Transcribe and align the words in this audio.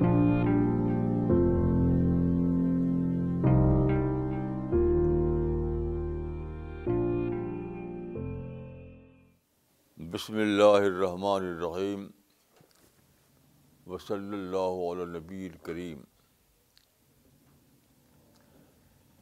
بسم 0.00 0.10
اللہ 10.34 10.76
الرحمن 10.82 11.46
الرحیم 11.46 12.06
وصلی 13.86 14.36
اللہ 14.36 14.84
علی 14.84 15.04
نبی 15.18 15.46
الکریم 15.46 16.00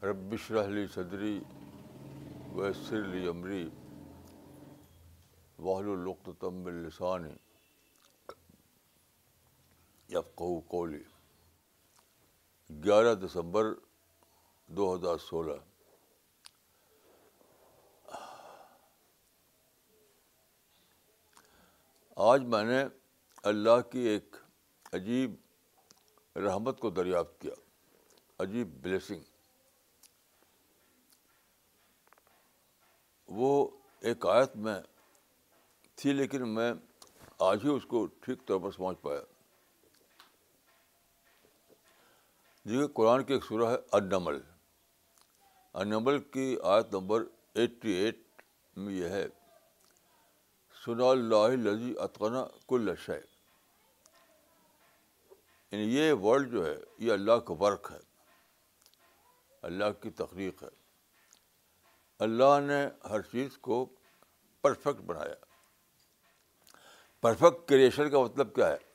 ربش 0.02 0.50
رحلی 0.50 0.86
صدری 0.94 1.40
ویسر 2.52 3.02
لی 3.04 3.26
عمری 3.28 3.68
واہل 5.58 5.88
القتم 5.88 6.64
السانی 6.66 7.45
یفقہ 10.08 10.60
قولی 10.68 11.02
گیارہ 12.84 13.14
دسمبر 13.14 13.64
دو 14.66 14.94
ہزار 14.94 15.16
سولہ۔ 15.18 15.52
آج 22.16 22.42
میں 22.42 22.64
نے 22.64 22.84
اللہ 23.42 23.80
کی 23.90 23.98
ایک 23.98 24.36
عجیب 24.92 25.34
رحمت 26.36 26.80
کو 26.80 26.90
دریافت 26.90 27.40
کیا۔ 27.40 27.54
عجیب 28.38 28.82
بلیسنگ۔ 28.82 29.20
وہ 33.28 33.70
ایک 34.00 34.26
آیت 34.26 34.56
میں 34.56 34.80
تھی 35.94 36.12
لیکن 36.12 36.54
میں 36.54 36.72
آج 37.38 37.64
ہی 37.64 37.68
اس 37.68 37.82
کو 37.88 38.06
ٹھیک 38.06 38.46
طور 38.46 38.60
پر 38.60 38.70
سمجھ 38.70 38.96
پایا۔ 39.02 39.35
دیکھیے، 42.66 42.86
قرآن 42.86 43.24
کی 43.24 43.32
ایک 43.32 43.44
سورہ 43.44 43.70
ہے 43.70 43.76
النمل۔ 43.92 44.40
النمل 45.72 46.18
کی 46.18 46.56
آیت 46.62 46.94
نمبر 46.94 47.24
ایٹی 47.54 47.92
ایٹ 47.92 48.16
میں 48.76 48.94
یہ 48.94 49.08
ہے 49.08 49.26
سنا 50.86 51.10
اللہ 51.10 51.46
لذی 51.48 51.94
اطقنا 51.98 52.46
کل 52.68 52.94
شے 52.96 53.20
یعنی 55.72 55.96
یہ 55.96 56.12
ورڈ 56.12 56.50
جو 56.50 56.66
ہے، 56.66 56.74
یہ 56.98 57.12
اللہ 57.12 57.32
کا 57.32 57.52
ورک 57.52 57.88
ہے، 57.90 57.98
اللہ 59.62 60.02
کی 60.02 60.10
تخلیق 60.10 60.62
ہے۔ 60.62 60.68
اللہ 62.18 62.60
نے 62.60 63.08
ہر 63.08 63.20
چیز 63.20 63.58
کو 63.58 63.88
پرفیکٹ 64.62 65.00
بنایا۔ 65.00 65.34
پرفیکٹ 67.20 67.68
کریشن 67.68 68.10
کا 68.10 68.20
مطلب 68.20 68.54
کیا 68.54 68.70
ہے؟ 68.70 68.85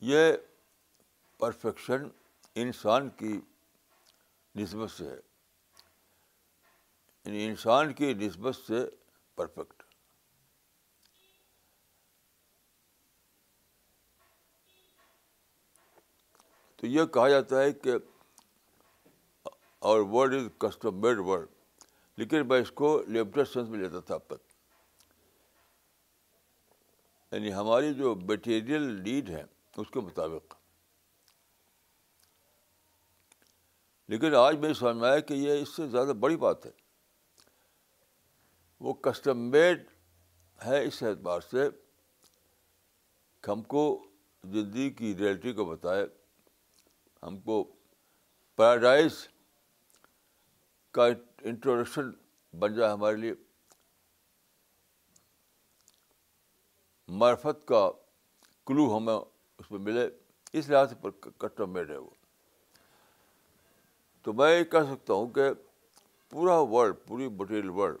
یہ 0.00 0.32
پرفیکشن 1.38 2.08
انسان 2.54 3.08
کی 3.08 3.40
نسبت 4.54 4.90
سے 4.90 5.08
ہے۔ 5.10 5.18
یعنی 7.24 7.46
انسان 7.46 7.92
کی 7.92 8.14
نسبت 8.14 8.56
سے 8.56 8.86
پرفیکٹ۔ 9.34 9.82
تو 16.76 16.86
یہ 16.86 17.04
کہا 17.04 17.28
جاتا 17.28 17.62
ہے 17.62 17.72
کہ 17.72 17.92
اور 19.78 20.00
word 20.00 20.34
is 20.34 20.48
custom 20.58 21.00
made 21.00 21.18
word 21.18 21.48
لیکن 22.16 22.48
میں 22.48 22.60
اس 22.60 22.70
کو 22.70 23.02
لمیٹڈ 23.08 23.48
سینس 23.48 23.68
میں 23.68 23.78
لیتا 23.78 24.00
تھا 24.00 24.14
اب 24.14 24.26
تک 24.26 24.54
یعنی 27.32 27.54
ہماری 27.54 27.94
جو 27.94 28.14
میٹیریل 28.14 28.82
نیڈ 28.82 29.30
ہے 29.30 29.44
اس 29.76 29.86
کے 29.90 30.00
مطابق۔ 30.00 30.54
لیکن 34.08 34.34
آج 34.34 34.56
میں 34.56 34.72
سمجھ 34.72 34.96
میں 34.96 35.10
آیا 35.10 35.20
کہ 35.20 35.34
یہ 35.34 35.62
اس 35.62 35.68
سے 35.68 35.88
زیادہ 35.88 36.08
بڑی 36.08 36.36
بات 36.36 36.66
ہے۔ 36.66 36.70
وہ 38.80 38.94
کسٹم 38.94 39.38
میڈ 39.38 39.90
ہے 40.66 40.84
اس 40.84 41.02
اعتبار 41.02 41.40
سے 41.40 41.70
کہ 43.40 43.50
ہم 43.50 43.62
کو 43.62 44.06
زندگی 44.44 44.90
کی 44.90 45.16
ریئلٹی 45.16 45.52
کو 45.52 45.64
بتائے۔ 45.64 46.06
ہم 47.22 47.40
کو 47.40 47.76
پیراڈائز 48.56 49.28
کا 50.90 51.06
انٹروڈکشن 51.40 52.10
بن 52.58 52.74
جائے 52.74 52.92
ہمارے 52.92 53.16
لیے۔ 53.16 53.32
معرفت 57.08 57.68
کا 57.68 57.90
کلو 58.66 58.96
ہمیں 58.96 59.29
اس 59.60 59.70
میں 59.70 59.80
ملے، 59.80 60.10
اس 60.52 60.68
لحاظ 60.68 60.92
سے 60.92 61.08
کسٹم 61.38 61.70
میڈ 61.70 61.90
ہے 61.90 61.96
وہ۔ 61.96 62.10
تو 64.22 64.32
میں 64.32 64.58
یہ 64.58 64.64
کہہ 64.64 64.90
سکتا 64.90 65.14
ہوں 65.14 65.28
کہ 65.28 65.42
پورا 66.28 66.54
ورلڈ 66.58 66.94
پوری 67.06 67.28
مٹیریل 67.28 67.68
ورلڈ 67.68 67.98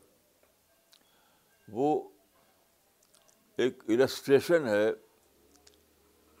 وہ 1.68 2.08
ایک 3.56 3.82
السٹریشن 3.88 4.68
ہے 4.68 4.90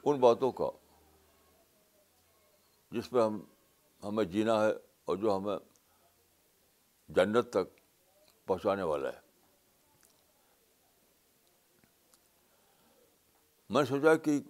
ان 0.04 0.20
باتوں 0.20 0.52
کا 0.52 0.70
جس 2.90 3.10
پہ 3.10 3.20
ہم، 3.20 3.40
ہمیں 4.02 4.24
جینا 4.24 4.64
ہے 4.64 4.72
اور 5.04 5.16
جو 5.16 5.36
ہمیں 5.36 5.58
جنت 7.08 7.50
تک 7.50 7.80
پہنچانے 8.46 8.82
والا 8.82 9.08
ہے۔ 9.08 9.20
میں 13.70 13.84
سوچا 13.84 14.14
کہ 14.14 14.40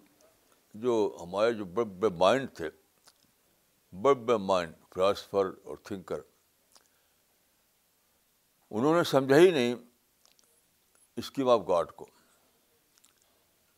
جو 0.73 1.17
ہمارے 1.21 1.53
جو 1.53 1.65
بڑے 1.65 1.85
بڑے 1.85 2.09
مائنڈ 2.09 2.55
تھے، 2.55 2.69
بڑے 3.91 4.15
بڑے 4.15 4.37
مائنڈ 4.37 4.73
فلاسفر 4.93 5.45
اور 5.63 5.77
تھنکر 5.77 6.19
انہوں 8.71 8.95
نے 8.95 9.03
سمجھا 9.03 9.35
ہی 9.35 9.51
نہیں 9.51 9.75
اسکیم 11.17 11.49
آف 11.49 11.61
گاڈ 11.67 11.91
کو۔ 11.91 12.05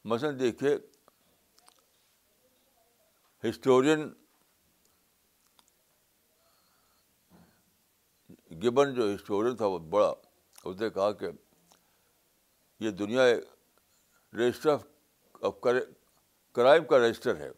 مثلاً 0.06 0.40
دیکھیے 0.40 0.78
ہسٹورین 3.44 4.14
گبن 8.64 8.94
جو 8.94 9.14
ہسٹورین 9.16 9.56
تھا، 9.58 9.66
وہ 9.66 9.80
بڑا، 9.80 10.14
اس 10.64 10.80
نے 10.82 10.90
کہا 10.90 11.12
کہ 11.12 11.28
یہ 12.80 12.92
دنیا 12.92 13.24
رجسٹر 14.34 14.70
آف 14.70 15.54
کرائم 16.54 16.86
کا 16.86 16.98
رجسٹر 16.98 17.36
ہے۔ 17.36 17.52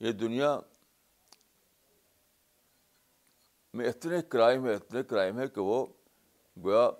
یہ 0.00 0.12
دنیا 0.12 0.60
میں 3.74 3.88
اتنے 3.88 4.22
کرائم 4.22 4.66
ہے 4.66 4.74
اتنے 4.74 5.02
کرائم 5.02 5.38
ہے 5.38 5.48
کہ 5.48 5.60
وہ 5.60 5.86
گویا 6.64 6.90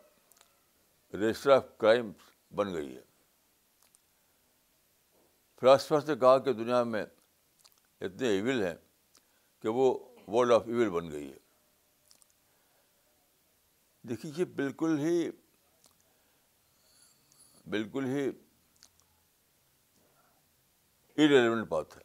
رجسٹر 1.13 1.51
آف 1.51 1.65
کرائم 1.79 2.13
بن 2.55 2.75
گئی 2.75 2.97
ہے۔ 2.97 3.03
فلاسفر 5.61 6.01
سے 6.01 6.17
کہا 6.17 6.39
کہ 6.39 6.53
دنیا 6.53 6.83
میں 6.83 7.07
اتنے 8.01 8.29
ایول 8.29 8.63
ہیں 8.63 8.75
کہ 9.61 9.69
وہ 9.69 9.99
ورلڈ 10.29 10.53
آف 10.53 10.63
ایول 10.67 10.91
بن 10.91 11.11
گئی 11.11 11.33
ہے۔ 11.33 11.39
دیکھیے، 14.03 14.33
یہ 14.37 14.45
بالکل 14.45 14.99
ہی 14.99 15.31
بالکل 17.67 18.05
ہی 18.05 18.44
ریلیونٹ 21.19 21.69
بات 21.69 21.97
ہے۔ 21.97 22.03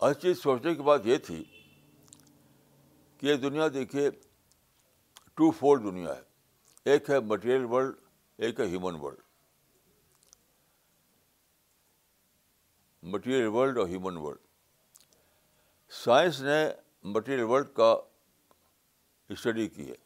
ہر 0.00 0.12
چیز 0.12 0.42
سوچنے 0.42 0.74
کی 0.74 0.82
بات 0.82 1.00
یہ 1.04 1.16
تھی 1.16 1.44
کہ 3.18 3.26
یہ 3.26 3.34
دنیا 3.34 3.68
دیکھیے، 3.74 4.10
ٹو 5.34 5.50
فولڈ 5.50 5.82
دنیا 5.82 6.16
ہے۔ 6.16 6.22
ایک 6.84 7.10
ہے 7.10 7.20
مٹیریل 7.20 7.64
ورلڈ 7.64 7.94
ایک 8.36 8.60
ہے 8.60 8.66
ہیومن 8.66 8.94
ورلڈ 8.94 9.20
مٹیریل 13.02 13.46
ورلڈ 13.46 13.78
اور 13.78 13.86
ہیومن 13.86 14.16
ورلڈ 14.16 14.38
سائنس 15.88 16.40
نے 16.40 16.70
مٹیریل 17.04 17.44
ورلڈ 17.44 17.66
کا 17.74 17.96
اسٹڈی 19.28 19.68
کی 19.68 19.90
ہے۔ 19.90 19.96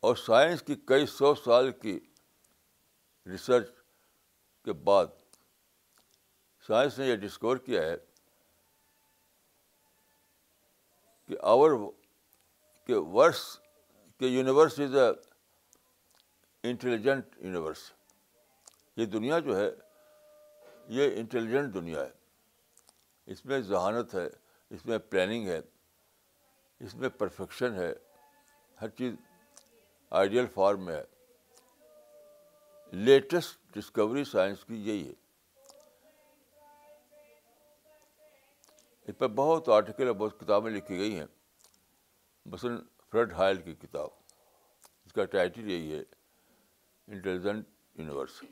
اور 0.00 0.16
سائنس 0.16 0.62
کی 0.62 0.74
کئی 0.74 1.06
سو 1.06 1.34
سال 1.34 1.72
کی 1.72 2.00
ریسرچ 3.26 3.79
کے 4.64 4.72
بعد 4.72 5.06
سائنس 6.68 6.98
نے 6.98 7.06
یہ 7.06 7.16
ڈسکور 7.16 7.56
کیا 7.56 7.82
ہے 7.82 7.96
کہ 11.28 11.36
آور 11.42 11.70
کہ 12.88 12.96
ورس 13.12 13.42
کہ 14.20 14.24
universe 14.24 14.78
is 14.80 14.96
a 14.96 15.10
intelligent 16.64 17.36
universe 17.38 17.92
یہ 18.96 19.06
دنیا 19.06 19.38
جو 19.38 19.56
ہے 19.56 19.70
یہ 20.88 21.16
انٹیلیجنٹ 21.16 21.74
دنیا 21.74 22.00
ہے 22.00 22.10
اس 23.26 23.44
میں 23.44 23.60
ذہانت 23.60 24.14
ہے 24.14 24.28
اس 24.70 24.86
میں 24.86 24.98
پلاننگ 24.98 25.48
ہے 25.48 25.60
اس 26.80 26.94
میں 26.94 27.08
پرفیکشن 27.08 27.74
ہے 27.74 27.92
ہر 28.82 28.88
چیز 28.88 29.14
آئیڈیل 30.10 30.46
فارم 30.54 30.84
میں 30.84 30.94
ہے 30.94 31.04
لیٹسٹ 32.92 33.74
ڈسکوری 33.74 34.24
سائنس 34.24 34.64
کی 34.64 34.88
یہی 34.88 35.08
ہے۔ 35.08 35.12
اس 39.02 39.18
پہ 39.18 39.26
بہت 39.26 39.68
آرٹیکل 39.68 40.06
اور 40.06 40.16
بہت 40.16 40.40
کتابیں 40.40 40.70
لکھی 40.70 40.98
گئی 40.98 41.18
ہیں۔ 41.18 41.26
مثلاً 42.46 42.78
فریڈ 43.10 43.32
ہائل 43.32 43.62
کی 43.62 43.74
کتاب۔ 43.74 44.08
اس 45.04 45.12
کا 45.12 45.24
ٹائٹل 45.24 45.70
یہی 45.70 45.92
ہے، 45.92 46.00
انٹیلیجنٹ 47.06 47.68
یونیورس۔ 47.94 48.44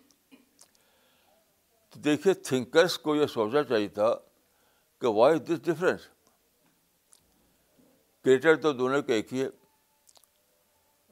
تو 1.89 2.01
دیکھیے 2.01 2.35
تھنکرس 2.35 2.99
کو 2.99 3.17
یہ 3.17 3.27
سوچنا 3.27 3.63
چاہیے 3.63 3.89
تھا 3.89 4.15
کہ 5.01 5.07
وائی 5.07 5.39
دس 5.39 5.63
ڈفرینس 5.65 6.09
کریٹر 8.25 8.57
تو 8.57 8.73
دونوں 8.73 9.03
کا 9.03 9.13
ایک 9.15 9.35
ہی 9.35 9.43
ہے۔ 9.43 9.49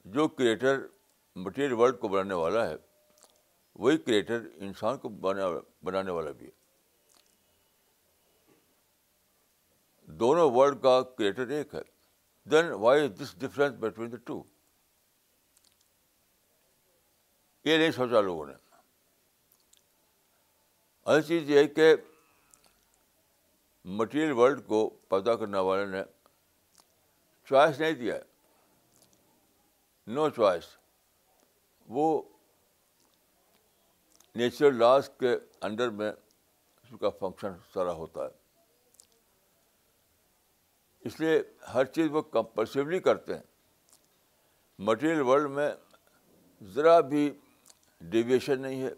جو 0.04 0.28
کریٹر 0.28 0.86
مٹیریل 1.36 1.72
ورلڈ 1.72 1.98
کو 1.98 2.08
بنانے 2.08 2.34
والا 2.34 2.70
ہے 2.70 2.85
وہی 3.78 3.98
کریٹر 3.98 4.40
انسان 4.54 4.98
کو 4.98 5.08
بنانے 5.82 6.10
والا 6.10 6.30
بھی 6.30 6.46
ہے۔ 6.46 6.50
دونوں 10.06 10.50
ورلڈ 10.50 10.82
کا 10.82 11.02
کریٹر 11.02 11.48
ایک 11.48 11.74
ہے۔ 11.74 11.82
Then 12.50 12.72
why 12.72 13.04
is 13.04 13.20
this 13.20 13.34
difference 13.38 13.76
between 13.80 14.12
the 14.12 14.16
two 14.16 14.42
یہ 17.64 17.78
نہیں 17.78 17.90
سوچا 17.90 18.20
لوگوں 18.20 18.46
نے۔ 18.46 18.52
اصل 21.04 21.22
چیز 21.22 21.50
یہ 21.50 21.58
ہے 21.58 21.66
کہ 21.66 21.96
مٹیریل 23.84 24.32
ورلڈ 24.32 24.66
کو 24.66 24.88
پیدا 25.08 25.36
کرنے 25.36 25.58
والے 25.58 25.86
نے 25.86 26.02
چوائس 27.44 27.80
نہیں 27.80 27.92
دیا۔ 27.92 28.14
نو 30.06 30.30
چوائس 30.30 30.64
وہ 31.88 32.22
نیچرل 34.36 34.78
لاس 34.78 35.10
کے 35.20 35.36
انڈر 35.60 35.90
میں 35.90 36.12
اس 36.82 36.94
کا 37.00 37.10
فنکشن 37.10 37.52
سارا 37.74 37.92
ہوتا 37.92 38.24
ہے۔ 38.24 38.30
اس 41.00 41.20
لیے 41.20 41.42
ہر 41.74 41.84
چیز 41.84 42.06
وہ 42.10 42.22
کمپلسولی 42.22 43.00
کرتے 43.00 43.34
ہیں۔ 43.34 43.42
مٹیریل 44.78 45.20
ورلڈ 45.20 45.50
میں 45.50 45.70
ذرا 46.62 47.00
بھی 47.00 47.40
ڈیویشن 48.00 48.60
نہیں 48.60 48.82
ہے۔ 48.82 48.90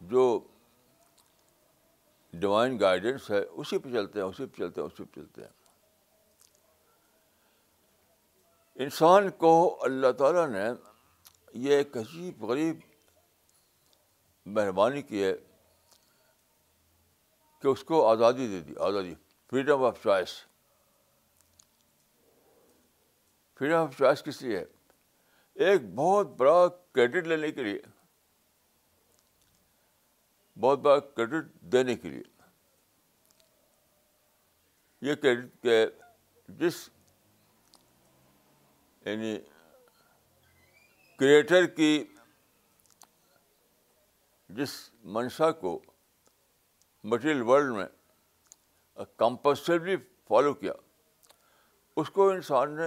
جو 0.00 0.46
ڈیوائن 2.32 2.80
گائیڈنس 2.80 3.30
ہے، 3.30 3.40
اسی 3.40 3.78
پہ 3.78 3.88
چلتے 3.88 4.20
ہیں، 4.20 4.26
اسی 4.26 4.46
پہ 4.46 4.56
چلتے 4.56 4.80
ہیں، 4.80 4.88
اسی 4.88 5.04
پہ 5.04 5.20
چلتے 5.20 5.42
ہیں۔ 5.42 5.50
انسان 8.74 9.30
کو 9.30 9.78
اللہ 9.82 10.12
تعالیٰ 10.12 10.48
نے 10.48 10.95
یہ 11.52 11.76
ایک 11.76 11.96
عجیب 11.96 12.44
غریب 12.44 12.76
مہربانی 14.46 15.02
کی 15.02 15.24
ہے 15.24 15.32
کہ 17.62 17.68
اس 17.68 17.84
کو 17.84 18.08
آزادی 18.08 18.48
دے 18.48 18.60
دی، 18.60 18.74
آزادی۔ 18.80 19.14
Freedom 19.50 19.84
of 19.84 20.02
choice 20.02 20.46
freedom 23.58 23.76
of 23.76 23.98
choice 23.98 24.22
کس 24.22 24.42
لیے؟ 24.42 24.58
ہے 24.58 24.64
ایک 25.54 25.80
بہت 25.94 26.26
بڑا 26.26 26.68
کریڈٹ 26.92 27.26
لینے 27.26 27.52
کے 27.52 27.62
لیے۔ 27.62 27.80
بہت 30.60 30.78
بڑا 30.78 31.00
کریڈٹ 31.00 31.46
دینے 31.60 31.96
کے 31.96 32.08
لیے۔ 32.08 32.22
یہ 35.00 35.14
کریڈٹ 35.14 35.62
کے 35.62 35.86
جس 36.48 36.88
یعنی 39.04 39.40
کریٹر 41.18 41.66
کی 41.66 42.04
جس 44.48 44.90
منشا 45.04 45.52
کو 45.52 45.82
مٹیریل 47.04 47.42
ورلڈ 47.42 47.72
میں 47.72 47.86
کمپلسری 49.16 49.96
فالو 49.96 50.54
کیا، 50.54 50.72
اس 51.96 52.10
کو 52.10 52.28
انسان 52.30 52.76
نے 52.76 52.86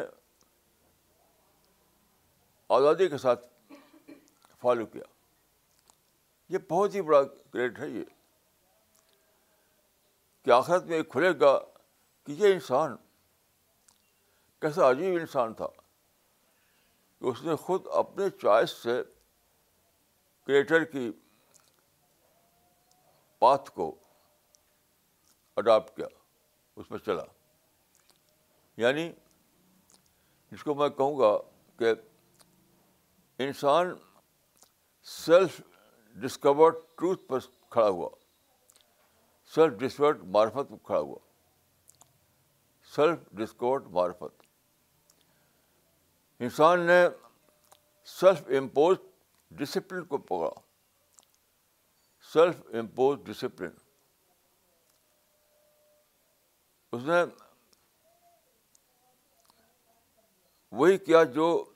آزادی 2.70 3.08
کے 3.08 3.18
ساتھ 3.18 3.46
فالو 4.62 4.86
کیا۔ 4.86 5.04
یہ 6.50 6.58
بہت 6.70 6.96
ہی 6.96 7.02
بڑا 7.02 7.24
کریڈٹ 7.24 7.80
ہے 7.80 7.90
یہ۔ 7.90 8.04
کہ 10.46 10.52
آخرت 10.52 10.84
میں 10.84 11.04
کھلے 11.04 11.30
گا 11.40 11.60
کہ 12.24 12.32
یہ 12.32 12.54
انسان 12.54 12.96
کیسا 14.60 14.92
عجیب 14.92 15.20
انسان 15.20 15.54
تھا۔ 15.54 15.68
کہ 17.20 17.26
اس 17.26 17.44
نے 17.44 17.56
خود 17.56 17.88
اپنے 17.94 18.30
چوائس 18.30 18.72
سے 18.72 19.04
کریٹر 20.46 20.84
کی 20.84 21.12
پاتھ 23.40 23.72
کو 23.72 23.96
اڈاپٹ 25.58 25.96
کیا، 25.96 26.08
اس 26.76 26.92
میں 26.92 27.00
چلا۔ 27.00 27.24
یعنی 28.78 29.12
جس 30.52 30.64
کو 30.64 30.76
میں 30.76 30.90
کہوں 30.90 31.20
گا 31.20 31.38
کہ 31.78 31.86
انسان 33.40 33.94
سیلف 35.04 35.62
ڈسکورڈ 36.16 36.76
ٹروتھ 36.96 37.24
پر 37.28 37.40
کھڑا 37.70 37.90
ہوا 37.90 38.10
سیلف 39.56 39.74
ڈسکورڈ 39.74 40.24
معرفت 40.24 40.70
پر 40.70 40.76
کھڑا 40.84 41.00
ہوا 41.00 41.20
سیلف 42.96 43.20
ڈسکورڈ 43.32 43.84
معرفت۔ 43.88 44.49
انسان 46.40 46.80
نے 46.80 47.08
سیلف 48.06 48.42
امپوز 48.48 48.98
ڈسپلن 49.52 50.06
کو 50.06 50.18
پکڑا۔ 50.18 50.50
سیلف 52.34 52.56
امپوز 52.74 53.20
ڈسپلن 53.24 53.70
اس 56.92 57.02
نے 57.04 57.24
وہی 60.72 60.98
کیا 60.98 61.24
جو 61.24 61.74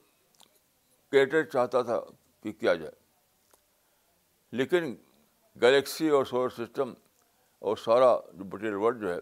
کریٹر 1.12 1.44
چاہتا 1.44 1.82
تھا 1.82 2.00
کہ 2.44 2.52
کیا 2.52 2.74
جائے۔ 2.74 2.92
لیکن 4.52 4.96
گلیکسی 5.62 6.10
اور 6.10 6.26
سولر 6.26 6.50
سسٹم 6.50 6.94
اور 7.60 7.78
سارا 7.78 8.16
جو 8.34 8.46
مٹیریل 8.46 8.76
ورلڈ 8.76 9.02
جو 9.02 9.14
ہے، 9.14 9.20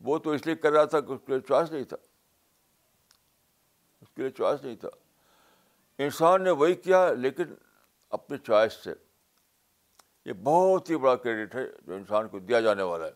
وہ 0.00 0.18
تو 0.18 0.30
اس 0.30 0.46
لیے 0.46 0.54
کر 0.54 0.72
رہا 0.72 0.84
تھا 0.84 1.00
کہ 1.00 1.12
اس 1.12 1.20
کے 1.26 1.32
لیے 1.32 1.40
چوائس 1.40 1.72
نہیں 1.72 1.84
تھا۔ 1.84 1.96
کے 4.20 4.24
لیے 4.24 4.36
چوائس 4.36 4.62
نہیں 4.62 4.76
تھا۔ 4.76 4.88
انسان 5.98 6.44
نے 6.44 6.50
وہی 6.50 6.74
کیا 6.74 7.12
لیکن 7.12 7.54
اپنی 8.10 8.38
چوائس 8.38 8.72
سے۔ 8.72 8.94
یہ 10.24 10.32
بہت 10.32 10.90
ہی 10.90 10.96
بڑا 10.96 11.16
کریڈٹ 11.16 11.54
ہے 11.54 11.68
جو 11.82 11.94
انسان 11.94 12.28
کو 12.28 12.38
دیا 12.38 12.60
جانے 12.60 12.82
والا 12.82 13.06
ہے۔ 13.06 13.12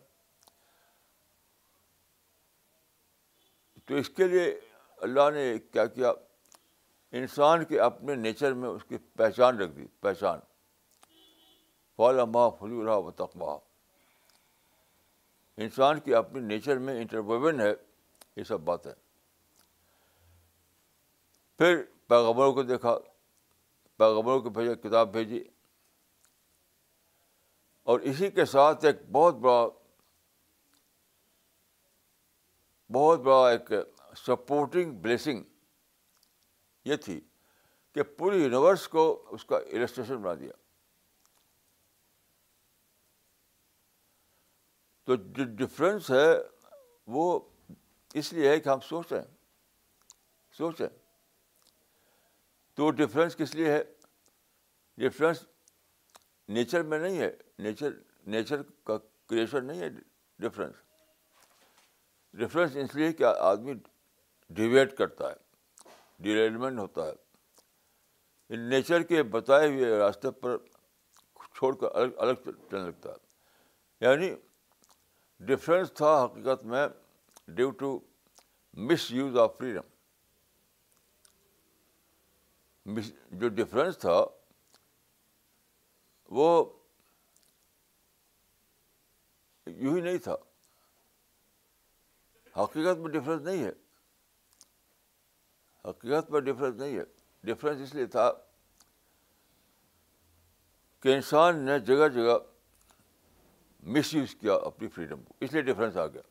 تو 3.85 3.95
اس 3.95 4.09
کے 4.09 4.27
لیے 4.27 4.59
اللہ 4.97 5.29
نے 5.33 5.57
کیا 5.71 5.85
کیا؟ 5.85 6.11
انسان 7.11 7.65
کے 7.65 7.79
اپنے 7.79 8.15
نیچر 8.15 8.53
میں 8.53 8.69
اس 8.69 8.81
کی 8.89 8.97
پہچان 8.97 9.57
رکھ 9.57 9.71
دی۔ 9.71 9.85
پہچان۔ 9.99 10.39
فالما 11.97 12.49
فلورا 12.49 12.95
و 12.95 13.11
تقوا 13.11 13.59
انسان 15.57 15.99
کی 15.99 16.15
اپنی 16.15 16.39
نیچر 16.39 16.77
میں 16.77 17.01
انٹرویون 17.01 17.61
ہے، 17.61 17.73
یہ 18.35 18.43
سب 18.43 18.59
باتیں۔ 18.59 19.04
پھر 21.57 21.83
پیغبروں 22.07 22.53
کو 22.53 22.63
دیکھا 22.63 22.97
پیغبروں 23.97 24.41
کو 24.41 24.49
بھیجا 24.49 24.73
کتاب 24.73 25.11
بھیجی۔ 25.11 25.43
اور 27.83 27.99
اسی 27.99 28.31
کے 28.31 28.45
ساتھ 28.45 28.85
ایک 28.85 28.95
بہت 29.11 29.35
بڑا 29.35 29.67
بہت 32.91 33.19
بڑا 33.19 33.49
ایک 33.49 33.71
سپورٹنگ 34.17 34.91
بلیسنگ 34.91 35.43
یہ 36.85 36.95
تھی 36.95 37.21
کہ 37.93 38.03
پوری 38.03 38.43
یونیورس 38.43 38.87
کو 38.87 39.25
اس 39.29 39.45
کا 39.45 39.57
السٹریشن 39.57 40.17
بنا 40.17 40.33
دیا۔ 40.33 40.51
تو 45.03 45.15
جو 45.15 45.43
ڈفرینس 45.43 46.11
ہے 46.11 46.37
وہ 47.07 47.39
اس 48.13 48.33
لیے 48.33 48.49
ہے 48.49 48.59
کہ 48.59 48.69
ہم 48.69 48.79
سوچیں 48.79 49.21
سوچیں۔ 50.51 51.04
تو 52.75 52.91
ڈفرینس 52.91 53.35
کس 53.35 53.55
لیے 53.55 53.71
ہے؟ 53.71 53.83
ڈفرینس 54.97 55.45
نیچر 56.47 56.83
میں 56.83 56.99
نہیں 56.99 57.19
ہے 57.19 57.37
نیچر 57.59 57.89
نیچر 58.27 58.61
کا 58.83 58.97
کریشن 59.29 59.65
نہیں 59.65 59.79
ہے 59.79 59.89
ڈفرینس 60.39 60.75
ڈفرینس 62.33 62.75
اس 62.75 62.95
لیے 62.95 63.13
کہ 63.13 63.23
آدمی 63.23 63.73
ڈیویٹ 64.49 64.97
کرتا 64.97 65.29
ہے 65.29 65.35
ڈیویلپمنٹ 66.19 66.79
ہوتا 66.79 67.05
ہے۔ 67.05 67.13
نیچر 68.55 69.03
کے 69.03 69.23
بتائے 69.23 69.67
ہوئے 69.67 69.97
راستے 69.97 70.31
پر 70.31 70.57
چھوڑ 71.53 71.75
کر 71.75 71.87
الگ 71.95 72.13
الگ 72.17 72.33
چلنے 72.43 72.87
لگتا 72.87 73.09
ہے۔ 73.09 73.15
یعنی 74.01 74.35
ڈفرینس 75.39 75.93
تھا 75.93 76.25
حقیقت 76.25 76.65
میں 76.65 76.87
due 77.47 77.71
to 77.71 77.99
misuse 79.11 79.37
of 79.37 79.57
freedom 79.57 79.94
جو 83.31 83.49
ڈفرینس 83.49 83.97
تھا، 83.97 84.25
وہ 86.29 86.73
یوں 89.65 89.95
ہی 89.95 90.01
نہیں 90.01 90.17
تھا۔ 90.17 90.35
حقیقت 92.63 92.97
میں 92.97 93.09
ڈفرینس 93.09 93.41
نہیں 93.41 93.63
ہے۔ 93.63 93.71
حقیقت 95.89 96.31
میں 96.31 96.41
ڈفرینس 96.41 96.75
نہیں 96.75 96.97
ہے۔ 96.97 97.03
ڈفرینس 97.43 97.81
اس 97.81 97.95
لیے 97.95 98.05
تھا 98.05 98.33
کہ 100.99 101.15
انسان 101.15 101.59
نے 101.59 101.79
جگہ 101.79 102.07
جگہ 102.07 102.37
مس 103.83 104.13
یوز 104.13 104.35
کیا 104.35 104.53
اپنی 104.53 104.87
فریڈم 104.87 105.23
کو۔ 105.23 105.33
اس 105.39 105.53
لیے 105.53 105.61
ڈفرینس 105.61 105.97
آ 105.97 106.07
گیا۔ 106.07 106.21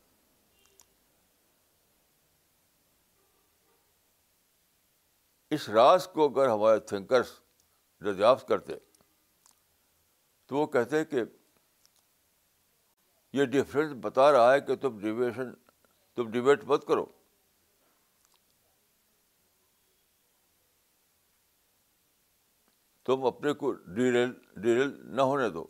اس 5.54 5.68
راز 5.68 6.08
کو 6.08 6.24
اگر 6.24 6.48
ہمارے 6.48 6.80
تھنکرس 6.80 7.40
دریافت 8.00 8.48
کرتے، 8.48 8.72
تو 10.46 10.56
وہ 10.56 10.66
کہتے 10.66 11.04
کہ 11.04 11.22
یہ 13.32 13.44
ڈفرینس 13.44 13.92
بتا 14.00 14.32
رہا 14.32 14.52
ہے 14.52 14.60
کہ 14.60 14.76
تم 14.76 14.98
ڈیویشن 14.98 15.54
تم 16.14 16.30
ڈبیٹ 16.30 16.64
مت 16.64 16.86
کرو۔ 16.86 17.06
تم 23.04 23.24
اپنے 23.24 23.52
کو 23.52 23.72
ڈیریل 23.72 24.32
ڈیریل 24.56 25.16
نہ 25.16 25.22
ہونے 25.22 25.48
دو۔ 25.50 25.66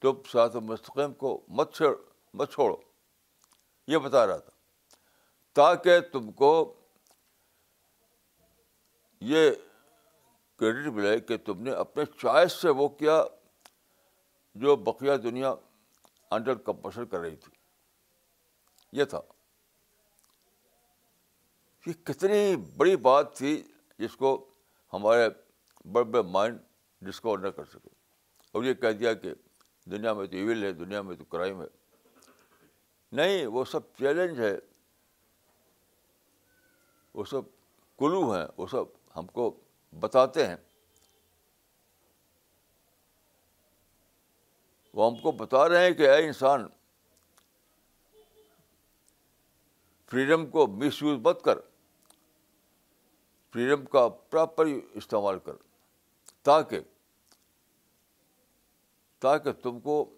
تم 0.00 0.22
ساتھ 0.32 0.56
مستقم 0.56 1.14
کو 1.14 1.44
مت 1.48 1.74
چھوڑ، 1.74 1.96
مت 2.34 2.52
چھوڑو۔ 2.52 2.76
یہ 3.86 3.98
بتا 3.98 4.26
رہا 4.26 4.36
تھا۔ 4.36 4.52
تاکہ 5.52 6.00
تم 6.00 6.32
کو 6.32 6.79
یہ 9.20 9.50
کریڈٹ 10.56 10.88
ملے 10.88 11.20
کہ 11.20 11.36
تم 11.36 11.62
نے 11.62 11.70
اپنے 11.70 12.04
چوائس 12.18 12.52
سے 12.52 12.68
وہ 12.68 12.88
کیا 12.88 13.24
جو 14.54 14.76
بقیہ 14.76 15.16
دنیا 15.16 15.54
انڈر 16.30 16.54
کمپلشن 16.54 17.06
کر 17.06 17.20
رہی 17.20 17.36
تھی۔ 17.36 17.52
یہ 18.92 19.04
تھا۔ 19.04 19.20
یہ 21.86 21.92
کتنی 21.92 22.56
بڑی 22.76 22.96
بات 22.96 23.36
تھی 23.36 23.62
جس 23.98 24.16
کو 24.16 24.50
ہمارے 24.92 25.28
بڑے 25.84 26.04
بڑے 26.04 26.22
مائنڈ 26.22 26.58
ڈسکور 27.00 27.38
نہ 27.38 27.48
کر 27.48 27.64
سکے۔ 27.64 27.88
اور 28.52 28.62
یہ 28.62 28.74
کہہ 28.74 28.88
دیا 28.88 29.14
کہ 29.14 29.34
دنیا 29.84 30.12
میں 30.12 30.26
تو 30.26 30.36
ایول 30.36 30.64
ہے، 30.64 30.72
دنیا 30.72 31.02
میں 31.02 31.16
تو 31.16 31.24
کرائم 31.24 31.62
ہے۔ 31.62 31.66
نہیں، 33.12 33.46
وہ 33.46 33.64
سب 33.64 33.96
چیلنج 33.98 34.40
ہے۔ 34.40 34.58
وہ 37.14 37.24
سب 37.24 37.40
کلو 37.98 38.34
ہیں، 38.34 38.46
وہ 38.56 38.66
سب 38.66 38.99
ہم 39.16 39.26
کو 39.26 39.50
بتاتے 39.92 40.46
ہیں۔ 40.46 40.56
وہ 44.94 45.10
ہم 45.10 45.16
کو 45.16 45.32
بتا 45.32 45.68
رہے 45.68 45.84
ہیں 45.84 45.94
کہ 45.94 46.08
اے 46.10 46.26
انسان 46.26 46.66
فریڈم 50.10 50.46
کو 50.50 50.66
مس 50.66 51.02
یوز 51.02 51.18
مت 51.22 51.42
کر۔ 51.44 51.58
فریڈم 53.54 53.84
کا 53.84 54.08
پراپر 54.08 54.66
استعمال 54.94 55.38
کر۔ 55.38 55.52
تاکہ 56.42 56.80
تاکہ 59.22 59.52
تم 59.52 59.80
کو 59.80 60.14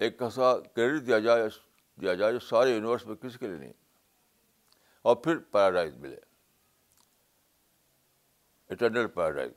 ایک 0.00 0.22
ایسا 0.22 0.52
کریڈٹ 0.74 1.06
دیا 1.06 1.18
جائے 1.18 1.48
دیا 1.98 2.14
جائے 2.14 2.32
جو 2.32 2.38
سارے 2.38 2.70
یونیورس 2.70 3.06
میں 3.06 3.16
کسی 3.16 3.38
کے 3.38 3.46
لیے 3.46 3.56
نہیں، 3.56 3.72
اور 5.02 5.16
پھر 5.16 5.38
پیراڈائز 5.38 5.94
ملے۔ 5.94 6.20
اٹرنل 8.72 9.06
پیراڈائز 9.06 9.52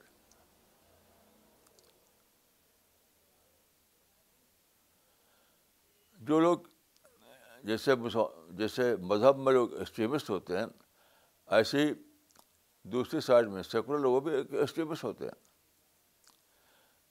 جو 6.13 6.39
لوگ 6.39 6.57
جیسے 7.63 7.91
جیسے 8.49 8.95
مذہب 8.95 9.37
میں 9.37 9.53
لوگ 9.53 9.73
ایکسٹریمسٹ 9.73 10.29
ہوتے 10.29 10.57
ہیں 10.57 10.65
ایسے 11.45 11.85
ہی 11.85 11.93
دوسری 12.83 13.19
سائڈ 13.19 13.47
میں 13.47 13.63
سیکولر 13.63 13.99
لوگ 13.99 14.21
بھی 14.21 14.35
ایکسٹریمسٹ 14.35 15.03
ہوتے 15.03 15.25
ہیں۔ 15.25 15.45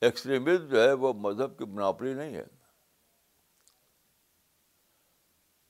ایکسٹریمزم 0.00 0.66
جو 0.66 0.82
ہے 0.82 0.92
وہ 0.92 1.12
مذہب 1.12 1.58
کی 1.58 1.64
مناپلی 1.64 2.14
نہیں 2.14 2.34
ہے۔ 2.34 2.44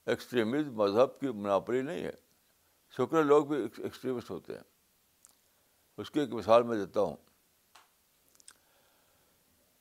ایکسٹریمزم 0.06 0.74
مذہب 0.74 1.20
کی 1.20 1.28
مناپلی 1.28 1.82
نہیں 1.82 2.04
ہے۔ 2.04 2.12
سیکولر 2.96 3.24
لوگ 3.24 3.46
بھی 3.46 3.62
ایکسٹریمسٹ 3.78 4.30
ہوتے 4.30 4.54
ہیں۔ 4.54 4.73
اس 5.98 6.10
کی 6.10 6.20
ایک 6.20 6.30
مثال 6.30 6.62
میں 6.62 6.76
دیتا 6.76 7.00
ہوں۔ 7.00 7.16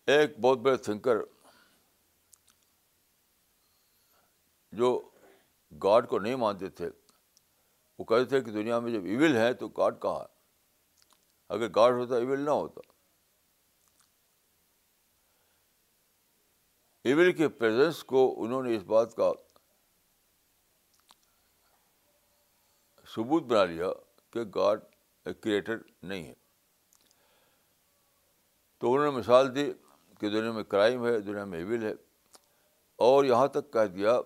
ایک 0.06 0.40
بہت 0.40 0.58
بڑے 0.58 0.78
تھنکر 0.78 1.16
جو 4.72 5.10
گاڈ 5.84 6.10
کو 6.10 6.20
نہیں 6.20 6.36
مانتے 6.36 6.70
تھے، 6.70 6.90
وہ 8.00 8.06
کہتے 8.06 8.26
تھے 8.26 8.42
کہ 8.42 8.52
دنیا 8.52 8.80
میں 8.80 8.92
جب 8.92 9.06
ایول 9.06 9.36
ہے 9.36 9.54
تو 9.54 9.68
گاڈ 9.68 10.02
کہاں 10.02 10.26
اگر 11.50 11.68
گاڈ 11.68 11.94
ہوتا، 11.94 12.16
ایول 12.16 12.40
نہ 12.40 12.50
ہوتا۔ 12.50 12.82
ایول 17.04 17.32
کے 17.32 17.50
پریزنس 17.50 18.04
کو 18.04 18.44
انہوں 18.44 18.64
نے 18.64 18.76
اس 18.76 18.84
بات 18.84 19.16
کا 19.16 19.32
ثبوت 23.08 23.44
بنا 23.44 23.66
لیا 23.66 23.88
کہ 24.30 24.40
گاڈ 24.56 24.80
کریٹر 25.26 25.78
نہیں 26.04 26.24
ہے۔ 26.24 26.34
تو 28.78 28.94
انہوں 28.94 29.12
نے 29.12 29.18
مثال 29.18 29.56
دی 29.56 29.74
کہ 30.20 30.30
دنیا 30.30 30.52
میں 30.52 30.64
کرائم 30.64 31.06
ہے، 31.06 31.20
دنیا 31.20 31.46
میں 31.46 31.60
ایول 31.60 31.84
ہے۔ 31.84 31.94
اور 32.96 33.26
یہاں 33.26 33.48
تک 33.48 33.74
کہہ 33.74 33.86
دیا 33.86 34.20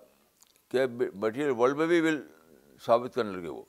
کہ 0.67 0.85
مٹیریل 1.15 1.51
ورلڈ 1.51 1.77
میں 1.77 1.87
بھی 1.87 2.01
ول 2.01 2.27
ثابت 2.81 3.15
کرنے 3.15 3.31
لگے 3.31 3.47
وہ۔ 3.47 3.63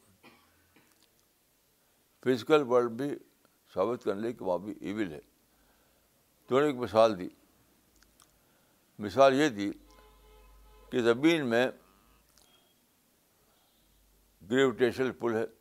فزیکل 2.21 2.63
ورلڈ 2.63 2.91
بھی 2.91 3.11
ثابت 3.75 4.05
کرنے 4.05 4.21
لگے 4.21 4.33
کہ 4.33 4.45
وہاں 4.45 4.59
بھی 4.59 4.75
ایول 4.81 5.13
ہے۔ 5.13 5.21
تو 6.47 6.57
انہوں 6.57 6.61
نے 6.61 6.67
ایک 6.67 6.77
مثال 6.77 7.19
دی۔ 7.19 7.29
مثال 8.99 9.35
یہ 9.35 9.49
دی 9.49 9.71
کہ 10.91 11.03
زمین 11.03 11.47
میں 11.47 11.67
گریویٹیشنل 14.51 15.13
پل 15.13 15.35
ہے۔ 15.35 15.58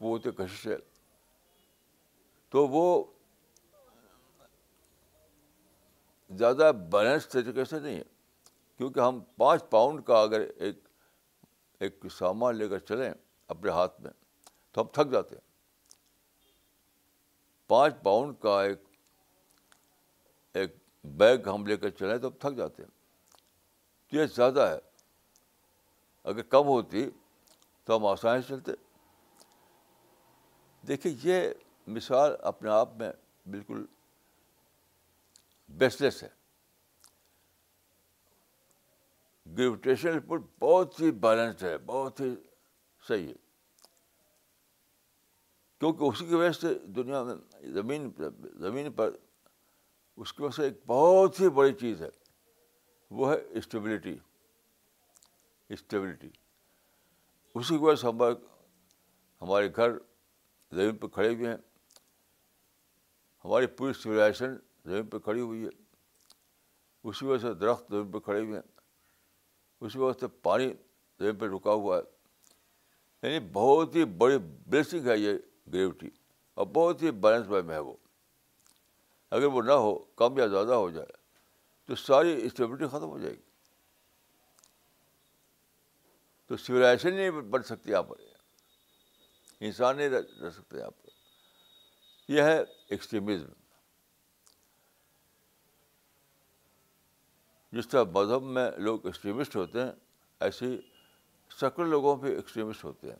قوت 0.00 0.24
کشش 0.24 0.66
ہے۔ 0.66 0.76
تو 2.48 2.68
وہ 2.68 3.04
زیادہ 6.30 6.72
بیلنس 6.92 7.28
طریقے 7.28 7.64
سے 7.64 7.78
نہیں 7.78 7.96
ہے۔ 7.96 8.02
کیونکہ 8.76 9.00
ہم 9.00 9.20
پانچ 9.36 9.62
پاؤنڈ 9.70 10.04
کا 10.04 10.22
اگر 10.22 10.40
ایک 10.40 10.78
ایک 11.78 12.04
سامان 12.10 12.56
لے 12.56 12.68
کر 12.68 12.78
چلیں 12.78 13.12
اپنے 13.48 13.70
ہاتھ 13.70 14.00
میں، 14.00 14.10
تو 14.72 14.80
ہم 14.80 14.86
تھک 14.86 15.12
جاتے 15.12 15.34
ہیں۔ 15.34 15.50
پانچ 17.68 17.94
پاؤنڈ 18.02 18.34
کا 18.40 18.62
ایک 18.62 18.78
ایک 20.52 20.76
بیگ 21.04 21.48
ہم 21.48 21.66
لے 21.66 21.76
کر 21.76 21.90
چلیں 21.90 22.18
تو 22.18 22.28
ہم 22.28 22.34
تھک 22.38 22.56
جاتے 22.56 22.82
ہیں۔ 22.82 22.90
تو 24.08 24.16
یہ 24.16 24.26
زیادہ 24.26 24.60
ہے۔ 24.60 24.78
اگر 26.24 26.42
کم 26.42 26.64
ہوتی 26.64 27.10
تو 27.84 27.96
ہم 27.96 28.06
آسانی 28.06 28.42
سے 28.42 28.48
چلتے۔ 28.48 28.72
دیکھیے، 30.88 31.16
یہ 31.22 31.52
مثال 31.86 32.36
اپنے 32.40 32.70
آپ 32.70 32.94
میں 32.94 33.12
بالکل 33.46 33.84
بیس 35.68 36.00
لیس 36.00 36.22
ہے۔ 36.22 36.28
گریویٹیشن 39.56 40.20
پل 40.20 40.38
بہت 40.58 41.00
ہی 41.00 41.10
بیلنسڈ 41.10 41.62
ہے، 41.62 41.78
بہت 41.78 42.20
ہی 42.20 42.34
صحیح 43.08 43.28
ہے۔ 43.28 43.32
کیونکہ 45.78 46.04
اسی 46.04 46.26
کی 46.26 46.34
وجہ 46.34 46.52
سے 46.52 46.74
دنیا 46.74 47.22
میں 47.22 47.34
زمین 47.62 48.10
زمین 48.54 48.92
پر 48.92 49.10
اس 50.16 50.32
کی 50.32 50.42
وجہ 50.42 50.56
سے 50.56 50.64
ایک 50.64 50.72
بہت 50.86 51.40
ہی 51.40 51.48
بڑی 51.48 51.72
چیز 51.72 52.02
ہے، 52.02 52.08
وہ 53.10 53.32
ہے 53.32 53.38
اسٹیبلٹی 53.50 54.18
اسٹیبلٹی 55.68 56.30
اسی 57.54 57.78
کی 57.78 57.84
وجہ 57.84 57.96
سے 57.96 58.06
ہمارے 58.06 58.34
ہمارے 59.42 59.68
گھر 59.76 59.90
زمین 60.72 60.96
پہ 60.96 61.06
کھڑے 61.06 61.34
ہوئے 61.34 61.48
ہیں۔ 61.48 61.56
ہماری 63.44 63.66
پوری 63.66 63.92
سویلائزیشن 63.92 64.56
زمین 64.84 65.06
پہ 65.06 65.18
کھڑی 65.18 65.40
ہوئی 65.40 65.64
ہے۔ 65.64 65.68
اسی 67.04 67.26
وجہ 67.26 67.48
سے 67.48 67.54
درخت 67.54 67.84
زمین 67.90 68.10
پہ 68.10 68.18
کھڑے 68.18 68.40
ہوئے 68.40 68.54
ہیں۔ 68.54 68.80
اس 69.80 69.96
وقت 69.96 70.24
پانی 70.42 70.72
زمین 71.18 71.36
پہ 71.36 71.46
رکا 71.46 71.70
ہوا 71.70 71.98
ہے۔ 71.98 72.02
یعنی 73.22 73.48
بہت 73.52 73.96
ہی 73.96 74.04
بڑی 74.04 74.38
بلیسنگ 74.38 75.06
ہے 75.06 75.18
یہ 75.18 75.32
گریوٹی 75.72 76.08
اور 76.54 76.66
بہت 76.66 77.02
ہی 77.02 77.10
بیلنس 77.10 77.46
میں 77.48 77.74
ہے 77.74 77.78
وہ۔ 77.78 77.96
اگر 79.30 79.44
وہ 79.44 79.62
نہ 79.62 79.72
ہو، 79.72 79.98
کم 79.98 80.38
یا 80.38 80.46
زیادہ 80.46 80.72
ہو 80.72 80.90
جائے، 80.90 81.12
تو 81.86 81.94
ساری 81.94 82.46
اسٹیبلٹی 82.46 82.86
ختم 82.86 83.04
ہو 83.04 83.18
جائے 83.18 83.34
گی۔ 83.34 83.42
تو 86.46 86.56
سویلائزیشن 86.56 87.16
نہیں 87.16 87.30
بن 87.30 87.62
سکتی 87.62 87.90
یہاں 87.90 88.02
پر۔ 88.02 88.29
انسان 89.60 89.96
نہیں 89.96 90.08
رہ 90.08 90.50
سکتے 90.50 90.78
یہاں 90.78 90.90
پر 90.90 91.08
یہ 92.28 92.42
ہے 92.42 92.62
ایکسٹریمزم 92.88 93.52
جس 97.72 97.88
طرح 97.88 98.02
مذہب 98.02 98.42
میں 98.42 98.70
لوگ 98.70 99.06
ایکسٹریمسٹ 99.06 99.56
ہوتے 99.56 99.82
ہیں 99.82 99.92
ایسے 100.40 100.66
ہی 100.66 100.80
شکل 101.60 101.88
لوگوں 101.88 102.16
پہ 102.16 102.26
ایکسٹریمسٹ 102.26 102.84
ہوتے 102.84 103.10
ہیں۔ 103.10 103.18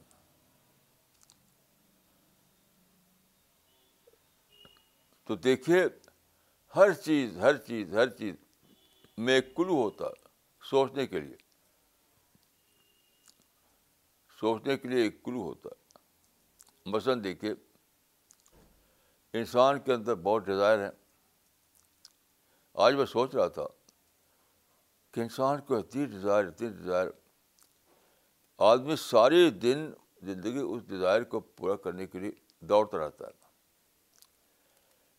تو 5.25 5.37
دیکھیے، 5.37 5.85
ہر 6.77 6.93
چیز 6.93 7.37
ہر 7.39 7.57
چیز 7.57 7.95
ہر 7.95 8.09
چیز 8.09 8.35
میں 9.19 9.35
ایک 9.35 9.55
کلو 9.55 9.83
ہوتا 9.83 10.05
سوچنے 10.63 11.07
کے 11.07 11.21
لیے۔ 11.21 11.37
سوچنے 14.41 14.77
کے 14.77 14.89
لیے 14.89 15.03
ایک 15.03 15.23
کلو 15.23 15.43
ہوتا 15.43 15.69
ہے۔ 15.69 15.80
مثلاً 16.91 17.25
دیکھیے، 17.25 17.55
انسان 19.33 19.81
کے 19.81 19.95
اندر 19.95 20.15
بہت 20.15 20.43
ڈیزائر 20.47 20.79
ہیں 20.79 20.91
آج 22.75 22.95
میں 22.95 23.07
سوچ 23.07 23.35
رہا 23.35 23.49
تھا 23.49 23.67
کہ 25.13 25.21
انسان 25.21 25.61
کو 25.61 25.77
اتنی 25.77 26.07
ڈیزائر 26.07 26.45
اتنی 26.45 26.69
ڈیزائر 26.69 27.09
آدمی 28.59 28.97
سارے 28.97 29.51
دن 29.51 29.93
زندگی 30.23 30.59
اس 30.59 30.83
ڈیزائر 30.87 31.23
کو 31.23 31.41
پورا 31.41 31.77
کرنے 31.77 32.07
کے 32.07 32.19
لیے 32.19 32.33
دوڑتا 32.61 32.99
رہتا 32.99 33.27
ہے۔ 33.27 33.33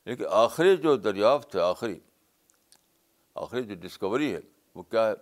لیکن 0.06 0.26
آخری 0.30 0.78
جو 0.78 0.96
دریافت 0.96 1.56
ہے، 1.56 1.62
آخری 1.62 2.00
آخری 3.36 3.64
جو 3.64 3.76
ڈسکوری 3.76 4.36
ہے، 4.36 4.40
وہ 4.76 4.84
کیا 4.84 5.08
ہے؟ 5.08 5.14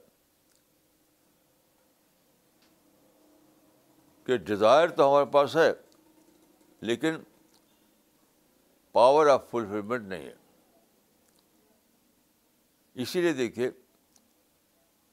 کہ 4.23 4.37
ڈیزائر 4.37 4.87
تو 4.87 5.09
ہمارے 5.09 5.25
پاس 5.25 5.57
ہے۔ 5.57 5.73
لیکن 6.81 7.15
پاور 8.91 9.27
آف 9.27 9.49
فلفلمنٹ 9.49 10.07
نہیں 10.07 10.25
ہے۔ 10.25 10.35
اسی 12.93 13.21
لیے 13.21 13.33
دیکھیے 13.33 13.69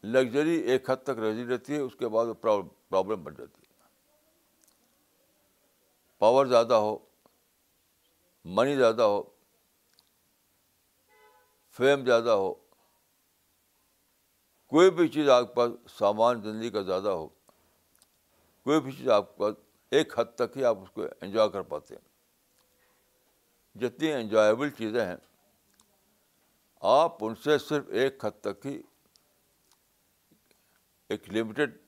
لگژری 0.05 0.57
ایک 0.57 0.91
حد 0.91 1.03
تک 1.03 1.19
رہی 1.19 1.47
رہتی 1.47 1.75
ہے، 1.75 1.79
اس 1.79 1.95
کے 1.99 2.09
بعد 2.09 2.27
وہ 2.27 2.35
پرابلم 2.35 3.23
بن 3.23 3.35
جاتی 3.35 3.63
ہے۔ 3.63 3.75
پاور 6.19 6.47
زیادہ 6.47 6.75
ہو 6.75 6.99
منی 8.45 8.77
زیادہ 8.77 9.03
ہو 9.03 9.23
فیم 11.77 12.05
زیادہ 12.05 12.31
ہو، 12.31 12.55
کوئی 14.73 14.91
بھی 14.91 15.09
چیز 15.09 15.29
آپ 15.29 15.49
کے 15.49 15.55
پاس، 15.55 15.73
سامان، 15.99 16.43
زندگی 16.43 16.71
کا 16.71 16.83
زیادہ 16.83 17.09
ہو، 17.09 17.29
کوئی 18.67 18.81
بھی 18.81 18.93
چیز 18.93 19.09
آپ 19.09 19.29
کے 19.29 19.41
پاس 19.41 19.55
ایک 19.91 20.19
حد 20.19 20.25
تک 20.35 20.57
ہی 20.57 20.65
آپ 20.65 20.79
اس 20.79 20.91
کو 20.91 21.05
انجوائے 21.21 21.49
کر 21.49 21.63
پاتے 21.63 21.95
ہیں۔ 21.95 22.17
جتنی 23.79 24.13
انجوائبل 24.13 24.71
چیزیں 24.71 25.07
ہیں، 25.07 25.17
آپ 26.81 27.25
ان 27.25 27.35
سے 27.35 27.59
صرف 27.59 27.85
ایک 27.89 28.25
حد 28.25 28.41
تک 28.41 28.67
ہی 28.67 28.83
ایک 31.09 31.31
لمیٹیڈ 31.31 31.79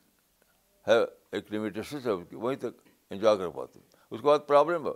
ہے، 0.89 1.05
ایک 1.31 1.53
لمیٹیشن 1.53 1.99
ہے 2.05 2.11
اس 2.11 2.25
کی 2.31 2.37
وہیں 2.37 2.59
تک 2.59 2.89
انجوائے 3.11 3.39
کر 3.39 3.49
پاتے 3.49 3.79
ہیں۔ 3.79 3.87
اس 4.11 4.21
کے 4.21 4.27
بعد 4.27 4.39
پرابلم 4.47 4.87
ہے۔ 4.87 4.93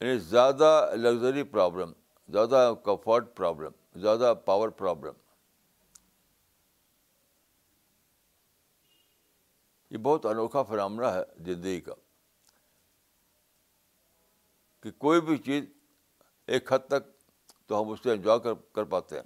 یعنی 0.00 0.18
زیادہ 0.18 0.90
لگژری 0.96 1.42
پرابلم 1.42 1.92
زیادہ 2.28 2.74
کمفرٹ 2.84 3.36
پرابلم 3.36 4.00
زیادہ 4.00 4.34
پاور 4.44 4.68
پرابلم 4.68 5.12
یہ 9.92 9.98
بہت 9.98 10.26
انوکھا 10.26 10.62
فرامنا 10.62 11.14
ہے 11.14 11.22
زندگی 11.36 11.80
کا 11.80 11.92
کہ 14.82 14.90
کوئی 14.90 15.20
بھی 15.20 15.38
چیز 15.38 15.64
ایک 16.46 16.72
حد 16.72 16.78
تک 16.78 17.26
تو 17.66 17.82
ہم 17.82 17.88
اس 17.88 17.98
سے 18.02 18.12
انجوائے 18.12 18.40
کر 18.40 18.54
کر 18.72 18.84
پاتے 18.84 19.16
ہیں۔ 19.16 19.22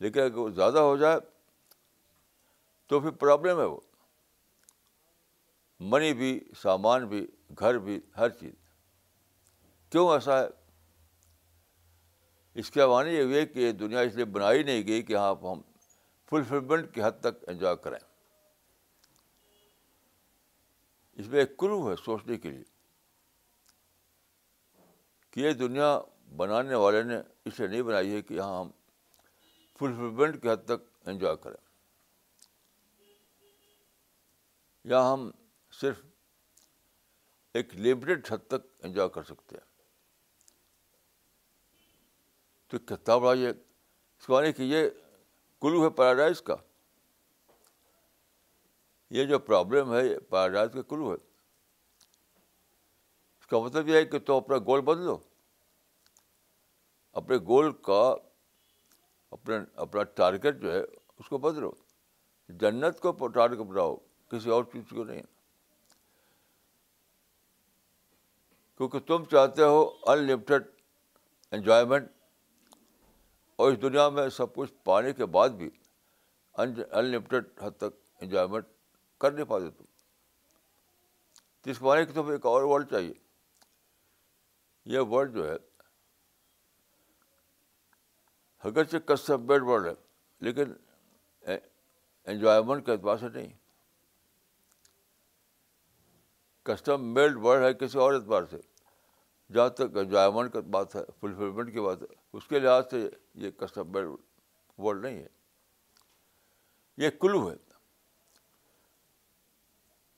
لیکن 0.00 0.20
اگر 0.20 0.36
وہ 0.36 0.50
زیادہ 0.50 0.78
ہو 0.78 0.96
جائے 0.96 1.18
تو 2.86 3.00
پھر 3.00 3.10
پرابلم 3.10 3.58
ہے 3.58 3.64
وہ۔ 3.64 3.80
منی 5.80 6.14
بھی، 6.14 6.40
سامان 6.62 7.06
بھی، 7.06 7.26
گھر 7.58 7.78
بھی، 7.78 8.00
ہر 8.16 8.28
چیز۔ 8.28 8.54
کیوں 9.90 10.12
ایسا 10.12 10.40
ہے؟ 10.40 10.46
اس 12.54 12.70
کے 12.70 12.86
معنی 12.86 13.10
یہ 13.10 13.22
ہوئے 13.22 13.46
کہ 13.46 13.72
دنیا 13.72 14.00
اس 14.00 14.14
لیے 14.14 14.24
بنائی 14.24 14.62
نہیں 14.62 14.86
گئی 14.86 15.02
کہ 15.02 15.16
ہاں 15.16 15.34
ہم 15.42 15.62
فلفلمنٹ 16.30 16.94
کی 16.94 17.02
حد 17.02 17.20
تک 17.20 17.48
انجوائے 17.48 17.76
کریں۔ 17.76 18.13
اس 21.16 21.26
میں 21.26 21.40
ایک 21.40 21.56
کلو 21.56 21.90
ہے 21.90 21.96
سوچنے 22.04 22.36
کے 22.36 22.50
لیے 22.50 22.62
کہ 25.30 25.40
یہ 25.40 25.52
دنیا 25.52 26.00
بنانے 26.36 26.74
والے 26.74 27.02
نے 27.02 27.16
اس 27.44 27.58
لیے 27.58 27.68
نہیں 27.68 27.82
بنائی 27.82 28.12
ہے 28.12 28.22
کہ 28.22 28.34
یہاں 28.34 28.60
ہم 28.60 28.70
فلفلمنٹ 29.78 30.42
کی 30.42 30.50
حد 30.50 30.64
تک 30.64 31.08
انجوائے 31.08 31.36
کریں۔ 31.36 31.64
یا 34.84 35.12
ہم 35.12 35.30
صرف 35.72 36.00
ایک 37.54 37.76
لمیٹڈ 37.76 38.32
حد 38.32 38.48
تک 38.48 38.84
انجوائے 38.84 39.10
کر 39.10 39.22
سکتے 39.22 39.56
ہیں۔ 39.56 39.82
تو 42.68 42.78
کتنا 42.78 43.16
بڑا 43.16 43.32
یہ، 43.32 43.48
اس 44.18 44.26
کو 44.26 44.40
کہ 44.56 44.62
یہ 44.62 44.90
کلو 45.60 45.84
ہے 45.84 45.90
پیراڈائز 45.90 46.42
کا۔ 46.42 46.56
یہ 49.14 49.24
جو 49.24 49.38
پرابلم 49.38 49.94
ہے، 49.94 50.06
یہ 50.06 50.18
پیراڈائز 50.18 50.70
کا 50.74 50.82
کلو 50.82 51.10
ہے۔ 51.10 51.16
اس 53.38 53.46
کا 53.46 53.58
مطلب 53.58 53.88
یہ 53.88 53.96
ہے 53.96 54.04
کہ 54.04 54.18
تم 54.18 54.34
اپنا 54.34 54.58
گول 54.58 54.80
بدلو 54.80 55.18
اپنے 57.12 57.36
گول 57.36 57.72
کا 57.72 58.14
اپنے، 59.30 59.56
اپنا 59.74 60.02
ٹارگیٹ 60.02 60.60
جو 60.60 60.72
ہے، 60.72 60.80
اس 61.18 61.28
کو 61.28 61.38
بدلو 61.38 61.70
جنت 62.48 63.00
کو 63.00 63.28
ٹارگیٹ 63.28 63.58
بناؤ، 63.58 63.96
کسی 64.28 64.50
اور 64.50 64.64
چیز 64.64 64.84
کو 64.90 65.04
نہیں۔ 65.04 65.22
کیونکہ 68.76 68.98
تم 68.98 69.24
چاہتے 69.24 69.62
ہو 69.62 69.90
انلمیٹڈ 70.06 70.62
انجوائمنٹ 71.50 72.10
اور 73.56 73.72
اس 73.72 73.82
دنیا 73.82 74.08
میں 74.08 74.28
سب 74.28 74.54
کچھ 74.54 74.72
پانے 74.84 75.12
کے 75.12 75.26
بعد 75.26 75.48
بھی 75.48 75.70
انلمیٹڈ 76.54 77.44
حد 77.60 77.70
تک 77.70 78.22
انجوائمنٹ 78.22 78.64
کر 79.20 79.32
نہیں 79.32 79.44
پاتے 79.44 79.70
تم 79.70 79.84
جس 81.64 81.78
پانے 81.78 82.04
کی 82.06 82.12
تمہیں 82.12 82.32
ایک 82.32 82.46
اور 82.46 82.62
ورلڈ 82.62 82.90
چاہیے۔ 82.90 83.12
یہ 84.84 85.00
ورلڈ 85.00 85.34
جو 85.34 85.48
ہے 85.48 85.56
اگرچہ 88.58 88.96
کسٹم 88.96 89.46
بیڈ 89.46 89.62
ورلڈ 89.62 89.86
ہے، 89.86 89.92
لیکن 90.40 90.72
انجوائمنٹ 92.24 92.86
کے 92.86 92.92
اعتبار 92.92 93.16
سے 93.16 93.28
نہیں۔ 93.28 93.52
کسٹم 96.62 97.14
میڈ 97.14 97.36
ورڈ 97.36 97.62
ہے 97.62 97.74
کسی 97.74 97.98
اور 97.98 98.14
اعتبار 98.14 98.42
سے۔ 98.50 98.56
جہاں 99.52 99.68
تک 99.68 99.96
انجوائمنٹ 99.96 100.52
کی 100.52 100.60
بات 100.60 100.96
ہے 100.96 101.00
فلفلمنٹ 101.20 101.72
کی 101.72 101.80
بات 101.80 102.02
ہے، 102.02 102.06
اس 102.32 102.46
کے 102.48 102.58
لحاظ 102.58 102.84
سے 102.90 103.10
یہ 103.34 103.50
کسٹم 103.50 103.92
میڈ 103.92 104.04
ورڈ 104.78 105.02
نہیں 105.02 105.18
ہے۔ 105.18 105.26
یہ 106.96 107.10
کلو 107.20 107.50
ہے۔ 107.50 107.73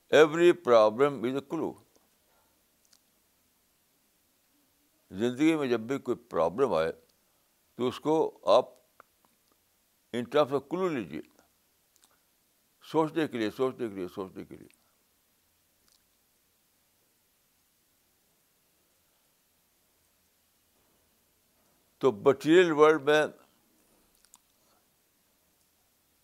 ایوری 0.09 0.53
پرابلم 0.53 1.23
از 1.23 1.35
اے 1.35 1.41
کلو 1.49 1.73
زندگی 5.11 5.55
میں 5.55 5.67
جب 5.67 5.79
بھی 5.79 5.99
کوئی 5.99 6.17
پرابلم 6.17 6.73
آئے 6.73 6.91
تو 7.75 7.87
اس 7.87 7.99
کو 7.99 8.39
آپ 8.45 8.65
ان 10.13 10.23
ٹرمس 10.23 10.53
آف 10.53 10.63
کلو 10.69 10.87
لیجیے 10.89 11.21
سوچنے 12.83 13.27
کے 13.27 13.37
لیے، 13.37 13.51
سوچنے 13.51 13.89
کے 13.89 13.95
لیے، 13.95 14.07
سوچنے 14.07 14.45
کے 14.45 14.55
لیے۔ 14.55 14.67
تو 21.97 22.11
مٹیریل 22.11 22.71
ورلڈ 22.71 23.01
میں 23.01 23.27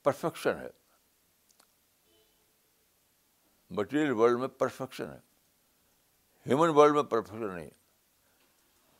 پرفیکشن 0.03 0.57
ہے۔ 0.57 0.82
مٹیریل 3.75 4.11
ورلڈ 4.11 4.39
میں 4.39 4.47
پرفیکشن 4.47 5.09
ہے۔ 5.09 5.19
ہیومن 6.47 6.69
ورلڈ 6.69 6.95
میں 6.95 7.03
پرفیکشن 7.03 7.55
نہیں 7.55 7.69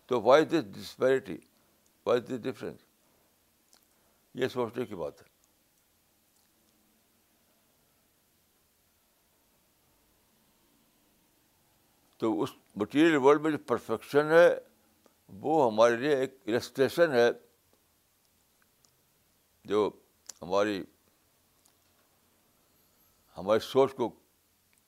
تو 0.05 0.21
why 0.21 0.45
this 0.45 0.63
disparity 0.75 1.38
why 2.05 2.21
this 2.21 2.43
difference 2.43 2.79
یہ 4.33 4.47
سوچنے 4.47 4.86
کی 4.86 4.95
بات 4.95 5.21
ہے۔ 5.21 5.27
تو 12.17 12.41
اس 12.41 12.49
مٹیریل 12.75 13.15
ورلڈ 13.15 13.41
میں 13.41 13.51
جو 13.51 13.57
پرفیکشن 13.57 14.31
ہے، 14.31 14.59
وہ 15.27 15.73
ہمارے 15.73 15.95
لیے 15.95 16.15
ایک 16.15 16.38
السٹریشن 16.45 17.12
ہے۔ 17.12 17.29
جو 19.65 19.89
ہماری 20.41 20.83
ہماری 23.38 23.59
سوچ 23.59 23.95
کو 23.95 24.22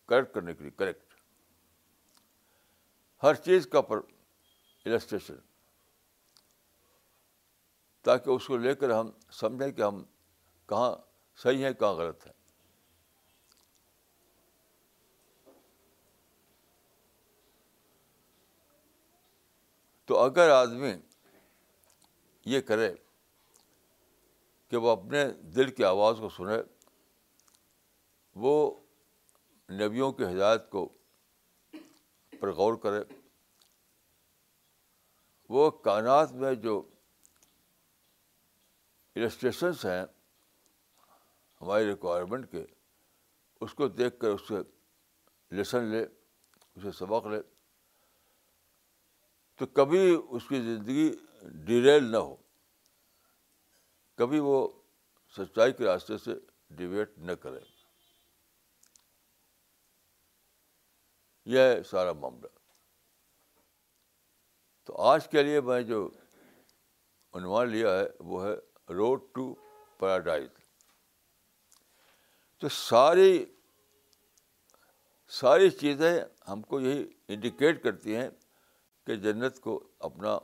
کریکٹ 0.09 0.33
کرنے 0.33 0.53
کے 0.53 0.63
لیے 0.63 0.71
کریکٹ 0.71 1.13
ہر 3.23 3.33
چیز 3.33 3.67
کا 3.67 3.81
پر 3.81 3.97
السٹریشن 4.85 5.35
تاکہ 8.01 8.29
اس 8.29 8.47
کو 8.47 8.57
لے 8.57 8.75
کر 8.75 8.89
ہم 8.89 9.11
سمجھیں 9.31 9.71
کہ 9.71 9.81
ہم 9.81 10.03
کہاں 10.69 10.95
صحیح 11.35 11.65
ہیں، 11.65 11.73
کہاں 11.73 11.93
غلط 11.93 12.25
ہیں. 12.27 12.33
تو 20.05 20.17
اگر 20.17 20.49
آدمی 20.49 20.93
یہ 22.45 22.61
کرے 22.61 22.93
کہ 24.71 24.77
وہ 24.77 24.89
اپنے 24.89 25.25
دل 25.55 25.71
کی 25.71 25.83
آواز 25.83 26.17
کو 26.19 26.29
سنے، 26.29 26.57
وہ 28.35 28.84
نبیوں 29.69 30.11
کی 30.11 30.23
ہدایت 30.23 30.69
کو 30.69 30.89
پر 32.39 32.51
غور 32.51 32.73
کرے، 32.73 33.03
وہ 35.49 35.71
کائنات 35.71 36.31
میں 36.31 36.53
جو 36.55 36.89
السٹریشنس 39.15 39.85
ہیں 39.85 40.05
ہماری 41.61 41.85
ریکوائرمنٹ 41.85 42.51
کے، 42.51 42.65
اس 43.61 43.73
کو 43.73 43.87
دیکھ 43.87 44.19
کر 44.19 44.27
اس 44.27 44.47
سے 44.47 44.55
لیسن 45.51 45.83
لے، 45.83 46.03
اسے 46.75 46.91
سبق 46.91 47.27
لے۔ 47.27 47.41
تو 49.55 49.65
کبھی 49.65 50.17
اس 50.29 50.47
کی 50.47 50.61
زندگی 50.61 51.11
ڈیریل 51.65 52.03
نہ 52.03 52.17
ہو، 52.17 52.35
کبھی 54.15 54.39
وہ 54.39 54.67
سچائی 55.37 55.73
کے 55.73 55.85
راستے 55.85 56.17
سے 56.17 56.31
ڈیویٹ 56.69 57.17
نہ 57.17 57.31
کرے۔ 57.31 57.74
یہ 61.45 61.59
ہے 61.59 61.83
سارا 61.83 62.13
معاملہ۔ 62.13 62.47
تو 64.85 64.95
آج 64.95 65.27
کے 65.29 65.43
لیے 65.43 65.61
میں 65.61 65.81
جو 65.81 66.09
عنوان 67.33 67.69
لیا 67.69 67.99
ہے 67.99 68.03
وہ 68.19 68.45
ہے 68.45 68.53
روڈ 68.93 69.21
ٹو 69.33 69.55
پیراڈائز 69.97 70.49
تو 72.57 72.69
ساری 72.69 73.45
ساری 75.27 75.69
چیزیں 75.69 76.19
ہم 76.47 76.61
کو 76.61 76.79
یہی 76.79 77.07
انڈیکیٹ 77.27 77.83
کرتی 77.83 78.15
ہیں 78.15 78.29
کہ 79.05 79.15
جنت 79.15 79.59
کو 79.59 79.89
اپنا 79.99 80.37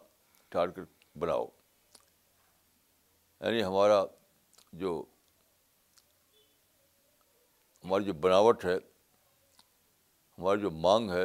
ٹارگیٹ 0.49 1.17
بناؤ۔ 1.17 1.47
یعنی 3.41 3.63
ہمارا 3.63 4.03
جو، 4.73 5.05
ہماری 7.83 8.03
جو 8.03 8.13
بناوٹ 8.13 8.65
ہے 8.65 8.90
ہماری 10.41 10.61
جو 10.61 10.71
مانگ 10.71 11.11
ہے، 11.11 11.23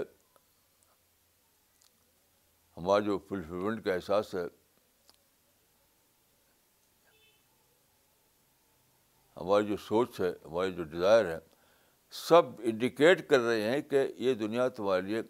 ہمارا 2.77 3.05
جو 3.05 3.19
فلفلمنٹ 3.19 3.85
کا 3.85 3.95
احساس 3.95 4.35
ہے، 4.35 4.45
ہماری 9.37 9.67
جو 9.67 9.77
سوچ 9.77 10.21
ہے، 10.21 10.33
ہماری 10.45 10.73
جو 10.73 10.85
ڈیزائر 10.85 11.25
ہے، 11.25 11.39
سب 12.11 12.43
انڈیکیٹ 12.59 13.29
کر 13.29 13.39
رہے 13.39 13.63
ہیں 13.63 13.81
کہ 13.81 14.07
یہ 14.17 14.35
دنیا 14.35 14.69
تمہارے 14.69 15.03
لیے 15.03 15.23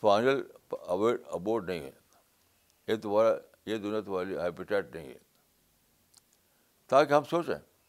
فائنل 0.00 0.42
ابورڈ 1.26 1.70
نہیں 1.70 1.80
ہے۔ 1.80 1.92
یہ 2.86 2.96
تمہارا، 2.96 3.36
یہ 3.66 3.76
دنیا 3.76 4.00
تمہارے 4.00 4.24
لیے 4.24 4.40
ہیپیٹیٹ 4.40 4.94
نہیں 4.94 5.08
ہے۔ 5.08 5.18
تاکہ 6.86 7.12
ہم 7.12 7.24
سوچیں۔ 7.24 7.88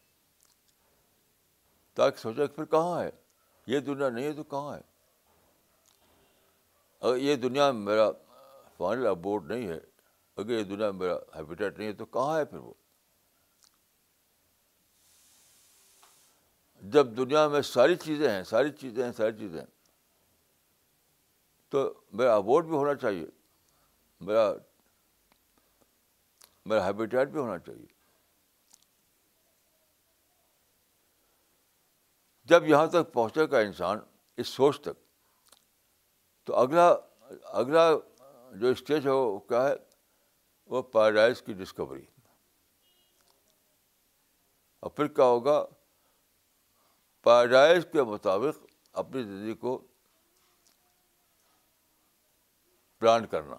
تاکہ 1.93 2.17
سوچیں 2.17 2.47
کہ 2.47 2.55
پھر 2.55 2.65
کہاں 2.65 3.03
ہے؟ 3.03 3.09
یہ 3.67 3.79
دنیا 3.79 4.09
نہیں 4.09 4.25
ہے 4.25 4.33
تو 4.33 4.43
کہاں 4.43 4.77
ہے؟ 4.77 4.98
اگر 7.01 7.17
یہ 7.17 7.35
دنیا 7.35 7.71
میں 7.71 7.81
میرا 7.81 8.09
فائنل 8.77 9.07
ابورڈ 9.07 9.51
نہیں 9.51 9.67
ہے، 9.67 9.79
اگر 10.37 10.49
یہ 10.49 10.63
دنیا 10.63 10.91
میں 10.91 10.99
میرا 10.99 11.15
ہیپیٹیٹ 11.35 11.77
نہیں 11.77 11.87
ہے 11.87 11.93
تو 11.93 12.05
کہاں 12.05 12.37
ہے 12.37 12.45
پھر 12.45 12.57
وہ؟ 12.57 12.73
جب 16.83 17.07
دنیا 17.17 17.47
میں 17.47 17.61
ساری 17.61 17.95
چیزیں 17.95 18.29
ہیں، 18.29 18.43
ساری 18.43 18.71
چیزیں 18.71 19.03
ہیں، 19.05 19.11
ساری 19.11 19.37
چیزیں 19.37 19.59
ہیں، 19.59 19.67
تو 21.69 21.93
میرا 22.11 22.35
ابورڈ 22.35 22.65
بھی 22.65 22.75
ہونا 22.75 22.95
چاہیے، 22.95 23.25
میرا 24.21 24.51
میرا 26.65 26.85
ہیبیٹیٹ 26.87 27.27
بھی 27.27 27.39
ہونا 27.39 27.57
چاہیے۔ 27.59 27.85
جب 32.49 32.67
یہاں 32.67 32.87
تک 32.87 33.13
پہنچے 33.13 33.45
گا 33.51 33.59
انسان، 33.59 33.99
اس 34.37 34.47
سوچ 34.47 34.79
تک 34.81 35.08
تو 36.49 36.55
اگلا 36.55 36.95
اگلا 37.43 37.91
جو 38.51 38.67
اسٹیج 38.67 39.05
ہے، 39.07 39.11
وہ 39.11 39.39
کیا 39.39 39.67
ہے؟ 39.67 39.73
وہ 40.65 40.81
پیراڈائز 40.81 41.41
کی 41.41 41.53
ڈسکوری 41.53 42.05
اور 44.79 44.91
پھر 44.91 45.07
کیا 45.07 45.23
ہوگا؟ 45.23 45.65
پیراڈائز 47.21 47.87
کے 47.91 48.03
مطابق 48.03 48.65
اپنی 48.93 49.23
زندگی 49.23 49.53
کو 49.53 49.87
پلان 52.99 53.27
کرنا۔ 53.27 53.55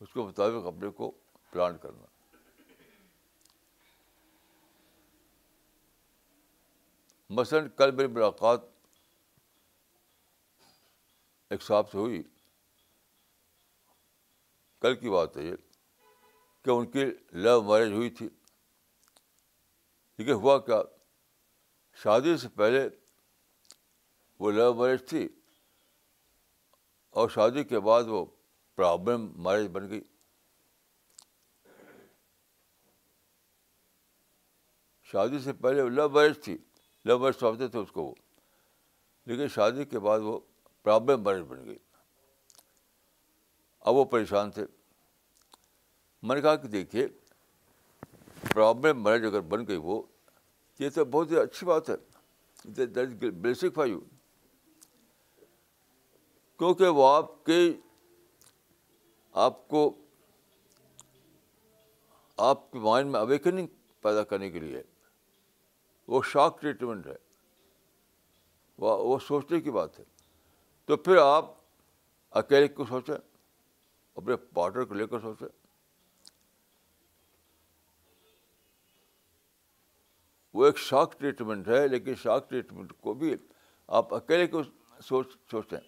اس 0.00 0.12
کے 0.12 0.20
مطابق 0.20 0.66
اپنے 0.66 0.88
کو 0.88 1.10
پلان 1.50 1.78
کرنا۔ 1.78 2.06
مثلاً 7.30 7.68
کل 7.68 7.90
میری 7.90 8.08
ملاقات 8.08 8.71
ایک 11.52 11.62
صاحب 11.62 11.90
سے 11.90 11.98
ہوئی۔ 11.98 12.22
کل 14.80 14.94
کی 14.96 15.10
بات 15.10 15.36
ہے 15.36 15.42
یہ 15.42 15.54
کہ 16.62 16.70
ان 16.70 16.90
کی 16.90 17.04
لو 17.32 17.62
میرج 17.62 17.92
ہوئی 17.92 18.10
تھی۔ 18.10 18.28
ٹھیک 20.16 20.28
ہے، 20.28 20.32
ہوا 20.32 20.58
کیا؟ 20.58 20.82
شادی 21.94 22.36
سے 22.36 22.48
پہلے 22.48 22.88
وہ 24.38 24.50
لو 24.50 24.74
میرج 24.74 25.08
تھی 25.08 25.28
اور 27.10 27.28
شادی 27.28 27.64
کے 27.64 27.80
بعد 27.80 28.02
وہ 28.02 28.26
پرابلم 28.74 29.42
میرج 29.42 29.66
بن 29.72 29.88
گئی۔ 29.88 30.02
شادی 35.02 35.38
سے 35.38 35.52
پہلے 35.52 35.82
وہ 35.82 35.88
لو 35.88 36.08
میرج 36.08 36.44
تھی۔ 36.44 36.58
لو 37.04 37.18
میرج 37.18 37.34
سمجھتے 37.40 37.68
تھے 37.68 37.78
اس 37.78 37.92
کو 37.92 38.02
وہ۔ 38.02 38.14
لیکن 39.26 39.48
شادی 39.48 39.84
کے 39.84 39.98
بعد 39.98 40.20
وہ 40.20 40.40
پرابلم 40.82 41.22
میرج 41.22 41.40
بن 41.40 41.64
گئی۔ 41.64 41.78
اب 43.80 43.94
وہ 43.94 44.04
پریشان 44.04 44.50
تھے۔ 44.50 44.66
میں 46.22 46.36
نے 46.36 46.42
کہا 46.42 46.56
کہ 46.56 46.68
دیکھیے، 46.68 47.08
پرابلم 48.54 49.02
میرج 49.02 49.24
اگر 49.24 49.40
بن 49.40 49.66
گئی 49.66 49.76
وہ، 49.76 50.02
یہ 50.78 50.88
تو 50.94 51.04
بہت 51.04 51.30
ہی 51.30 51.36
اچھی 51.36 51.66
بات 51.66 51.90
ہے۔ 51.90 51.94
بیسک 53.30 53.74
فائیو 53.74 54.00
کیونکہ 56.58 56.88
وہ 56.88 57.08
آپ 57.08 57.44
کے، 57.44 57.72
آپ 59.32 59.68
کو، 59.68 59.94
آپ 62.36 62.72
کے 62.72 62.78
مائنڈ 62.78 63.10
میں 63.10 63.20
اویکننگ 63.20 63.66
پیدا 64.00 64.22
کرنے 64.22 64.50
کے 64.50 64.58
لیے 64.60 64.82
وہ 66.06 66.22
شاک 66.22 66.60
ٹریٹمنٹ 66.60 67.06
ہے۔ 67.06 67.16
وہ 68.78 69.18
سوچنے 69.18 69.60
کی 69.60 69.70
بات 69.70 69.98
ہے۔ 69.98 70.04
تو 70.84 70.96
پھر 70.96 71.16
آپ 71.16 71.44
اکیلے 72.30 72.68
کو 72.68 72.84
سوچیں؟ 72.84 73.14
اپنے 74.14 74.36
پارٹنر 74.36 74.84
کو 74.84 74.94
لے 74.94 75.06
کر 75.06 75.20
سوچیں۔ 75.20 75.48
وہ 80.54 80.66
ایک 80.66 80.78
شاک 80.78 81.18
ٹریٹمنٹ 81.18 81.68
ہے، 81.68 81.88
لیکن 81.88 82.14
شاک 82.14 82.50
ٹریٹمنٹ 82.50 82.92
کو 83.00 83.14
بھی 83.14 83.36
آپ 83.86 84.14
اکیلے 84.14 84.46
کو 84.46 84.62
سوچ، 85.02 85.26
سوچیں؟ 85.50 85.78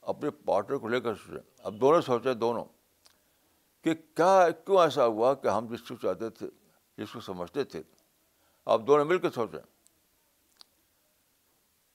اپنے 0.00 0.30
پارٹنر 0.30 0.78
کو 0.78 0.88
لے 0.88 1.00
کر 1.00 1.14
سوچیں۔ 1.14 1.50
اب 1.58 1.80
دونوں 1.80 2.00
سوچیں، 2.00 2.34
دونوں۔ 2.34 2.64
کہ 3.82 3.94
کیا، 3.94 4.50
کیوں 4.50 4.78
ایسا 4.78 5.06
ہوا 5.06 5.34
کہ 5.34 5.48
ہم 5.48 5.74
جس 5.74 5.88
کو 5.88 5.96
چاہتے 5.96 6.30
تھے، 6.30 6.46
جس 6.98 7.12
کو 7.12 7.20
سمجھتے 7.20 7.64
تھے، 7.64 7.82
آپ 8.66 8.80
دونوں 8.86 9.04
مل 9.04 9.18
کے 9.18 9.30
سوچیں۔ 9.30 9.60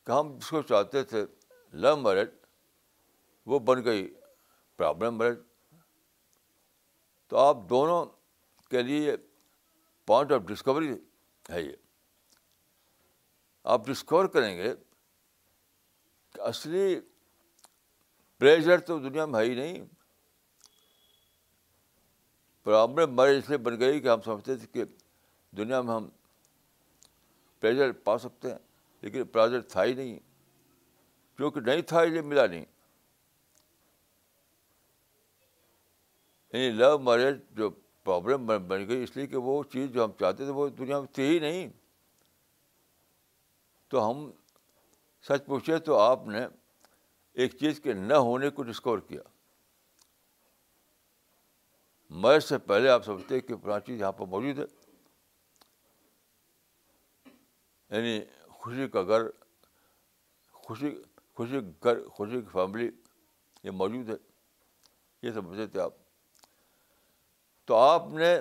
کہ 0.04 0.12
ہم 0.12 0.38
جس 0.38 0.50
کو 0.50 0.62
چاہتے 0.62 1.04
تھے 1.04 1.26
لو 1.74 1.96
میرج 1.98 2.30
وہ 3.46 3.60
بن 3.60 3.84
گئی، 3.86 4.14
پرابلم 4.80 5.18
میرج 5.18 5.40
تو 7.28 7.38
آپ 7.38 7.58
دونوں 7.70 8.06
کے 8.72 8.82
لیے 8.82 9.16
پوائنٹ 10.08 10.32
آف 10.32 10.42
ڈسکوری 10.42 10.92
ہے 11.50 11.62
یہ۔ 11.62 11.76
آپ 13.64 13.88
ڈسکور 13.88 14.26
کریں 14.26 14.58
گے 14.58 14.74
کہ 16.36 16.42
اصلی 16.42 17.00
پریشر 18.38 18.80
تو 18.80 19.00
دنیا 19.00 19.26
میں 19.26 19.40
ہے 19.40 19.46
ہی 19.46 19.56
نہیں۔ 19.56 19.86
پرابلم 22.64 23.16
میرج 23.16 23.38
اس 23.38 23.50
لیے 23.50 23.58
بن 23.58 23.80
گئی 23.80 24.00
کہ 24.00 24.08
ہم 24.08 24.22
سمجھتے 24.22 24.56
تھے 24.56 24.68
کہ 24.68 24.84
دنیا 25.52 25.82
میں 25.82 25.96
ہم 25.96 26.10
پریشر 27.60 27.92
پا 27.92 28.18
سکتے 28.18 28.52
ہیں، 28.52 28.58
لیکن 29.02 29.26
پریشر 29.26 29.62
تھا 29.62 29.84
ہی 29.84 29.94
نہیں۔ 29.94 30.20
کیونکہ 31.40 31.60
نہیں 31.60 31.82
تھا 31.82 32.02
اس 32.02 32.12
لیے 32.12 32.22
ملا 32.22 32.46
نہیں 32.46 32.66
یعنی 36.54 36.70
لو 36.70 36.98
میرج 37.00 37.40
جو 37.52 37.70
پرابلم 38.04 38.46
بن 38.68 38.88
گئی 38.88 39.04
اس 39.04 39.18
لیے 39.18 39.28
کہ 39.28 39.38
وہ 39.38 39.64
چیز 39.64 39.90
جو 39.90 40.04
ہم 40.04 40.12
چاہتے 40.20 40.44
تھے 40.44 40.52
وہ 40.52 40.70
دنیا 40.70 41.00
میں 41.00 41.14
تھی 41.14 41.24
ہی 41.24 41.40
نہیں 41.40 41.70
تو 43.88 44.10
ہم 44.10 44.32
سچ 45.26 45.46
پوچھے 45.46 45.80
تو 45.80 45.98
آپ 45.98 46.28
نے 46.28 46.46
ایک 47.34 47.58
چیز 47.60 47.80
کے 47.80 47.94
نہ 47.94 48.14
ہونے 48.14 48.50
کو 48.50 48.64
ڈسکور 48.64 49.00
کیا 49.00 49.22
میرج 52.12 52.44
سے 52.44 52.58
پہلے 52.58 52.90
آپ 52.90 53.06
سمجھتے 53.06 53.40
کہ 53.40 53.56
پرانی 53.56 53.86
چیز 53.86 54.00
یہاں 54.02 54.12
پر 54.12 54.26
موجود 54.26 54.60
ہے 54.60 54.66
یعنی 57.90 58.20
خوشی 58.48 58.88
کا 58.88 59.04
گھر 59.04 59.22
خوشی 60.52 60.96
خوشی 61.38 61.60
گھر 61.84 62.08
خوشی 62.08 62.42
کی 62.42 62.48
فیملی 62.52 62.90
یہ 63.64 63.72
موجود 63.72 64.10
ہے۔ 64.10 64.16
یہ 65.22 65.32
سمجھتے 65.32 65.68
تھے 65.68 65.82
آپ۔ 65.82 65.94
تو 67.66 67.76
آپ 67.76 68.04
نے 68.08 68.40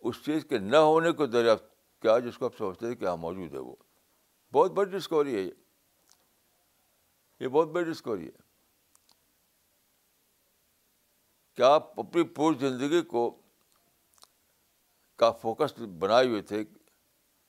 اس 0.00 0.24
چیز 0.24 0.46
کے 0.48 0.58
نہ 0.58 0.76
ہونے 0.76 1.12
کو 1.12 1.26
دریافت 1.26 1.64
کیا 2.02 2.18
جس 2.18 2.38
کو 2.38 2.44
آپ 2.44 2.56
سمجھتے 2.58 2.86
تھے 2.86 2.96
کہ 2.96 3.04
ہاں 3.04 3.16
موجود 3.16 3.52
ہے 3.52 3.58
وہ۔ 3.58 3.76
بہت 4.52 4.70
بڑی 4.70 4.98
ڈسکوری 4.98 5.34
ہے 5.34 5.40
یہ۔ 5.40 5.50
یہ 7.40 7.48
بہت 7.48 7.68
بڑی 7.68 7.92
ڈسکوری 7.92 8.26
ہے۔ 8.26 8.40
کہ 11.54 11.62
آپ 11.62 12.00
اپنی 12.00 12.24
پوری 12.24 12.58
زندگی 12.58 13.02
کو 13.02 13.42
کا 15.16 15.32
فوکس 15.32 15.78
بنائے 15.78 16.28
ہوئے 16.28 16.42
تھے؟ 16.42 16.64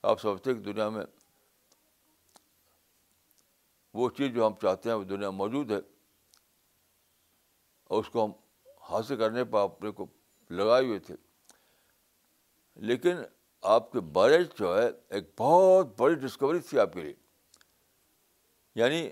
آپ 0.03 0.21
سمجھتے 0.21 0.53
کہ 0.53 0.59
دنیا 0.59 0.89
میں 0.89 1.05
وہ 3.93 4.09
چیز 4.09 4.33
جو 4.35 4.45
ہم 4.47 4.53
چاہتے 4.61 4.89
ہیں 4.89 4.95
وہ 4.97 5.03
دنیا 5.03 5.29
میں 5.29 5.37
موجود 5.37 5.71
ہے، 5.71 5.79
اور 7.89 7.99
اس 7.99 8.09
کو 8.09 8.25
ہم 8.25 8.31
حاصل 8.89 9.17
کرنے 9.17 9.43
پر 9.43 9.59
اپنے 9.59 9.91
کو 9.91 10.05
لگائے 10.49 10.85
ہوئے 10.85 10.99
تھے۔ 10.99 11.15
لیکن 12.77 13.17
آپ 13.63 13.91
کے 13.91 13.99
بارے 14.13 14.37
جو 14.57 14.77
ہے، 14.77 14.89
ایک 15.09 15.29
بہت 15.39 15.99
بڑی 15.99 16.15
ڈسکوری 16.15 16.59
تھی 16.59 16.79
آپ 16.79 16.93
کے 16.93 17.01
لیے۔ 17.01 17.13
یعنی 18.75 19.09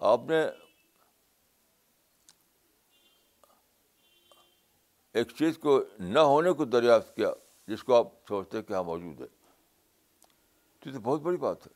آپ 0.00 0.20
نے 0.28 0.44
ایک 5.14 5.30
چیز 5.36 5.58
کو 5.58 5.78
نہ 5.98 6.18
ہونے 6.20 6.52
کو 6.52 6.64
دریافت 6.64 7.14
کیا، 7.16 7.30
جس 7.68 7.84
کو 7.84 7.94
آپ 7.94 8.06
سوچتے 8.28 8.62
کہ 8.62 8.72
ہاں 8.72 8.82
موجود 8.82 9.20
ہے 9.20 9.26
تو 10.82 10.90
یہ 10.90 10.98
بہت 10.98 11.20
بڑی 11.20 11.36
بات 11.36 11.66
ہے۔ 11.66 11.72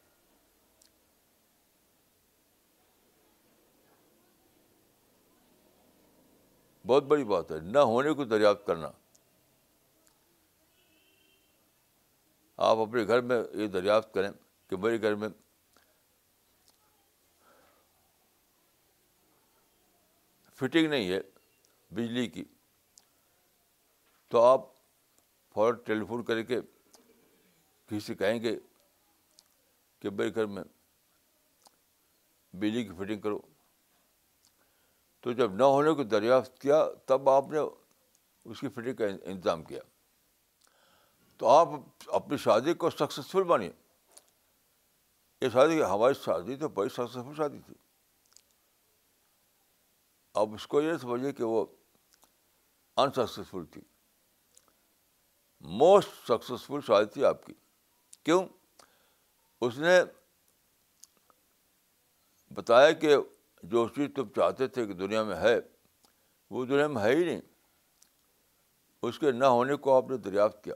بہت 6.91 7.05
بڑی 7.05 7.25
بات 7.25 7.51
ہے، 7.53 7.59
نہ 7.61 7.79
ہونے 7.79 8.13
کو 8.13 8.25
دریافت 8.25 8.67
کرنا۔ 8.67 8.91
آپ 12.59 12.77
اپنے 12.77 13.07
گھر 13.07 13.21
میں 13.21 13.43
یہ 13.55 13.67
دریافت 13.67 14.15
کریں 14.15 14.31
کہ 14.69 14.77
میرے 14.77 15.01
گھر 15.03 15.15
میں 15.15 15.29
فٹنگ 20.59 20.89
نہیں 20.89 21.09
ہے 21.09 21.21
بجلی 21.91 22.27
کی، 22.27 22.45
تو 24.29 24.43
آپ 24.43 24.61
فوراً 25.55 25.79
ٹیلی 25.85 26.05
فون 26.05 26.25
کر 26.25 26.43
کے 26.43 26.61
کسی 27.87 28.01
سے 28.01 28.15
کہیں 28.15 28.43
گے 28.43 28.59
کہ 30.03 30.11
میرے 30.11 30.35
گھر 30.35 30.47
میں 30.47 30.65
بجلی 32.53 32.85
کی 32.85 32.93
فٹنگ 32.99 33.21
کرو۔ 33.21 33.41
تو 35.21 35.33
جب 35.33 35.55
نہ 35.55 35.63
ہونے 35.63 35.93
کو 35.93 36.03
دریافت 36.03 36.61
کیا، 36.61 36.89
تب 37.07 37.29
آپ 37.29 37.45
نے 37.49 37.59
اس 38.45 38.61
کی 38.61 38.69
فٹنگ 38.69 38.95
کا 38.95 39.05
انتظام 39.25 39.63
کیا۔ 39.63 39.81
تو 41.37 41.49
آپ 41.49 41.69
اپنی 42.07 42.37
شادی 42.37 42.75
کو 42.75 42.91
سکسیزفل 42.91 43.43
بنی 43.43 43.71
یہ 45.41 45.49
شادی، 45.53 45.83
ہماری 45.83 46.15
شادی 46.15 46.57
تو 46.57 46.69
بڑی 46.69 46.89
سکسیزفل 46.89 47.35
شادی 47.37 47.59
تھی۔ 47.67 47.75
اب 50.35 50.55
اس 50.55 50.67
کو 50.67 50.83
یہ 50.83 50.97
سمجھیے 50.97 51.33
کہ 51.33 51.45
وہ 51.45 51.67
انسکسیزفل 52.97 53.65
تھی۔ 53.65 53.81
موسٹ 55.61 56.09
سکسیزفل 56.09 56.81
شادی 56.87 57.07
تھی 57.07 57.25
آپ 57.25 57.47
کی۔ 57.47 57.53
کیوں؟ 58.23 58.49
اس 59.61 59.79
نے 59.79 60.03
بتایا 62.55 62.93
کہ 62.93 63.17
جو 63.63 63.89
چیز 63.89 64.11
تم 64.17 64.29
چاہتے 64.29 64.69
تھے 64.69 64.87
کہ 64.87 64.93
دنیا 64.93 65.23
میں 65.23 65.37
ہے، 65.37 65.59
وہ 66.51 66.65
دنیا 66.67 66.87
میں 66.87 67.03
ہے 67.03 67.17
ہی 67.17 67.25
نہیں۔ 67.25 67.41
اس 69.03 69.19
کے 69.19 69.33
نہ 69.33 69.45
ہونے 69.45 69.77
کو 69.77 69.97
آپ 69.97 70.11
نے 70.11 70.17
دریافت 70.17 70.65
کیا۔ 70.65 70.75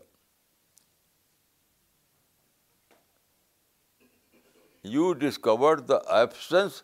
You 4.83 5.13
discovered 5.13 5.89
the 5.89 5.97
absence 6.19 6.83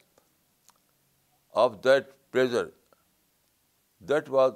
of 1.51 1.73
that 1.85 2.09
pleasure 2.31 2.65
that 3.99 4.29
was 4.29 4.53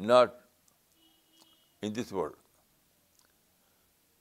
not 0.00 0.34
in 1.82 1.96
this 1.96 2.12
world 2.12 2.41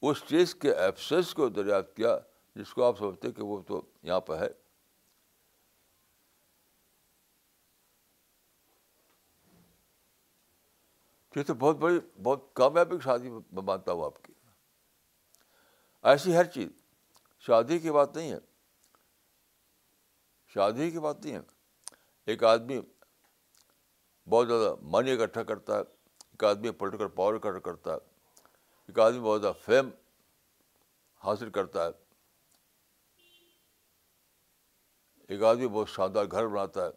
اس 0.02 0.24
چیز 0.28 0.56
کے 0.56 0.74
ایبسنس 0.74 1.34
کو 1.34 1.50
دریافت 1.50 1.96
کیا 1.96 2.20
جس 2.56 2.74
کو 2.74 2.84
آپ 2.84 2.98
سمجھتے 2.98 3.32
کہ 3.32 3.44
وہ 3.44 3.62
تو 3.62 3.82
یہاں 4.04 4.20
پہ 4.20 4.34
ہے۔ 4.34 4.48
یہ 11.36 11.44
تو 11.44 11.54
بہت 11.54 11.76
بڑی، 11.76 12.00
بہت 12.24 12.46
کامیابی 12.54 12.98
کی 12.98 13.04
شادی 13.04 13.30
میں 13.30 13.40
مانتا 13.52 13.92
ہوں 13.92 14.06
آپ 14.06 14.24
کی۔ 14.24 14.34
ایسی 16.04 16.36
ہر 16.36 16.44
چیز، 16.44 16.70
شادی 17.40 17.80
کی 17.80 17.92
بات 17.92 18.16
نہیں 18.16 18.32
ہے۔ 18.32 18.38
شادی 20.48 20.92
کی 20.92 21.00
بات 21.00 21.26
نہیں 21.26 21.34
ہے۔ 21.34 21.40
ایک 22.26 22.44
آدمی 22.44 22.80
بہت 24.30 24.48
زیادہ 24.48 24.76
منی 24.82 25.12
اکٹھا 25.12 25.44
کرتا 25.44 25.74
ہے، 25.76 25.80
ایک 25.80 26.44
آدمی 26.44 26.72
پولیٹیکل 26.72 27.08
پاور 27.08 27.34
اکٹھا 27.34 27.60
کرتا 27.60 27.94
ہے۔ 27.94 28.11
ایک 28.92 29.00
آدمی 29.00 29.20
بہت 29.20 29.42
زیادہ 29.42 29.56
فیم 29.66 29.90
حاصل 31.16 31.50
کرتا 31.50 31.86
ہے۔ 31.86 31.90
ایک 35.28 35.44
آدمی 35.44 35.68
بہت 35.68 35.90
شاندار 35.90 36.26
گھر 36.32 36.48
بناتا 36.48 36.86
ہے۔ 36.86 36.90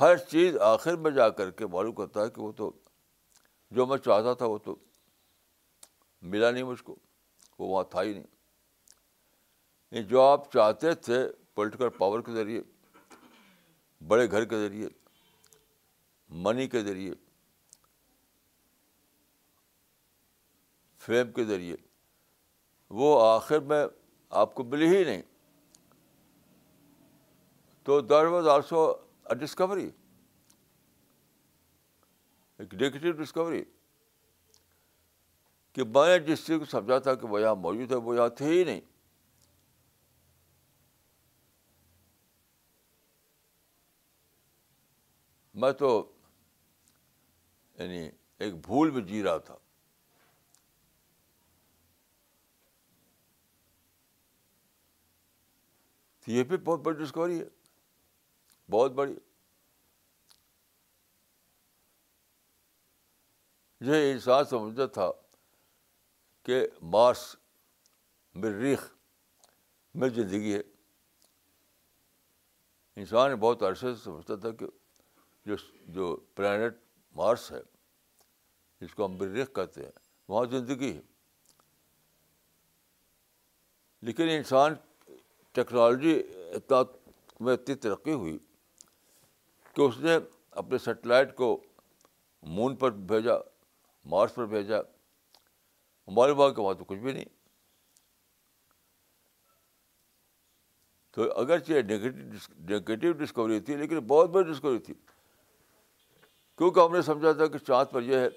ہر 0.00 0.16
چیز 0.16 0.58
آخر 0.58 0.96
میں 0.96 1.10
جا 1.10 1.28
کر 1.28 1.50
کے 1.50 1.66
معلوم 1.66 1.94
کرتا 1.94 2.22
ہے 2.22 2.30
کہ 2.30 2.40
وہ 2.40 2.52
تو 2.52 2.72
جو 3.70 3.86
میں 3.86 3.98
چاہتا 3.98 4.34
تھا 4.34 4.46
وہ 4.46 4.58
تو 4.58 4.76
ملا 6.22 6.50
نہیں 6.50 6.62
مجھ 6.62 6.82
کو، 6.82 6.96
وہ 7.58 7.68
وہاں 7.68 7.84
تھا 7.84 8.02
ہی 8.02 8.12
نہیں۔ 8.12 8.26
یعنی 9.90 10.04
جو 10.04 10.22
آپ 10.22 10.52
چاہتے 10.52 10.94
تھے 10.94 11.28
پولیٹیکل 11.54 11.88
پاور 11.88 12.20
کے 12.20 12.32
ذریعے، 12.32 12.62
بڑے 14.06 14.30
گھر 14.30 14.44
کے 14.44 14.56
ذریعے، 14.58 14.88
منی 16.28 16.68
کے 16.68 16.80
ذریعے 16.80 17.12
فیم 21.00 21.32
کے 21.32 21.44
ذریعے۔ 21.44 21.76
وہ 22.90 23.26
آخر 23.26 23.60
میں 23.60 23.86
آپ 24.30 24.54
کو 24.54 24.64
ملی 24.64 24.96
ہی 24.96 25.04
نہیں۔ 25.04 25.22
تو 27.82 28.00
there 28.00 28.24
was 28.24 28.48
also 28.48 28.90
a 29.24 29.34
discovery. 29.34 29.90
ایک 32.58 32.74
نیگیٹو 32.74 33.22
ڈسکوری۔ 33.22 33.64
کہ 35.72 35.84
میں 35.84 36.18
جس 36.18 36.46
چیز 36.46 36.58
کو 36.58 36.64
سمجھا 36.64 36.98
تھا 36.98 37.14
کہ 37.14 37.26
وہ 37.26 37.40
یہاں 37.40 37.54
موجود 37.54 37.90
ہے، 37.90 37.96
وہ 37.96 38.16
یہاں 38.16 38.28
تھے 38.28 38.46
ہی 38.46 38.64
نہیں۔ 38.64 38.80
میں 45.54 45.72
تو 45.72 46.12
یعنی 47.78 48.10
ایک 48.38 48.54
بھول 48.54 48.90
میں 48.90 49.02
جی 49.02 49.22
رہا 49.22 49.38
تھا۔ 49.38 49.56
یہ 56.30 56.42
بھی 56.42 56.56
بہت 56.56 56.80
بڑی 56.80 57.04
ڈسکوری 57.04 57.40
ہے۔ 57.40 57.44
بہت 58.70 58.90
بڑی۔ 58.90 59.14
یہ 63.80 64.12
انسان 64.12 64.44
سمجھتا 64.44 64.86
تھا 64.86 65.10
کہ 66.42 66.68
مارس 66.82 67.36
مریخ 68.34 68.94
میں 69.94 70.08
زندگی 70.08 70.54
ہے۔ 70.54 70.60
انسان 72.96 73.34
بہت 73.34 73.62
عرصے 73.62 73.94
سے 73.94 74.02
سمجھتا 74.04 74.36
تھا 74.36 74.50
کہ 74.50 74.66
جو 75.46 75.54
جو 75.82 76.16
پلانٹ 76.16 76.74
مارس 77.12 77.52
ہے، 77.52 77.62
جس 78.80 78.94
کو 78.94 79.06
ہم 79.06 79.12
مریخ 79.12 79.48
کہتے 79.54 79.84
ہیں، 79.84 79.92
وہاں 80.28 80.44
زندگی 80.44 80.96
ہے۔ 80.96 81.02
لیکن 84.00 84.28
انسان 84.28 84.74
ٹیکنالوجی 85.52 86.22
اتنا 86.54 86.76
میں 87.40 87.52
اتنی 87.52 87.74
ترقی 87.74 88.12
ہوئی 88.12 88.38
کہ 89.74 89.82
اس 89.82 89.98
نے 89.98 90.18
اپنے 90.50 90.78
سیٹلائٹ 90.78 91.34
کو 91.34 91.62
مون 92.42 92.76
پر 92.76 92.90
بھیجا، 92.90 93.34
مارس 94.04 94.34
پر 94.34 94.46
بھیجا، 94.46 94.78
ہمارے 96.08 96.34
باغ 96.34 96.54
کے 96.54 96.60
وہاں 96.60 96.74
تو 96.74 96.84
کچھ 96.84 96.98
بھی 96.98 97.12
نہیں۔ 97.12 97.24
تو 101.10 101.32
اگرچہ 101.32 101.72
نگیٹو 101.72 103.12
ڈسکوری 103.12 103.60
تھی 103.60 103.76
لیکن 103.76 103.98
بہت 103.98 104.30
بڑی 104.30 104.52
ڈسکوری 104.52 104.78
تھی۔ 104.78 104.94
کیونکہ 106.56 106.80
ہم 106.80 106.92
نے 106.92 107.02
سمجھا 107.02 107.32
تھا 107.32 107.46
کہ 107.46 107.58
چاند 107.58 107.92
پر 107.92 108.02
یہ 108.02 108.16
ہے، 108.16 108.28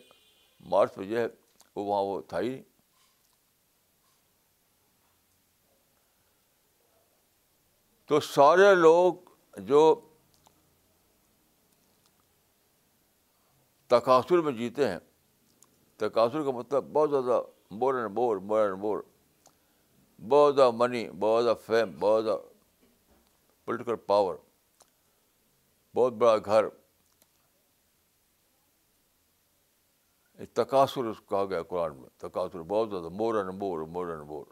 مارس 0.60 0.94
پر 0.94 1.04
یہ 1.04 1.18
ہے، 1.18 1.28
وہ 1.76 1.84
وہاں 1.84 2.02
وہ 2.02 2.22
تھا 2.22 2.40
ہی 2.40 2.50
نہیں۔ 2.50 2.73
تو 8.14 8.20
سارے 8.20 8.76
لوگ 8.76 9.14
جو 9.58 10.10
تقاصر 13.88 14.42
میں 14.42 14.52
جیتے 14.52 14.88
ہیں 14.88 15.00
تقاصر 15.96 16.44
کا 16.44 16.52
مطلب 16.52 16.84
بہت 16.84 17.10
زیادہ 17.10 17.42
more 17.72 17.94
and 17.94 18.12
more 18.12 18.38
more 18.38 18.60
and 18.60 18.78
more 18.78 19.00
بہت 20.30 20.56
زیادہ 20.56 20.72
منی 20.72 21.10
بہت 21.10 21.44
زیادہ 21.44 21.58
فیم 21.66 22.00
بہت 22.00 22.24
زیادہ 22.24 22.40
پولیٹیکل 23.66 23.96
پاور 23.96 24.36
بہت 25.96 26.14
بڑا 26.14 26.38
گھر۔ 26.38 26.66
تقاصر 30.54 31.04
اس 31.04 31.18
کہا 31.30 31.46
گیا 31.46 31.64
قرآن 31.64 31.98
میں 31.98 32.10
تقاصر 32.18 32.62
بہت 32.62 32.90
زیادہ 32.90 33.10
more 33.10 33.36
and 33.36 33.50
more 33.54 33.80
more 33.80 34.08
and 34.08 34.22
more 34.22 34.46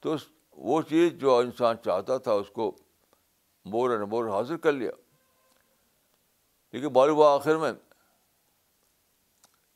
تو 0.00 0.16
وہ 0.60 0.82
چیز 0.82 1.12
جو 1.12 1.36
انسان 1.36 1.76
چاہتا 1.84 2.18
تھا 2.18 2.32
اس 2.32 2.50
کو 2.50 2.76
مور 3.64 3.90
اینڈ 3.90 4.02
مور 4.02 4.28
حاصل 4.28 4.56
کر 4.56 4.72
لیا۔ 4.72 4.90
لیکن 6.72 6.92
معلوم 6.92 7.16
ہوا 7.16 7.34
آخر 7.34 7.56
میں 7.56 7.72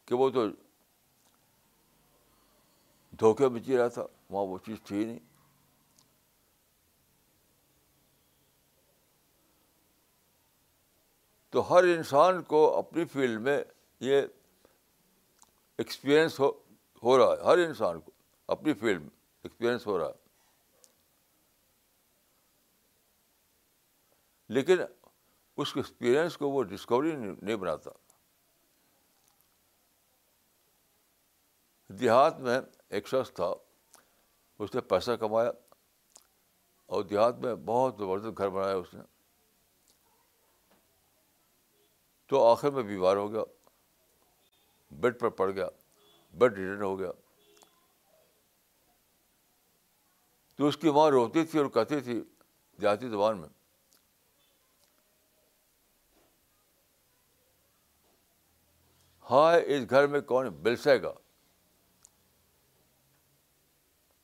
کہ 0.05 0.15
وہ 0.15 0.31
تو 0.31 0.49
دھوکے 3.21 3.49
میں 3.49 3.61
جی 3.61 3.77
رہا 3.77 3.89
تھا، 3.89 4.07
وہاں 4.31 4.45
وہ 4.45 4.59
چیز 4.59 4.77
تھی 4.85 5.05
نہیں۔ 5.05 5.19
تو 11.51 11.75
ہر 11.75 11.85
انسان 11.85 12.43
کو 12.43 12.79
اپنی 12.79 13.05
فیلڈ 13.05 13.41
میں 13.41 13.65
یہ 14.01 14.23
ایکسپیرئنس 15.79 16.41
ہو 16.41 16.53
ہو 17.03 17.19
رہا 17.19 17.37
ہے، 17.37 17.45
ہر 17.45 17.59
انسان 17.59 18.01
کو 18.01 18.11
اپنی 18.47 18.75
فیلڈ 18.75 19.01
میں 19.01 19.11
ایکسپیرئنس 19.43 19.87
ہو 19.87 19.99
رہا 19.99 20.07
ہے۔ 20.07 20.24
لیکن 24.49 24.77
اس 25.57 25.73
ایکسپیرئنس 25.75 26.37
کو 26.37 26.51
وہ 26.51 26.63
ڈسکوری 26.63 27.13
نہیں 27.17 27.57
بناتا۔ 27.57 27.91
دیہات 31.89 32.41
میں 32.41 32.61
ایک 32.89 33.09
شخص 33.09 33.33
تھا، 33.33 33.55
اس 34.59 34.75
نے 34.75 34.81
پیسہ 34.81 35.11
کمایا 35.11 35.51
اور 36.87 37.05
دیہات 37.05 37.37
میں 37.37 37.55
بہت 37.55 37.95
زبردست 37.99 38.39
گھر 38.39 38.49
بنایا 38.49 38.75
اس 38.75 38.95
نے۔ 38.95 39.03
تو 42.27 42.53
آخر 42.53 42.71
میں 42.71 42.83
بیمار 42.83 43.17
ہو 43.17 43.33
گیا 43.33 43.43
بیڈ 44.91 45.21
پر 45.21 45.29
پڑ 45.29 45.51
گیا 45.51 45.69
بیڈ 46.35 46.59
ریٹرن 46.59 46.83
ہو 46.83 46.99
گیا۔ 46.99 47.13
تو 50.57 50.67
اس 50.67 50.77
کی 50.77 50.91
ماں 50.91 51.11
روتی 51.11 51.45
تھی 51.45 51.59
اور 51.59 51.67
کہتی 51.67 52.01
تھی، 52.01 52.23
دیہاتی 52.81 53.09
زبان 53.09 53.39
میں 53.39 53.49
ہائے، 59.31 59.65
اس 59.67 59.91
گھر 59.91 60.07
میں 60.07 60.21
کون 60.21 60.49
بلسے 60.49 61.03
گا؟ 61.03 61.13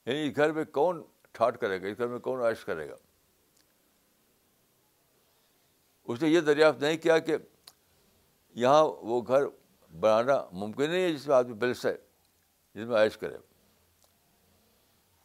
یعنی 0.06 0.28
اس 0.28 0.36
گھر 0.36 0.52
میں 0.52 0.64
کون 0.64 1.02
ٹھاٹ 1.32 1.60
کرے 1.60 1.82
گا؟ 1.82 1.86
اس 1.86 1.98
گھر 1.98 2.06
میں 2.06 2.18
کون 2.18 2.40
عائش 2.40 2.64
کرے 2.64 2.88
گا؟ 2.88 2.94
اس 6.04 6.22
نے 6.22 6.28
یہ 6.28 6.40
دریافت 6.40 6.82
نہیں 6.82 6.96
کیا 6.96 7.18
کہ 7.18 7.36
یہاں 8.54 8.84
وہ 8.84 9.22
گھر 9.26 9.42
بنانا 10.00 10.46
ممکن 10.52 10.90
نہیں 10.90 11.02
ہے 11.02 11.12
جس 11.12 11.28
میں 11.28 11.36
آدمی 11.36 11.52
بلس 11.52 11.86
ہے 11.86 11.96
جس 12.74 12.86
میں 12.86 12.96
عائش 12.96 13.16
کرے۔ 13.16 13.38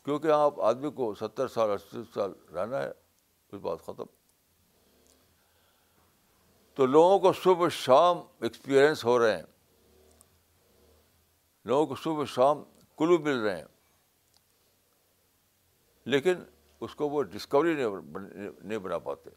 کیونکہ 0.03 0.27
یہاں 0.27 0.49
آدمی 0.57 0.91
کو 0.91 1.15
ستر 1.15 1.47
سال 1.47 1.69
اسی 1.69 1.97
سال 2.13 2.31
رہنا 2.53 2.81
ہے، 2.81 2.89
اس 3.51 3.61
بات 3.61 3.79
ختم۔ 3.81 4.03
تو 6.75 6.85
لوگوں 6.85 7.19
کو 7.19 7.33
صبح 7.33 7.69
شام 7.69 8.17
ایکسپیرئنس 8.17 9.05
ہو 9.05 9.19
رہے 9.19 9.37
ہیں۔ 9.37 9.54
لوگوں 11.65 11.87
کو 11.87 11.95
صبح 11.95 12.25
شام 12.25 12.63
کلو 12.97 13.19
مل 13.19 13.39
رہے 13.39 13.57
ہیں۔ 13.57 13.65
لیکن 16.05 16.35
اس 16.79 16.95
کو 16.95 17.09
وہ 17.09 17.23
ڈسکوری 17.23 17.83
نہیں 18.61 18.77
بنا 18.77 18.99
پاتے۔ 18.99 19.29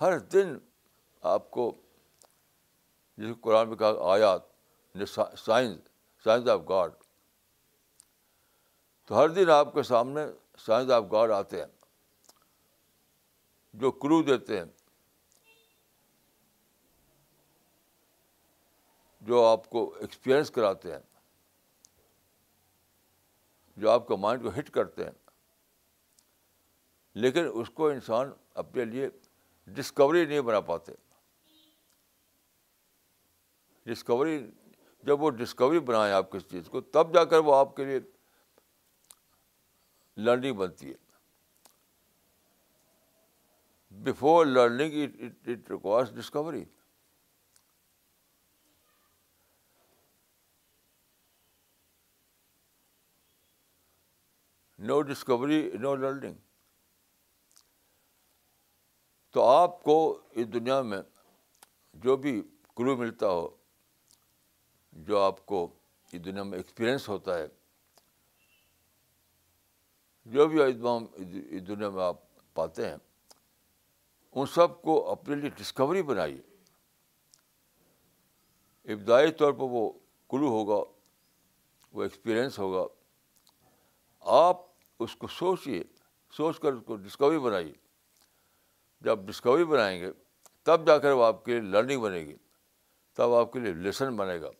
ہر 0.00 0.18
دن 0.18 0.58
آپ 1.20 1.50
کو 1.50 1.80
جس 3.16 3.36
قرآن 3.40 3.68
میں 3.68 3.76
کہا 3.76 3.92
آیات 4.12 4.42
سائنس 5.38 5.78
سائنس 6.24 6.48
آف 6.48 6.60
گاڈ 6.68 6.92
تو 9.04 9.14
ہر 9.14 9.28
دن 9.28 9.50
آپ 9.50 9.74
کے 9.74 9.82
سامنے 9.82 10.20
سائنس 10.58 10.90
آف 10.90 11.04
گاڈ 11.12 11.30
آتے 11.30 11.58
ہیں، 11.58 11.66
جو 13.72 13.90
کلو 13.90 14.22
دیتے 14.22 14.58
ہیں۔ 14.58 14.64
جو 19.28 19.44
آپ 19.44 19.70
کو 19.70 19.94
ایکسپیرئنس 20.00 20.50
کراتے 20.50 20.92
ہیں، 20.92 21.00
جو 23.76 23.90
آپ 23.90 24.06
کا 24.08 24.16
مائنڈ 24.16 24.42
کو 24.42 24.48
ہٹ 24.58 24.70
کرتے 24.70 25.04
ہیں، 25.04 25.10
لیکن 27.14 27.48
اس 27.54 27.70
کو 27.70 27.88
انسان 27.88 28.30
اپنے 28.54 28.84
لیے 28.84 29.08
ڈسکوری 29.66 30.24
نہیں 30.26 30.40
بنا 30.40 30.60
پاتے۔ 30.60 30.92
ڈسکوری 33.86 34.50
جب 35.02 35.22
وہ 35.22 35.30
ڈسکوری 35.30 35.80
بنائے 35.80 36.12
آپ 36.12 36.30
کسی 36.30 36.48
چیز 36.48 36.68
کو، 36.68 36.80
تب 36.80 37.14
جا 37.14 37.24
کر 37.24 37.38
وہ 37.38 37.54
آپ 37.54 37.76
کے 37.76 37.84
لیے 37.84 38.00
لرننگ 40.16 40.54
بنتی 40.54 40.90
ہے۔ 40.90 40.96
Before 43.90 44.46
learning 44.46 45.20
it 45.20 45.70
requires 45.70 46.12
discovery 46.12 46.64
no 54.78 55.00
discovery, 55.02 55.70
no 55.74 55.94
learning. 55.94 56.34
تو 59.30 59.42
آپ 59.44 59.82
کو 59.82 59.96
اس 60.30 60.52
دنیا 60.52 60.82
میں 60.82 61.00
جو 61.94 62.16
بھی 62.16 62.42
کلو 62.76 62.96
ملتا 62.96 63.28
ہو، 63.28 63.48
جو 64.92 65.18
آپ 65.18 65.46
کو 65.46 65.66
اس 66.12 66.24
دنیا 66.24 66.42
میں 66.42 66.58
ایکسپیرئنس 66.58 67.08
ہوتا 67.08 67.38
ہے، 67.38 67.46
جو 70.26 70.46
بھی 70.46 70.62
ادوام 70.62 71.06
اس 71.14 71.66
دنیا 71.68 71.88
میں 71.88 72.04
آپ 72.04 72.16
پاتے 72.54 72.88
ہیں، 72.88 72.96
ان 74.32 74.46
سب 74.46 74.82
کو 74.82 75.10
اپنے 75.10 75.36
لیے 75.36 75.50
ڈسکوری 75.50 76.02
بنائیے۔ 76.02 76.40
ابتدائی 78.84 79.32
طور 79.32 79.52
پر 79.52 79.68
وہ 79.70 79.90
کلو 80.30 80.48
ہوگا، 80.48 80.80
وہ 81.92 82.02
ایکسپیرئنس 82.02 82.58
ہوگا۔ 82.58 82.86
آپ 84.20 84.67
اس 85.00 85.16
کو 85.16 85.26
سوچیے 85.26 85.82
سوچ 86.32 86.58
کر 86.60 86.72
اس 86.72 86.82
کو 86.86 86.96
ڈسکوری 86.96 87.38
بنائیے۔ 87.38 87.72
جب 89.00 89.18
ڈسکوری 89.18 89.64
بنائیں 89.64 90.00
گے، 90.00 90.10
تب 90.62 90.86
جا 90.86 90.98
کر 90.98 91.12
وہ 91.12 91.24
آپ 91.24 91.44
کے 91.44 91.52
لیے 91.52 91.70
لرننگ 91.70 92.00
بنے 92.00 92.18
گی، 92.18 92.36
تب 93.14 93.34
آپ 93.34 93.52
کے 93.52 93.58
لیے 93.58 93.72
لیسن 93.72 94.16
بنے 94.16 94.40
گا، 94.40 94.50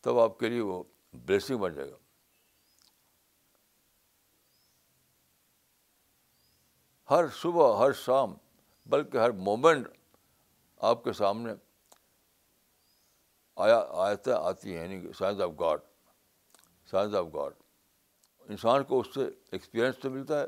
تب 0.00 0.18
آپ 0.18 0.38
کے 0.38 0.48
لیے 0.48 0.60
وہ 0.60 0.82
بلیسنگ 1.12 1.58
بن 1.58 1.74
جائے 1.74 1.90
گا۔ 1.90 1.96
ہر 7.10 7.24
صبح، 7.28 7.76
ہر 7.78 7.92
شام، 7.92 8.34
بلکہ 8.86 9.18
ہر 9.18 9.30
مومنٹ 9.30 9.88
آپ 10.76 11.04
کے 11.04 11.12
سامنے 11.12 11.52
آیا، 13.56 13.80
آیتیں 13.90 14.32
آتی 14.32 14.76
ہیں 14.76 14.82
یعنی 14.82 15.12
science 15.12 15.40
of 15.40 15.50
God 15.60 15.80
science 16.90 17.14
of 17.14 17.26
God 17.34 17.61
انسان 18.48 18.84
کو 18.84 19.00
اس 19.00 19.14
سے 19.14 19.28
ایکسپیرئنس 19.50 19.98
تو 19.98 20.10
ملتا 20.10 20.40
ہے، 20.40 20.46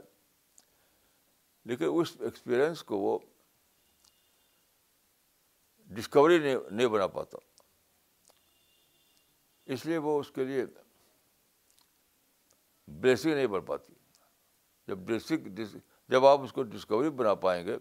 لیکن 1.65 1.85
اس 1.93 2.17
ایکسپیرئنس 2.21 2.83
کو 2.85 2.99
وہ 2.99 3.19
ڈسکوری 5.91 6.39
نہیں 6.71 6.87
بنا 6.87 7.07
پاتا۔ 7.07 7.39
اس 9.67 9.87
لیے 9.87 9.99
وہ 9.99 10.21
اس 10.21 10.31
کے 10.31 10.45
لیے 10.45 10.65
بلیسنگ 12.89 13.35
نہیں 13.35 13.47
بڑھ 13.47 13.65
پاتی۔ 13.67 13.93
جب 14.87 14.99
بلیسنگ 14.99 15.61
جب 16.09 16.27
آپ 16.27 16.41
اس 16.41 16.53
کو 16.53 16.63
ڈسکوری 16.63 17.11
بنا 17.11 17.35
پائیں 17.35 17.67
گے، 17.67 17.77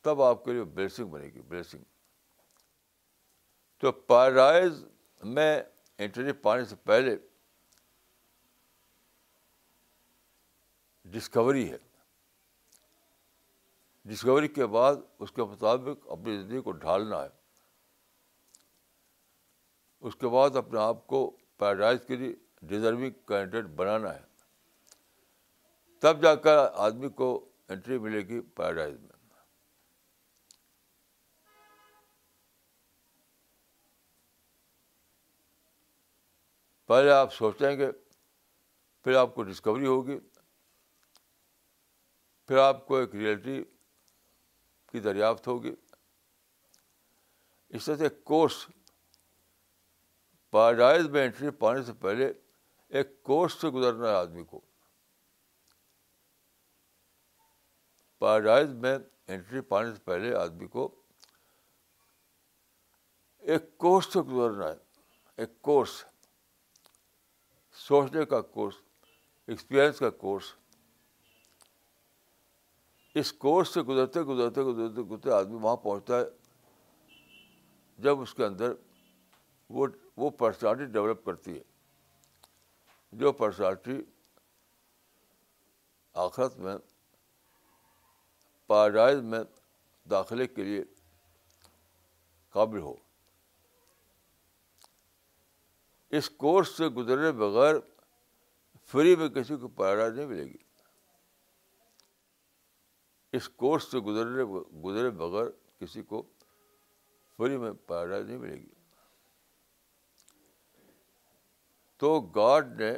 تب 0.00 0.22
آپ 0.22 0.44
کے 0.44 0.52
لیے 0.52 0.64
بلیسنگ 0.64 1.06
بنے 1.06 1.26
گی 1.26 1.40
بلیسنگ 1.40 1.84
تو 3.78 3.92
پیرائز 3.92 4.84
میں 5.20 5.62
انٹری 5.98 6.32
پانے 6.32 6.64
سے 6.64 6.76
پہلے 6.76 7.16
ڈسکوری 11.04 11.72
ہے۔ 11.72 11.76
ڈسکوری 14.04 14.48
کے 14.48 14.66
بعد 14.66 14.94
اس 15.18 15.32
کے 15.32 15.44
مطابق 15.44 16.08
اپنی 16.08 16.42
زندگی 16.42 16.60
کو 16.60 16.72
ڈھالنا 16.72 17.22
ہے۔ 17.22 17.28
اس 20.00 20.16
کے 20.16 20.28
بعد 20.28 20.56
اپنے 20.56 20.80
آپ 20.80 21.06
کو 21.06 21.36
پیراڈائز 21.56 21.98
کے 22.08 22.16
لیے 22.16 22.34
ڈیزرونگ 22.62 23.10
کینڈیڈیٹ 23.10 23.64
بنانا 23.64 24.14
ہے۔ 24.14 24.22
تب 26.00 26.22
جا 26.22 26.34
کر 26.34 26.56
آدمی 26.74 27.08
کو 27.08 27.48
انٹری 27.68 27.98
ملے 27.98 28.20
گی 28.20 28.40
پیراڈائز 28.40 29.00
میں۔ 29.00 29.08
پہلے 36.86 37.10
آپ 37.10 37.34
سوچیں 37.34 37.78
گے، 37.78 37.92
پھر 39.04 39.14
آپ 39.14 39.34
کو 39.34 39.42
ڈسکوری 39.42 39.86
ہوگی۔ 39.86 40.18
پھر 42.46 42.56
آپ 42.56 42.86
کو 42.86 42.96
ایک 42.96 43.14
ریئلٹی 43.14 43.64
کی 44.92 45.00
دریافت 45.00 45.46
ہوگی۔ 45.46 45.74
اس 47.68 47.84
طرح 47.84 47.96
سے 47.96 48.08
کورس 48.08 48.66
پیراڈائز 50.50 51.06
میں 51.06 51.24
انٹری 51.24 51.50
پانے 51.50 51.82
سے 51.82 51.92
پہلے 51.92 52.32
ایک 52.88 53.22
کورس 53.22 53.52
سے 53.52 53.68
گزرنا 53.68 54.08
ہے 54.08 54.14
آدمی 54.14 54.44
کو۔ 54.44 54.60
پیراڈائز 58.18 58.68
میں 58.68 58.98
انٹری 59.26 59.60
پانے 59.60 59.94
سے 59.94 60.00
پہلے 60.00 60.34
آدمی 60.34 60.66
کو 60.66 61.02
ایک 63.38 63.78
کورس 63.78 64.12
سے 64.12 64.20
گزرنا 64.20 64.68
ہے۔ 64.68 64.76
ایک 65.36 65.62
کورس، 65.62 66.04
سوچنے 67.72 68.24
کا 68.24 68.40
کورس، 68.40 68.74
ایکسپیرئنس 69.46 69.98
کا 69.98 70.10
کورس۔ 70.10 70.54
اس 73.14 73.32
کورس 73.32 73.68
سے 73.68 73.82
گزرتے 73.82 74.22
گزرتے 74.22 74.62
گزرتے 74.62 75.02
گزرتے 75.02 75.30
آدمی 75.30 75.54
وہاں 75.54 75.76
پہنچتا 75.76 76.20
ہے، 76.20 76.24
جب 77.98 78.20
اس 78.20 78.34
کے 78.34 78.44
اندر 78.44 78.72
وہ 79.70 79.86
وہ 80.16 80.30
پرسنالٹی 80.30 80.84
ڈیولپ 80.84 81.24
کرتی 81.24 81.58
ہے۔ 81.58 81.62
جو 83.12 83.32
پرسنالٹی 83.32 83.98
آخرت 86.14 86.56
میں 86.56 86.76
پیراڈائز 88.66 89.20
میں 89.20 89.40
داخلے 90.10 90.46
کے 90.46 90.62
لیے 90.62 90.84
قابل 92.50 92.78
ہو۔ 92.78 92.94
اس 96.10 96.30
کورس 96.30 96.68
سے 96.68 96.88
گزرے 96.88 97.32
بغیر 97.32 97.74
فری 98.84 99.16
میں 99.16 99.28
کسی 99.28 99.56
کو 99.56 99.68
پیراڈائز 99.68 100.14
نہیں 100.14 100.26
ملے 100.26 100.44
گی۔ 100.44 100.63
اس 103.34 103.48
کورس 103.48 103.84
سے 103.84 103.98
گزرنے 103.98 104.44
گزرے 104.84 105.10
بغیر 105.10 105.44
کسی 105.80 106.02
کو 106.02 106.22
فری 107.36 107.56
میں 107.56 107.72
پیراڈائز 107.72 108.26
نہیں 108.26 108.38
ملے 108.38 108.54
گی۔ 108.54 108.68
تو 111.96 112.20
گاڈ 112.20 112.80
نے، 112.80 112.94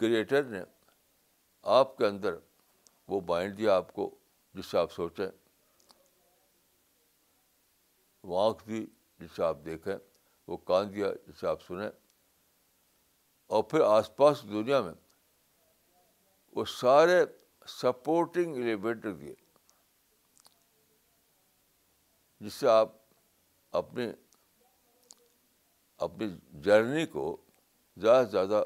کریٹر 0.00 0.42
نے 0.42 0.62
آپ 1.62 1.96
کے 1.96 2.06
اندر 2.06 2.34
وہ 3.08 3.20
مائنڈ 3.28 3.58
دیا 3.58 3.76
آپ 3.76 3.92
کو، 3.92 4.18
جس 4.54 4.66
سے 4.66 4.78
آپ 4.78 4.92
سوچیں۔ 4.92 5.28
وہ 8.24 8.48
آنکھ 8.48 8.68
دی، 8.68 8.86
جس 9.18 9.32
سے 9.36 9.42
آپ 9.42 9.56
دیکھیں۔ 9.64 9.96
وہ 10.46 10.56
کان 10.56 10.94
دیا، 10.94 11.06
جس 11.26 11.40
سے 11.40 11.46
آپ 11.46 11.62
سنیں۔ 11.62 11.90
اور 13.46 13.62
پھر 13.62 13.80
آس 13.80 14.16
پاس 14.16 14.42
دنیا 14.42 14.80
میں 14.80 14.94
وہ 16.52 16.64
سارے 16.64 17.24
سپورٹنگ 17.66 18.56
ایلیمنٹ 18.56 19.06
دیے۔ 19.20 19.47
جس 22.40 22.54
سے 22.54 22.68
آپ 22.68 22.92
اپنی 23.70 24.06
اپنی 25.98 26.26
جرنی 26.62 27.06
کو 27.06 27.36
زیادہ 27.96 28.26
سے 28.26 28.30
زیادہ 28.30 28.64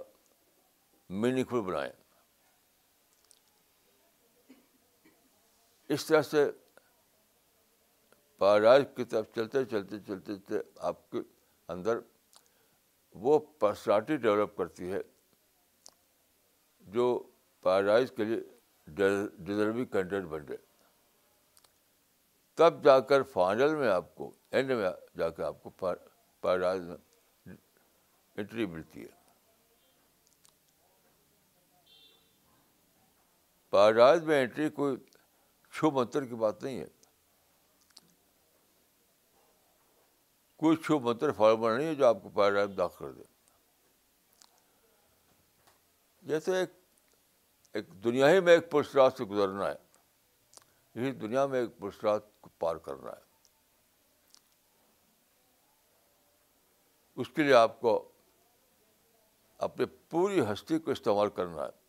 میننگ 1.11 1.45
فل 1.45 1.61
بنائیں۔ 1.61 1.93
اس 5.89 6.07
طرح 6.07 6.23
سے 6.23 6.51
پیراڈائز 8.39 8.85
کی 8.97 9.05
طرف 9.05 9.27
چلتے 9.35 9.65
چلتے 9.65 9.99
چلتے 9.99 10.35
چلتے 10.35 10.55
آپ 10.77 11.11
کے 11.11 11.19
اندر 11.69 11.99
وہ 13.15 13.39
پرسنالٹی 13.39 14.17
ڈیولپ 14.17 14.57
کرتی 14.57 14.93
ہے 14.93 15.01
جو 16.81 17.23
پیراڈائز 17.61 18.13
کے 18.17 18.25
لیے 18.25 18.41
ڈیزرونگ 18.87 19.85
کنٹینٹ 19.85 20.29
بن 20.29 20.47
جائے۔ 20.47 20.72
تب 22.55 22.85
جا 22.85 23.01
کر 23.01 23.23
فائنل 23.23 23.75
میں 23.75 23.89
آپ 23.89 24.15
کو 24.15 24.31
اینڈ 24.51 24.71
میں 24.71 24.91
جا 25.19 25.31
کر 25.31 25.43
آپ 25.43 25.63
کو 25.63 25.71
پیراڈائز 26.41 26.83
میں 26.83 26.97
انٹری 28.37 28.67
ملتی 28.67 29.03
ہے۔ 29.03 29.23
پیراڈائز 33.71 34.23
میں 34.23 34.43
انٹری 34.43 34.69
کوئی 34.69 34.97
چھو 35.71 35.91
منتر 35.91 36.25
کی 36.25 36.35
بات 36.35 36.63
نہیں 36.63 36.81
ہے۔ 36.81 36.87
کوئی 40.57 40.77
چھو 40.77 41.01
منتر 41.01 41.33
فارمر 41.33 41.77
نہیں 41.77 41.87
ہے 41.87 41.95
جو 41.95 42.07
آپ 42.07 42.17
کو 42.23 42.29
پیراڈائز 42.29 42.71
داخل 42.79 43.05
کر 43.05 43.13
دے۔ 43.13 43.23
جیسے 46.23 46.57
ایک 46.57 46.71
ایک 47.73 48.05
دنیا 48.05 48.31
ہی 48.31 48.41
میں 48.41 48.53
ایک 48.53 48.71
پرسرات 48.71 49.15
سے 49.19 49.25
گزرنا 49.25 49.71
ہے۔ 49.71 49.75
یہی 50.95 51.13
دنیا 51.13 51.47
میں 51.47 51.61
ایک 51.61 51.79
پرسرات 51.79 52.23
کو 52.43 52.51
پار 52.59 52.77
کرنا 52.77 53.11
ہے۔ 53.11 53.33
اس 57.17 57.29
کے 57.29 57.43
لیے 57.43 57.55
آپ 57.55 57.81
کو 57.81 58.13
اپنی 59.59 59.87
پوری 60.11 60.41
ہستی 60.41 60.79
کو 60.79 60.91
استعمال 60.91 61.31
کرنا 61.31 61.63
ہے۔ 61.65 61.83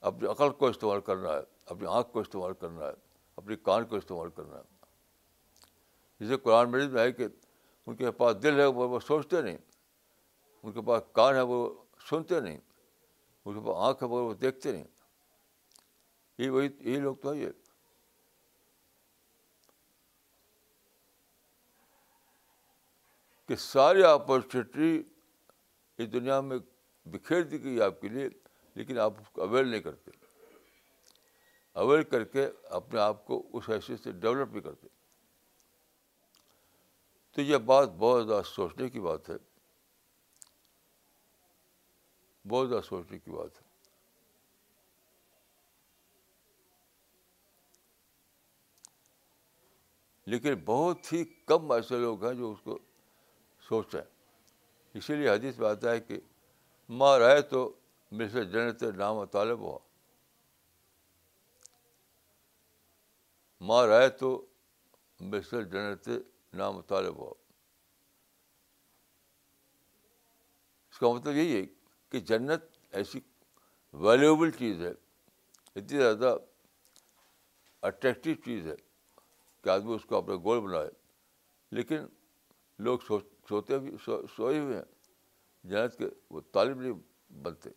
اپنی 0.00 0.28
عقل 0.28 0.52
کو 0.52 0.66
استعمال 0.66 1.00
کرنا 1.00 1.28
ہے، 1.28 1.40
اپنی 1.66 1.86
آنکھ 1.86 2.12
کو 2.12 2.20
استعمال 2.20 2.54
کرنا 2.54 2.84
ہے، 2.84 2.92
اپنی 3.36 3.56
کان 3.56 3.84
کو 3.84 3.96
استعمال 3.96 4.30
کرنا 4.30 4.56
ہے۔ 4.56 4.76
جسے 6.20 6.36
قرآن 6.36 6.70
مریض 6.70 6.86
میں 6.86 7.02
ہے 7.02 7.12
کہ 7.12 7.26
ان 7.86 7.96
کے 7.96 8.10
پاس 8.10 8.42
دل 8.42 8.60
ہے، 8.60 8.66
وہ 8.66 9.00
سوچتے 9.00 9.42
نہیں۔ 9.42 9.58
ان 10.62 10.72
کے 10.72 10.80
پاس 10.80 11.02
کان 11.12 11.34
ہے، 11.34 11.40
وہ 11.40 11.84
سنتے 12.10 12.40
نہیں۔ 12.40 12.60
ان 13.44 13.54
کے 13.54 13.60
پاس 13.60 13.76
آنکھ 13.76 14.02
ہے 14.02 14.08
وہ 14.08 14.34
دیکھتے 14.34 14.72
نہیں۔ 14.72 14.84
یہ 16.38 16.50
وہی 16.50 16.68
یہی 16.80 17.00
لوگ 17.00 17.16
تو 17.16 17.32
ہے 17.32 17.38
یہ 17.38 17.50
کہ 23.48 23.56
ساری 23.56 24.02
اپرچونیٹی 24.02 25.02
اس 25.98 26.12
دنیا 26.12 26.40
میں 26.40 26.58
بکھیر 27.06 27.42
دی 27.42 27.62
گئی 27.64 27.80
آپ 27.80 28.00
کے 28.00 28.08
لیے 28.08 28.28
لیکن 28.76 28.98
آپ 28.98 29.20
اس 29.20 29.28
کو 29.32 29.42
اویل 29.42 29.68
نہیں 29.68 29.80
کرتے 29.80 30.10
اویل 31.76 32.02
کر 32.02 32.24
کے 32.24 32.48
اپنے 32.70 33.00
آپ 33.00 33.26
کو 33.26 33.42
اس 33.52 33.68
حیثیت 33.68 34.02
سے 34.04 34.12
ڈیولپ 34.12 34.48
بھی 34.48 34.60
کرتے 34.60 34.88
تو 37.32 37.42
یہ 37.42 37.56
بات 37.56 37.88
بہت 37.88 38.26
زیادہ 38.26 38.42
سوچنے 38.46 38.88
کی 38.88 39.00
بات 39.00 39.28
ہے 39.30 39.36
بہت 42.44 42.68
زیادہ 42.68 42.84
سوچنے 42.84 43.18
کی 43.18 43.30
بات 43.30 43.60
ہے 43.60 43.65
لیکن 50.26 50.54
بہت 50.64 51.12
ہی 51.12 51.24
کم 51.24 51.72
ایسے 51.72 51.98
لوگ 51.98 52.24
ہیں 52.24 52.34
جو 52.34 52.52
اس 52.52 52.58
کو 52.64 52.78
سوچیں 53.68 54.00
اسی 54.94 55.14
لیے 55.14 55.28
حدیث 55.30 55.58
میں 55.58 55.68
آتا 55.68 55.90
ہے 55.90 56.00
کہ 56.00 56.20
ماں 56.88 57.18
رہے 57.18 57.42
تو 57.42 57.76
مل 58.10 58.28
سے 58.28 58.44
جنت 58.44 58.82
نام 58.82 59.24
طالب 59.24 59.58
ہوا۔ 59.58 59.78
ماں 63.60 63.86
رہے 63.86 64.08
تو 64.08 64.46
مصر 65.20 65.62
جنت 65.62 66.08
نام 66.52 66.80
طالب 66.80 67.16
ہوا۔ 67.16 67.34
اس 70.90 70.98
کا 70.98 71.08
مطلب 71.08 71.34
یہی 71.34 71.60
ہے 71.60 71.66
کہ 72.08 72.20
جنت 72.20 72.64
ایسی 72.90 73.20
ویلیوبل 73.92 74.50
چیز 74.50 74.80
ہے۔ 74.80 74.92
اتنی 75.76 75.98
زیادہ 75.98 76.36
اٹریکٹیو 77.82 78.34
چیز 78.34 78.66
ہے۔ 78.66 78.85
کہ 79.66 79.70
آدمی 79.70 79.94
اس 79.94 80.04
کو 80.04 80.16
اپنا 80.16 80.34
گول 80.34 80.60
بنائے۔ 80.60 80.90
لیکن 81.70 81.98
لوگ 82.78 82.98
سو 83.06 83.18
سوتے 83.48 83.78
بھی، 83.78 83.96
سو، 84.04 84.26
سوئے 84.26 84.58
ہوئے 84.58 84.76
ہیں۔ 84.76 84.84
جنت 85.64 85.98
کے 85.98 86.04
وہ 86.30 86.40
طالب 86.52 86.80
نہیں 86.80 86.92
بنتے۔ 87.32 87.70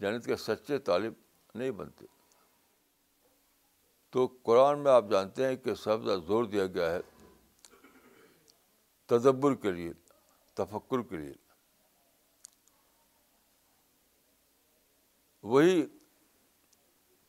جنت 0.00 0.24
کے 0.24 0.36
سچے 0.36 0.78
طالب 0.78 1.12
نہیں 1.54 1.70
بنتے۔ 1.70 2.06
تو 4.10 4.38
قرآن 4.42 4.78
میں 4.78 4.92
آپ 4.92 5.04
جانتے 5.10 5.46
ہیں 5.46 5.56
کہ 5.56 5.74
سب 5.74 5.98
سے 6.04 6.26
زور 6.26 6.44
دیا 6.44 6.66
گیا 6.66 6.90
ہے 6.90 7.00
تدبر 9.06 9.54
کے 9.54 9.72
لیے، 9.72 9.92
تفکر 10.54 11.02
کے 11.02 11.16
لیے۔ 11.16 11.34
وہی 15.42 15.86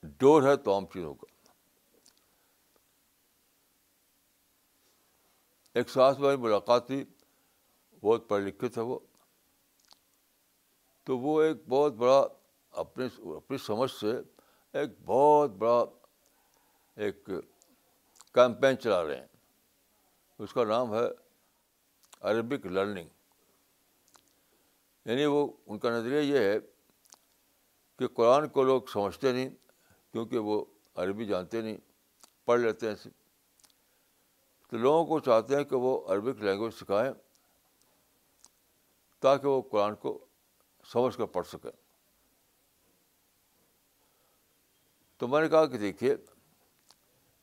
ڈور 0.04 0.44
ہے 0.44 0.58
تمام 0.58 0.86
چیزوں 0.86 1.14
کا۔ 1.14 1.31
ایک 5.74 5.90
سانس 5.90 6.20
والی 6.20 6.38
ملاقات 6.38 6.88
تھی 6.88 7.06
بہت 8.02 8.30
پڑھے 8.30 8.46
لکھے 8.46 8.70
تھے 8.70 8.82
وہ۔ 8.82 9.00
تو 11.04 11.20
وہ 11.20 11.42
ایک 11.42 11.58
بہت 11.70 11.94
بڑا 11.94 12.28
اپنے 12.72 13.06
اپنی 13.18 13.58
سمجھ 13.58 13.92
سے 13.92 14.12
ایک 14.74 14.90
بہت 15.06 15.52
بڑا 15.52 15.86
ایک 16.96 17.26
کیمپین 18.34 18.80
چلا 18.80 19.04
رہے 19.04 19.18
ہیں۔ 19.18 19.28
اس 20.40 20.54
کا 20.54 20.64
نام 20.64 20.94
ہے 20.94 21.06
عربک 22.22 22.66
لرننگ۔ 22.66 23.10
یعنی 25.06 25.26
وہ، 25.26 25.48
ان 25.66 25.80
کا 25.80 25.90
نظریہ 25.90 26.20
یہ 26.20 26.38
ہے 26.38 26.58
کہ 28.00 28.08
قرآن 28.08 28.50
کو 28.50 28.64
لوگ 28.64 28.82
سمجھتے 28.94 29.32
نہیں 29.32 29.50
کیونکہ 30.12 30.38
وہ 30.38 30.66
عربی 30.96 31.26
جانتے 31.26 31.62
نہیں، 31.62 31.78
پڑھ 32.46 32.60
لیتے 32.60 32.90
ہیں۔ 32.90 33.21
تو 34.72 34.78
لوگوں 34.78 35.06
کو 35.06 35.20
چاہتے 35.20 35.56
ہیں 35.56 35.64
کہ 35.64 35.76
وہ 35.76 36.14
عربک 36.14 36.42
لینگویج 36.42 36.74
سکھائیں 36.74 37.14
تاکہ 39.20 39.48
وہ 39.48 39.62
قرآن 39.62 39.96
کو 39.96 40.26
سمجھ 40.86 41.18
کر 41.18 41.26
پڑھ 41.26 41.48
سکیں۔ 41.48 41.72
تو 45.18 45.28
میں 45.28 45.42
نے 45.42 45.50
کہا 45.50 45.66
کہ 45.66 45.78
دیکھیے، 45.78 46.16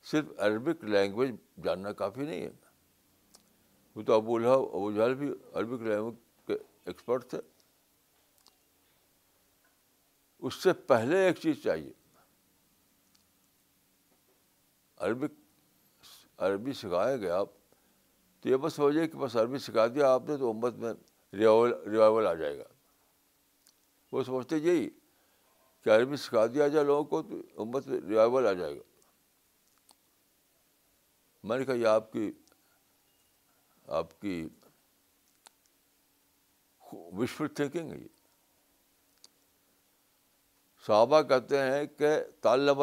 صرف 0.03 0.25
عربک 0.39 0.85
لینگویج 0.85 1.35
جاننا 1.65 1.93
کافی 1.93 2.21
نہیں 2.21 2.43
ہے۔ 2.43 2.51
وہ 3.95 4.03
تو 4.03 4.13
ابو 4.13 4.37
الحا 4.37 4.53
ابو 4.53 4.93
جہل 4.93 5.15
بھی 5.15 5.31
عربک 5.53 5.83
لینگویج 5.83 6.47
کے 6.47 6.55
ایکسپرٹ 6.85 7.31
تھے۔ 7.31 7.39
اس 10.39 10.55
سے 10.55 10.73
پہلے 10.73 11.27
ایک 11.27 11.37
چیز 11.37 11.63
چاہیے۔ 11.63 11.93
عربک 14.97 15.48
عربی 16.39 16.73
سکھایا 16.73 17.17
گیا۔ 17.17 17.39
آپ 17.39 17.49
تو 18.41 18.49
یہ 18.49 18.57
بس 18.57 18.73
سمجھے 18.73 19.09
کہ 19.09 19.19
بس 19.19 19.37
عربی 19.37 19.59
سکھا 19.59 19.87
دیا 19.87 20.13
آپ 20.13 20.23
نے 20.29 20.37
تو 20.37 20.51
امت 20.51 20.75
میں 20.75 20.93
ریوائول 21.33 22.27
آ 22.27 22.35
جائے 22.35 22.59
گا۔ 22.59 22.65
وہ 24.13 24.23
سمجھتے 24.25 24.57
یہی 24.57 24.91
کہ 25.83 25.91
عربی 25.91 26.17
سکھا 26.17 26.47
دیا 26.47 26.69
جائے 26.69 26.85
لوگوں 26.85 27.05
کو 27.05 27.23
تو 27.23 27.63
امت 27.63 27.87
میں 27.87 28.01
ریوائول 28.09 28.47
آ 28.47 28.53
جائے 28.53 28.77
گا۔ 28.77 28.83
میں 31.43 31.59
نے 31.59 31.65
کہا 31.65 31.75
یہ 31.75 31.87
آپ 31.87 32.13
کی 32.13 32.33
آپ 33.87 34.21
کی 34.21 34.49
وشفل 36.93 37.49
تھنکنگ 37.49 37.91
ہے 37.91 37.99
یہ۔ 37.99 38.09
صحابہ 40.87 41.23
کہتے 41.23 41.59
ہیں 41.59 41.87
کہ 41.87 42.09
طالب 42.41 42.79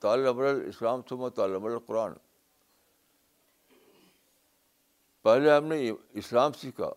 طالب 0.00 0.38
الاسلام 0.38 1.00
ثم 1.08 1.28
طالب 1.28 1.66
القرآن۔ 1.66 2.12
پہلے 5.24 5.56
ہم 5.56 5.64
نے 5.64 5.90
اسلام 6.10 6.52
سیکھا، 6.52 6.90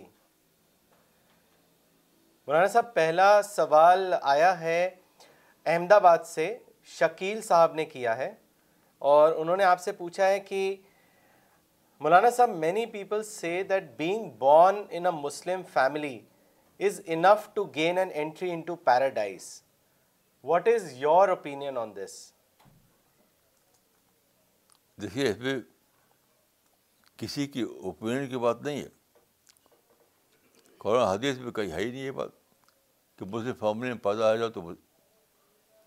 مولانا 2.46 2.66
صاحب 2.66 2.94
پہلا 2.94 3.42
سوال 3.42 4.14
آیا 4.22 4.60
ہے 4.60 4.90
احمد 5.66 5.92
آباد 5.92 6.18
سے 6.24 6.58
شکیل 6.98 7.40
صاحب 7.50 7.74
نے 7.74 7.84
کیا 7.92 8.16
ہے 8.18 8.32
اور 8.98 9.32
انہوں 9.36 9.56
نے 9.56 9.64
آپ 9.64 9.80
سے 9.80 9.92
پوچھا 10.00 10.26
ہے 10.28 10.40
کہ 10.48 10.76
مولانا 12.00 12.30
صاحب 12.36 12.50
many 12.64 12.86
people 12.96 13.22
say 13.22 13.62
that 13.68 13.84
being 13.96 14.30
born 14.38 14.76
in 14.90 15.06
a 15.06 15.12
Muslim 15.20 15.62
family 15.72 16.18
is 16.78 17.00
enough 17.06 17.48
to 17.54 17.64
gain 17.64 17.98
an 17.98 18.10
entry 18.14 18.50
into 18.60 18.76
paradise 18.76 19.62
what 20.44 20.68
is 20.68 20.92
your 20.92 21.28
opinion 21.28 21.78
on 21.78 21.96
this 21.96 22.32
دیکھیے، 25.02 25.30
اس 25.30 25.38
میں 25.38 25.60
کسی 27.16 27.46
کی 27.46 27.62
اوپینین 27.62 28.28
کی 28.28 28.36
بات 28.36 28.62
نہیں 28.62 28.82
ہے۔ 28.82 28.88
قرآن 30.78 31.08
حدیث 31.08 31.38
میں 31.38 31.52
کہیں 31.52 31.72
ہے 31.72 31.80
ہی 31.80 31.90
نہیں 31.90 32.04
یہ 32.04 32.10
بات 32.10 32.30
کہ 33.16 33.24
مسلم 33.24 33.54
فیملی 33.54 33.88
میں 33.88 33.98
پیدا 33.98 34.30
آ 34.30 34.34
جاؤ 34.34 34.48
تو 34.48 34.72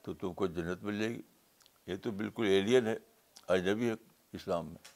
تو 0.01 0.13
تم 0.13 0.33
کو 0.33 0.47
جنت 0.47 0.83
مل 0.83 0.99
جائے 0.99 1.11
گی۔ 1.11 1.21
یہ 1.87 1.95
تو 1.95 2.11
بالکل 2.11 2.45
ایلین 2.45 2.87
ہے، 2.87 2.97
اجنبی 3.47 3.89
ہے 3.89 3.93
اسلام 4.33 4.65
میں۔ 4.65 4.91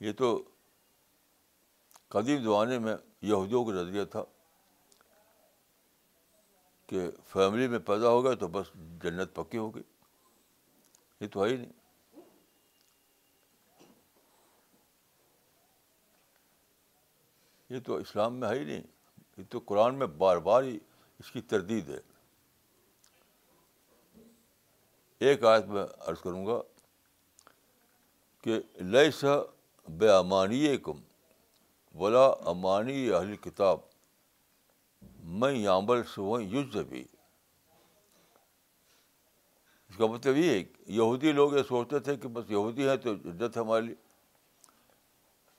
یہ 0.00 0.12
تو 0.12 0.42
قدیم 2.08 2.42
زمانے 2.42 2.78
میں 2.78 2.96
یہودیوں 3.26 3.64
کا 3.64 3.72
نظریہ 3.72 4.04
تھا 4.04 4.24
کہ 6.86 7.10
فیملی 7.26 7.68
میں 7.68 7.78
پیدا 7.78 8.08
ہو 8.08 8.24
گیا 8.24 8.34
تو 8.34 8.48
بس 8.48 8.66
جنت 8.74 9.34
پکی 9.34 9.58
ہو 9.58 9.74
گئی 9.74 9.82
یہ 11.20 11.28
تو 11.28 11.44
ہے 11.44 11.50
ہی 11.50 11.56
نہیں۔ 11.56 11.72
یہ 17.70 17.80
تو 17.80 17.96
اسلام 17.96 18.34
میں 18.34 18.48
ہے 18.48 18.58
ہی 18.58 18.64
نہیں۔ 18.64 18.82
یہ 19.38 19.44
تو 19.50 19.60
قرآن 19.66 19.94
میں 19.94 20.06
بار 20.06 20.36
بار 20.36 20.62
ہی 20.62 20.78
اس 21.18 21.32
کی 21.32 21.40
تردید 21.40 21.90
ہے۔ 21.90 22.00
ایک 25.18 25.44
آیت 25.44 25.64
میں 25.64 25.84
عرض 25.98 26.20
کروں 26.20 26.46
گا 26.46 26.62
کہ 28.40 28.60
لیے 28.74 29.10
سا 29.10 29.28
بے 29.88 30.10
امانی 30.10 30.76
کم 30.76 31.00
بلا 31.98 32.24
امانی 32.50 33.10
اہل 33.10 33.36
کتاب 33.36 33.80
میں 35.40 35.52
یامبل 35.52 36.02
سو 36.04 36.40
یوز 36.40 36.76
بھی 36.88 37.04
اس 39.90 39.96
کا 39.96 40.06
مطلب 40.06 40.36
یہ 40.36 40.50
ہے 40.50 40.62
یہودی 40.86 41.32
لوگ 41.32 41.52
یہ 41.52 41.62
سوچتے 41.62 41.98
تھے 41.98 42.16
کہ 42.16 42.28
بس 42.28 42.50
یہودی 42.50 42.88
ہیں 42.88 42.96
تو 42.96 43.14
جدت 43.14 43.56
ہے 43.56 43.62
ہمارے 43.62 43.82
لیے 43.82 43.94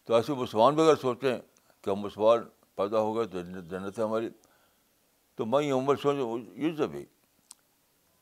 تو 0.04 0.14
ایسے 0.16 0.34
مسلمان 0.34 0.76
بھی 0.76 0.84
اگر 0.84 0.96
سوچیں 0.96 1.38
کہ 1.82 1.90
ہم 1.90 2.00
مسلمان 2.00 2.40
پیدا 2.76 3.00
ہو 3.00 3.16
گئے 3.16 3.26
تو 3.26 3.42
جنت 3.42 4.00
ہے 4.00 4.04
ہماری، 4.04 4.30
تو 5.36 5.46
میں 5.46 5.72
عمر 5.72 5.96
سوچ 5.96 6.16
یوز 6.56 6.82
بھی 6.82 7.06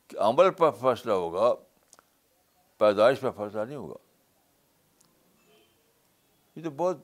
کہ 0.08 0.18
عمل 0.18 0.52
پر 0.52 0.72
فیصلہ 0.72 1.12
ہوگا، 1.12 1.54
پیدائش 2.78 3.20
پر 3.20 3.32
فیصلہ 3.32 3.62
نہیں 3.62 3.78
ہوگا۔ 3.78 3.98
یہ 6.56 6.64
تو 6.64 6.70
بہت 6.70 6.98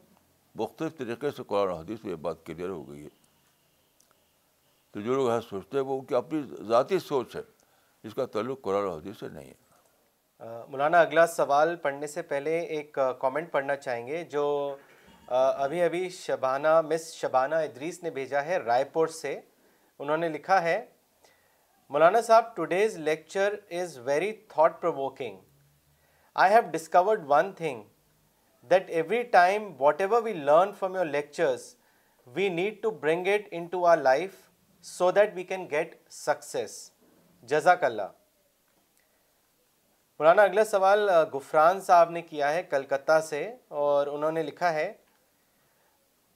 مختلف 0.56 0.98
طریقے 0.98 1.32
سے 1.32 1.44
قرآن 1.48 1.76
حدیث 1.78 2.04
میں 2.04 2.12
یہ 2.12 2.18
بات 2.22 2.46
کلیئر 2.46 2.70
ہو 2.70 2.90
گئی 2.90 3.04
ہے۔ 3.04 3.10
تو 4.94 5.02
جو 5.02 5.14
لوگ 5.16 5.30
ایسا 5.30 5.48
سوچتے 5.50 5.78
ہیں 5.78 5.84
وہ 5.86 6.00
ان 6.00 6.06
کی 6.06 6.16
اپنی 6.16 6.42
ذاتی 6.68 7.00
سوچ 7.00 7.36
ہے، 7.36 7.42
اس 8.04 8.14
کا 8.14 8.26
تعلق 8.26 8.62
قرآن 8.62 8.88
حدیث 8.90 9.20
سے 9.20 9.30
نہیں 9.30 9.50
ہے۔ 9.50 9.60
مولانا، 10.70 11.00
اگلا 11.00 11.26
سوال 11.28 11.76
پڑھنے 11.82 12.08
سے 12.08 12.22
پہلے 12.22 12.60
ایک 12.60 12.98
کامنٹ 13.20 13.52
پڑھنا 13.52 13.76
چاہیں 13.76 14.06
گے، 14.08 14.24
جو 14.24 14.76
ابھی 15.28 15.82
ابھی 15.82 16.10
شبانہ، 16.10 16.82
مس 16.82 17.12
شبانہ 17.14 17.56
ادریس 17.56 18.02
نے 18.04 18.10
بھیجا 18.10 18.44
ہے 18.46 18.58
رائے 18.58 18.84
پور 18.94 19.08
سے۔ 19.08 19.40
انہوں 20.00 20.18
نے 20.18 20.30
لکھا 20.30 20.62
ہے، 20.64 20.84
مولانا 21.90 22.22
صاحب 22.22 22.56
today's 22.56 22.98
lecture 22.98 23.56
is 23.70 23.98
very 24.06 24.32
thought 24.50 24.82
provoking 24.82 25.40
I 26.36 26.54
have 26.54 26.70
discovered 26.72 27.24
one 27.28 27.52
thing 27.54 27.84
that 28.70 28.90
every 28.90 29.22
time 29.32 29.72
whatever 30.02 30.22
we 30.22 30.34
learn 30.34 30.72
from 30.72 30.96
your 30.96 31.06
lectures 31.08 31.74
we 32.28 32.48
need 32.52 32.82
to 32.82 32.92
bring 33.02 33.28
it 33.28 33.48
into 33.68 33.86
our 33.86 33.98
life 34.00 34.36
so 34.86 35.12
that 35.12 35.36
we 35.36 35.44
can 35.44 35.68
get 35.72 35.96
success 36.12 36.80
جزاک 37.50 37.84
اللہ 37.84 38.10
مولانا 40.20 40.42
اگلا 40.42 40.64
سوال 40.66 41.10
گفران 41.34 41.80
صاحب 41.82 42.10
نے 42.12 42.22
کیا 42.22 42.54
ہے 42.54 42.64
کلکتہ 42.64 43.20
سے 43.20 43.44
اور 43.68 44.08
انہوں 44.08 44.32
نے 44.32 44.44
لکھا 44.44 44.74
ہے 44.74 44.92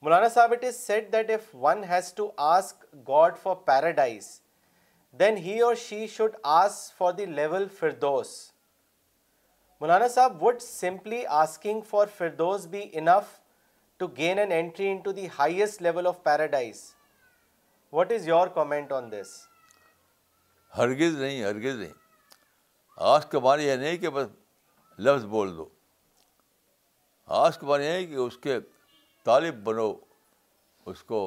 مولانا 0.02 0.28
صاحب 0.28 0.52
it 0.52 0.64
is 0.64 0.76
said 0.76 1.12
that 1.12 1.30
if 1.30 1.54
one 1.54 1.84
has 1.84 2.12
to 2.14 2.30
ask 2.46 2.84
God 3.08 3.36
for 3.38 3.54
paradise 3.64 4.28
then 5.20 5.36
he 5.36 5.60
or 5.60 5.74
she 5.74 6.06
should 6.06 6.36
ask 6.54 6.96
for 6.98 7.12
the 7.12 7.26
level 7.26 7.68
Firdous 7.78 8.34
مولانا 9.80 10.06
صاحب 10.08 10.42
would 10.42 10.60
simply 10.62 11.24
asking 11.38 11.80
for 11.88 12.06
Firdous 12.16 12.66
be 12.66 12.82
enough 12.92 13.38
to 14.00 14.06
gain 14.16 14.38
an 14.38 14.52
entry 14.52 14.88
into 15.04 15.12
the 15.12 15.26
highest 15.38 15.82
level 15.82 16.06
of 16.06 16.22
paradise 16.22 16.80
what 17.92 18.12
is 18.12 18.28
your 18.28 18.48
comment 18.54 18.92
on 18.92 19.10
this 19.12 19.36
ہرگز 20.72 21.20
نہیں 21.20 21.44
ہرگز 21.44 21.78
نہیں. 21.78 21.92
آس 22.98 23.26
کا 23.26 23.38
معنی 23.38 23.64
یہ 23.64 23.76
نہیں 23.76 23.96
کہ 23.96 24.10
بس 24.10 24.28
لفظ 24.98 25.24
بول 25.24 25.56
دو. 25.56 25.68
آس 27.28 27.58
کا 27.58 27.66
معنی 27.66 27.84
یہ 27.84 28.06
کہ 28.06 28.14
اس 28.14 28.36
کے 28.38 28.58
طالب 29.26 29.62
بنو، 29.64 29.92
اس 30.86 31.02
کو 31.02 31.20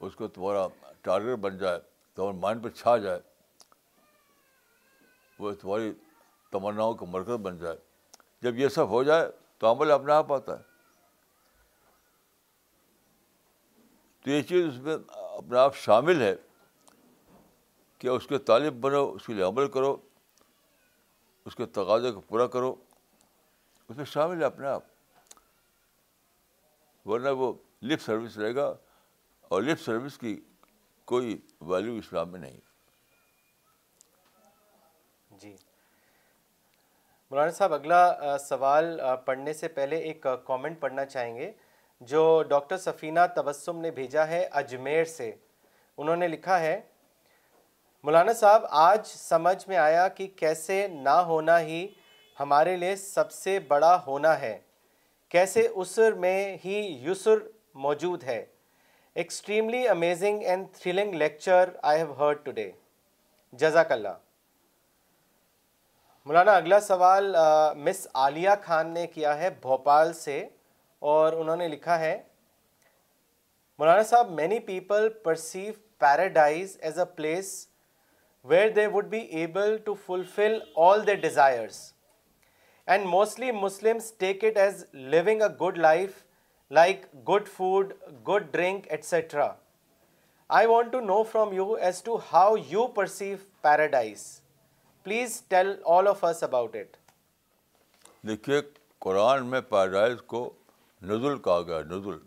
اس 0.00 0.14
کو 0.16 0.28
تمہارا 0.28 0.66
ٹارگیٹ 1.02 1.38
بن 1.38 1.58
جائے، 1.58 1.78
تمہارے 2.14 2.36
مائنڈ 2.38 2.64
پہ 2.64 2.68
چھا 2.68 2.96
جائے. 2.98 3.20
وہ 5.38 5.52
تمہاری 5.52 5.92
تمناؤں 6.52 6.94
کا 6.94 7.06
مرکز 7.06 7.30
بن 7.30 7.58
جائے۔ 7.58 7.76
جب 8.42 8.58
یہ 8.58 8.68
سب 8.68 8.88
ہو 8.88 9.02
جائے 9.02 9.30
تو 9.58 9.72
عمل 9.72 9.90
اپنے 9.90 10.12
آپ 10.12 10.32
آتا 10.32 10.58
ہے۔ 10.58 10.64
تو 14.20 14.30
یہ 14.30 14.42
چیز 14.42 14.66
اس 14.66 14.76
میں 14.76 14.96
اپنے 15.14 15.58
آپ 15.58 15.76
شامل 15.76 16.20
ہے 16.20 16.34
کہ 17.98 18.08
اس 18.08 18.26
کے 18.26 18.38
طالب 18.38 18.72
بنو، 18.80 19.12
اس 19.12 19.26
کے 19.26 19.32
لیے 19.32 19.44
عمل 19.44 19.70
کرو، 19.70 19.96
اس 21.44 21.56
کے 21.56 21.66
تقاضے 21.66 22.12
کو 22.12 22.20
پورا 22.20 22.46
کرو۔ 22.46 22.74
اس 23.88 23.96
میں 23.96 24.04
شامل 24.04 24.40
ہے 24.40 24.44
اپنے 24.44 24.66
آپ۔ 24.66 24.82
ورنہ 27.04 27.28
وہ 27.28 27.52
لپ 27.82 28.00
سروس 28.00 28.38
رہے 28.38 28.54
گا 28.54 28.74
اور 29.40 29.62
لپ 29.62 29.80
سروس 29.80 30.18
کی 30.18 30.40
کوئی 31.04 31.40
ویلیو 31.60 31.94
اسلام 31.94 32.28
میں 32.28 32.40
نہیں۔ 32.40 32.60
جی۔ 35.30 35.56
مولانا 37.32 37.50
صاحب، 37.50 37.74
اگلا 37.74 38.38
سوال 38.38 39.00
پڑھنے 39.24 39.52
سے 39.52 39.68
پہلے 39.68 39.98
ایک 39.98 40.26
کامنٹ 40.46 40.80
پڑھنا 40.80 41.04
چاہیں 41.04 41.34
گے، 41.36 41.50
جو 42.00 42.22
ڈاکٹر 42.48 42.76
سفینہ 42.76 43.20
تبسم 43.36 43.78
نے 43.80 43.90
بھیجا 43.90 44.26
ہے 44.28 44.42
اجمیر 44.52 45.04
سے۔ 45.04 45.30
انہوں 45.98 46.16
نے 46.16 46.28
لکھا 46.28 46.58
ہے، 46.60 46.80
مولانا 48.04 48.32
صاحب، 48.32 48.64
آج 48.70 49.06
سمجھ 49.06 49.68
میں 49.68 49.76
آیا 49.76 50.06
کہ 50.08 50.26
کیسے 50.36 50.86
نہ 50.88 51.16
ہونا 51.28 51.60
ہی 51.60 51.86
ہمارے 52.40 52.76
لیے 52.76 52.96
سب 52.96 53.30
سے 53.32 53.58
بڑا 53.68 53.94
ہونا 54.06 54.40
ہے۔ 54.40 54.58
کیسے 55.28 55.66
اسر 55.74 56.12
میں 56.12 56.56
ہی 56.64 56.76
یسر 57.06 57.38
موجود 57.74 58.24
ہے۔ 58.24 58.44
Extremely 59.14 59.88
amazing 59.88 60.42
and 60.42 60.66
thrilling 60.72 61.14
lecture 61.14 61.70
I 61.82 61.98
have 62.00 62.12
heard 62.18 62.44
today 62.44 62.70
جزاک 63.52 63.92
اللہ۔ 63.92 64.21
مولانا، 66.26 66.52
اگلا 66.56 66.78
سوال 66.80 67.34
مس 67.84 68.06
عالیہ 68.14 68.50
خان 68.62 68.92
نے 68.94 69.06
کیا 69.14 69.36
ہے 69.38 69.48
بھوپال 69.60 70.12
سے 70.12 70.38
اور 71.02 71.32
انہوں 71.32 71.56
نے 71.56 71.68
لکھا 71.68 71.98
ہے، 71.98 72.20
مولانا 73.78 74.02
صاحب 74.10 74.30
many 74.30 74.58
people 74.66 75.08
perceive 75.22 75.72
paradise 75.98 76.76
as 76.82 76.98
a 76.98 77.04
place 77.16 77.48
where 78.44 78.68
they 78.76 78.86
would 78.92 79.08
be 79.10 79.18
able 79.38 79.76
to 79.84 79.94
fulfil 80.06 80.58
all 80.84 81.06
their 81.06 81.14
desires 81.24 81.80
and 82.88 83.06
mostly 83.06 83.50
Muslims 83.52 84.12
take 84.18 84.44
it 84.44 84.56
as 84.56 84.84
living 84.92 85.42
a 85.42 85.48
good 85.60 85.78
life 85.78 86.22
like 86.70 87.04
good 87.28 87.48
food 87.56 87.92
good 88.28 88.52
drink 88.52 88.86
etcetera 88.90 89.48
I 90.50 90.66
want 90.66 90.92
to 90.92 91.00
know 91.00 91.22
from 91.32 91.52
you 91.52 91.72
as 91.74 92.02
to 92.02 92.18
how 92.32 92.54
you 92.68 92.86
perceive 92.94 93.36
paradise 93.62 94.24
Please 95.08 95.30
tell 95.54 95.70
all 95.70 96.06
of 96.06 96.28
us 96.28 96.48
about 96.52 96.74
it. 96.74 97.16
دیکھیے، 98.22 98.62
قرآن 98.98 99.46
میں 99.46 99.60
paradise 99.60 100.22
کو 100.26 100.56
نزل 101.02 101.42
کہا 101.42 101.62
گیا، 101.62 101.80
نزل۔ 101.80 102.18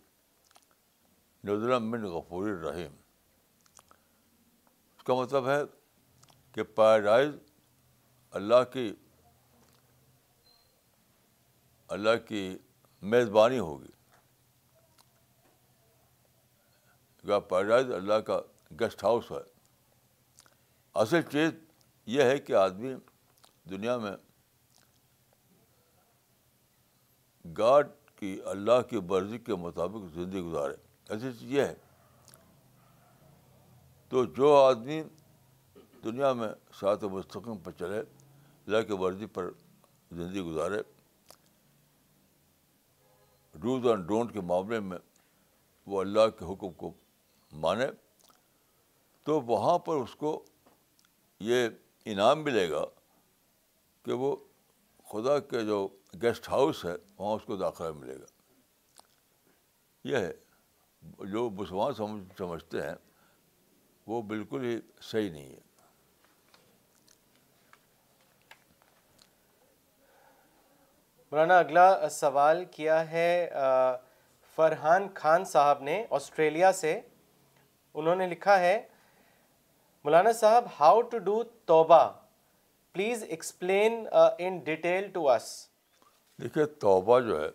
نزل 1.43 1.79
من 1.79 2.05
غفور 2.05 2.49
الرحیم۔ 2.49 2.91
اس 4.97 5.03
کا 5.03 5.13
مطلب 5.13 5.47
ہے 5.47 5.61
کہ 6.51 6.63
پیراڈائز 6.63 7.29
اللہ 8.31 8.63
کی 8.73 8.95
اللہ 11.87 12.27
کی 12.27 12.57
میزبانی 13.01 13.59
ہوگی۔ 13.59 13.91
پیراڈائز 17.21 17.91
اللہ 17.91 18.13
کا 18.13 18.41
گیسٹ 18.79 19.03
ہاؤس 19.03 19.31
ہے۔ 19.31 19.69
اصل 20.93 21.21
چیز 21.21 21.49
یہ 22.05 22.23
ہے 22.23 22.37
کہ 22.37 22.53
آدمی 22.53 22.93
دنیا 23.69 23.97
میں 23.97 24.11
گاڈ 27.57 27.87
کی 28.15 28.41
اللہ 28.45 28.81
کی 28.89 28.97
مرضی 28.97 29.37
کے 29.37 29.55
مطابق 29.55 30.13
زندگی 30.13 30.41
گزارے۔ 30.41 30.73
ایسی 31.09 31.31
چیز 31.31 31.51
یہ 31.51 31.61
ہے۔ 31.61 31.75
تو 34.09 34.25
جو 34.25 34.55
آدمی 34.55 35.03
دنیا 36.03 36.33
میں 36.33 36.49
سات 36.73 37.03
و 37.03 37.09
مستقم 37.09 37.57
پر 37.57 37.71
چلے، 37.71 37.99
اللہ 37.99 38.81
کی 38.81 38.93
ورزی 38.93 39.25
پر 39.25 39.49
زندگی 40.11 40.41
گزارے 40.41 40.81
ڈوز 43.53 43.87
اینڈ 43.87 44.07
ڈونٹ 44.07 44.33
کے 44.33 44.41
معاملے 44.41 44.79
میں 44.79 44.97
وہ 45.85 46.01
اللہ 46.01 46.27
کے 46.39 46.53
حکم 46.53 46.71
کو 46.71 46.93
مانے، 47.53 47.87
تو 49.23 49.41
وہاں 49.41 49.79
پر 49.79 49.95
اس 49.95 50.15
کو 50.15 50.45
یہ 51.39 51.69
انعام 52.05 52.43
ملے 52.43 52.69
گا 52.71 52.83
کہ 54.05 54.13
وہ 54.13 54.35
خدا 55.11 55.37
کے 55.39 55.61
جو 55.65 55.87
گیسٹ 56.21 56.49
ہاؤس 56.49 56.85
ہے، 56.85 56.95
وہاں 57.17 57.35
اس 57.35 57.43
کو 57.45 57.55
داخلہ 57.55 57.91
ملے 57.91 58.15
گا۔ 58.19 58.25
یہ 60.05 60.17
ہے، 60.17 60.33
جو 61.31 61.49
مسلمان 61.49 61.93
سمجھ 61.93 62.37
سمجھتے 62.37 62.81
ہیں، 62.81 62.95
وہ 64.07 64.21
بالکل 64.21 64.63
ہی 64.63 64.79
صحیح 65.01 65.31
نہیں 65.31 65.49
ہے۔ 65.49 65.59
مولانا، 71.31 71.57
اگلا 71.59 72.09
سوال 72.09 72.63
کیا 72.65 73.11
ہے 73.11 73.49
فرحان 74.57 75.07
خان 75.15 75.43
صاحب 75.45 75.81
نے 75.83 76.05
آسٹریلیا 76.09 76.71
سے، 76.73 76.99
انہوں 77.95 78.15
نے 78.15 78.27
لکھا 78.27 78.59
ہے 78.59 78.75
مولانا 80.05 80.31
صاحب 80.39 80.65
ہاؤ 80.79 81.01
ٹو 81.01 81.17
ڈو 81.17 81.43
توبہ؟ 81.65 82.07
Please 82.95 83.23
explain 83.23 84.05
in 84.39 84.57
detail 84.65 85.07
to 85.11 85.29
us 85.29 85.45
دیکھیے، 86.39 86.65
توبہ 86.81 87.19
جو 87.19 87.39
ہے 87.41 87.47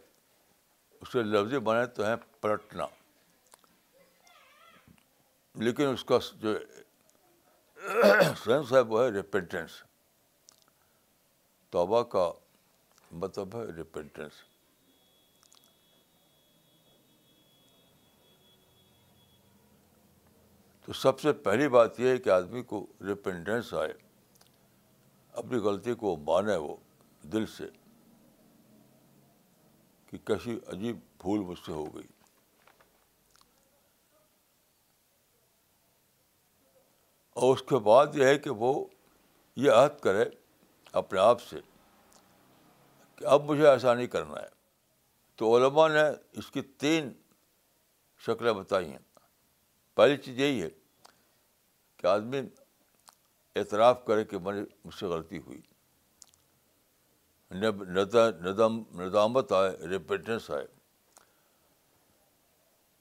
اسے 1.03 1.23
لفظی 1.23 1.59
بنے 1.69 1.87
تو 1.87 2.05
ہیں 2.05 2.17
پلٹنا۔ 2.41 2.87
لیکن 5.55 5.93
اس 5.93 6.05
کا 6.05 6.19
جو 6.41 6.57
سینس 8.45 8.73
ہے، 8.73 8.81
وہ 8.81 9.03
ہے 9.05 9.09
ریپینٹنس 9.11 9.83
توبہ 11.73 12.03
کا 12.13 12.31
مطلب 13.11 13.57
ہے 13.57 13.65
ریپینٹنس 13.77 14.43
تو 20.91 20.95
سب 20.95 21.21
سے 21.21 21.33
پہلی 21.33 21.69
بات 21.69 22.01
یہ 22.01 22.09
ہے 22.09 22.19
کہ 22.19 22.31
آدمی 22.31 22.63
کو 22.63 22.87
ریپینٹنس 23.07 23.75
آئے۔ 23.75 23.93
اپنی 25.33 25.59
غلطی 25.59 25.95
کو 25.95 26.17
مانے 26.17 26.57
وہ 26.57 26.77
دل 27.23 27.47
سے 27.47 27.69
کہ 30.07 30.19
کیسی 30.19 30.59
عجیب 30.67 30.97
بھول 31.19 31.41
مجھ 31.41 31.59
سے 31.67 31.73
ہو 31.73 31.95
گئی۔ 31.95 32.07
اور 37.33 37.55
اس 37.55 37.63
کے 37.63 37.79
بعد 37.79 38.07
یہ 38.15 38.25
ہے 38.25 38.39
کہ 38.39 38.51
وہ 38.51 38.85
یہ 39.57 39.71
عہد 39.71 40.01
کرے 40.01 40.25
اپنے 40.93 41.21
آپ 41.21 41.43
سے 41.43 41.57
کہ 43.17 43.25
اب 43.25 43.45
مجھے 43.45 43.69
ایسا 43.69 43.95
نہیں 43.95 44.07
کرنا 44.07 44.43
ہے۔ 44.43 44.49
تو 45.37 45.57
علماء 45.57 45.89
نے 45.89 46.03
اس 46.33 46.51
کی 46.51 46.63
تین 46.63 47.13
شکلیں 48.19 48.53
بتائی 48.53 48.91
ہیں۔ 48.91 49.19
پہلی 49.95 50.17
چیز 50.17 50.39
یہی 50.39 50.63
ہے 50.63 50.80
کہ 52.01 52.07
آدمی 52.07 52.39
اعتراف 53.57 54.05
کرے 54.05 54.25
کہ 54.25 54.39
میں 54.39 54.65
مجھ 54.85 54.95
سے 54.95 55.07
غلطی 55.07 55.39
ہوئی۔ 55.39 55.61
ندامت 58.93 59.53
آئے 59.53 59.89
ریپیٹنس 59.89 60.51
آئے۔ 60.51 60.67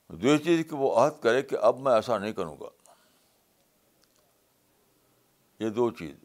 دوسری 0.09 0.37
چیز 0.37 0.69
کہ 0.69 0.75
وہ 0.75 0.95
عہد 0.95 1.23
کرے 1.23 1.41
کہ 1.41 1.55
اب 1.55 1.79
میں 1.79 1.91
ایسا 1.91 2.17
نہیں 2.17 2.33
کروں 2.33 2.57
گا۔ 2.59 2.69
یہ 5.59 5.69
دو 5.69 5.91
چیز۔ 5.91 6.15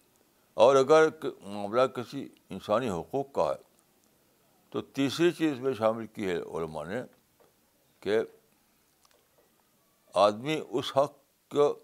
اور 0.55 0.77
اگر 0.77 1.09
معاملہ 1.41 1.87
کسی 1.87 2.29
انسانی 2.51 2.91
حقوق 2.91 3.33
کا 3.33 3.43
ہے، 3.43 3.63
تو 4.71 4.83
تیسری 4.83 5.33
چیز 5.33 5.59
میں 5.59 5.73
شامل 5.73 6.07
کی 6.07 6.27
ہے 6.29 6.37
علماء 6.37 6.85
نے 6.85 7.03
کہ 8.01 8.21
آدمی 10.15 10.61
اس 10.69 10.97
حق 10.97 11.13
کو 11.51 11.84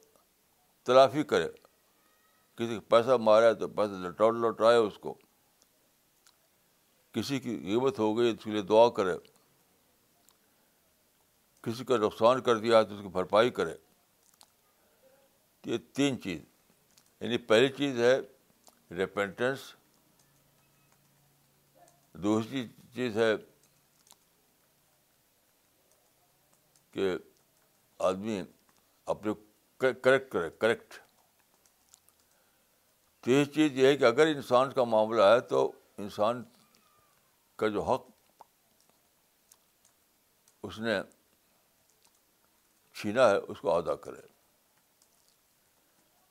تلافی 0.83 1.23
کرے۔ 1.23 1.49
کسی 2.57 2.75
کو 2.75 2.81
پیسہ 2.81 3.17
مارے 3.17 3.55
تو 3.55 3.69
پیسہ 3.69 3.93
لوٹ 3.93 4.35
لوٹائے 4.35 4.77
اس 4.77 4.99
کو۔ 4.99 5.19
کسی 7.13 7.41
کی 7.41 7.59
قیمت 7.59 7.99
ہو 7.99 8.19
گئی 8.19 8.31
اس 8.31 8.45
کے 8.45 8.51
لیے 8.51 8.63
دعا 8.63 8.91
کرے۔ 8.91 9.19
کسی 11.63 11.85
کا 11.85 11.97
نقصان 11.97 12.43
کر 12.43 12.59
دیا 12.59 12.83
تو 12.83 12.95
اس 12.95 13.03
کی 13.03 13.09
بھرپائی 13.09 13.51
کرے۔ 13.51 13.77
یہ 15.65 15.79
تین 15.93 16.23
چیز۔ 16.23 16.41
یعنی 17.21 17.39
پہلی 17.39 17.69
چیز 17.69 18.01
ہے 18.01 18.21
ریپینٹنس 18.95 19.75
دوسری 22.13 22.69
چیز 22.95 23.17
ہے 23.17 23.35
کہ 26.91 27.17
آدمی 27.99 28.43
اپنے 29.07 29.33
کریکٹ 29.81 30.33
کرے 30.33 30.51
کریکٹ 30.51 30.95
تیسری 33.21 33.53
چیز 33.55 33.79
یہ 33.79 33.87
ہے 33.87 33.97
کہ 33.97 34.05
اگر 34.05 34.27
انسان 34.27 34.73
کا 34.73 34.85
معاملہ 34.85 35.23
ہے 35.23 35.41
تو 35.41 35.73
انسان 35.99 36.45
کا 37.57 37.69
جو 37.69 37.83
حق 37.83 38.07
اس 40.63 40.79
نے 40.79 41.01
چھینا 42.93 43.31
ہے، 43.31 43.37
اس 43.37 43.61
کو 43.61 43.75
ادا 43.75 43.95
کرے۔ 43.95 44.21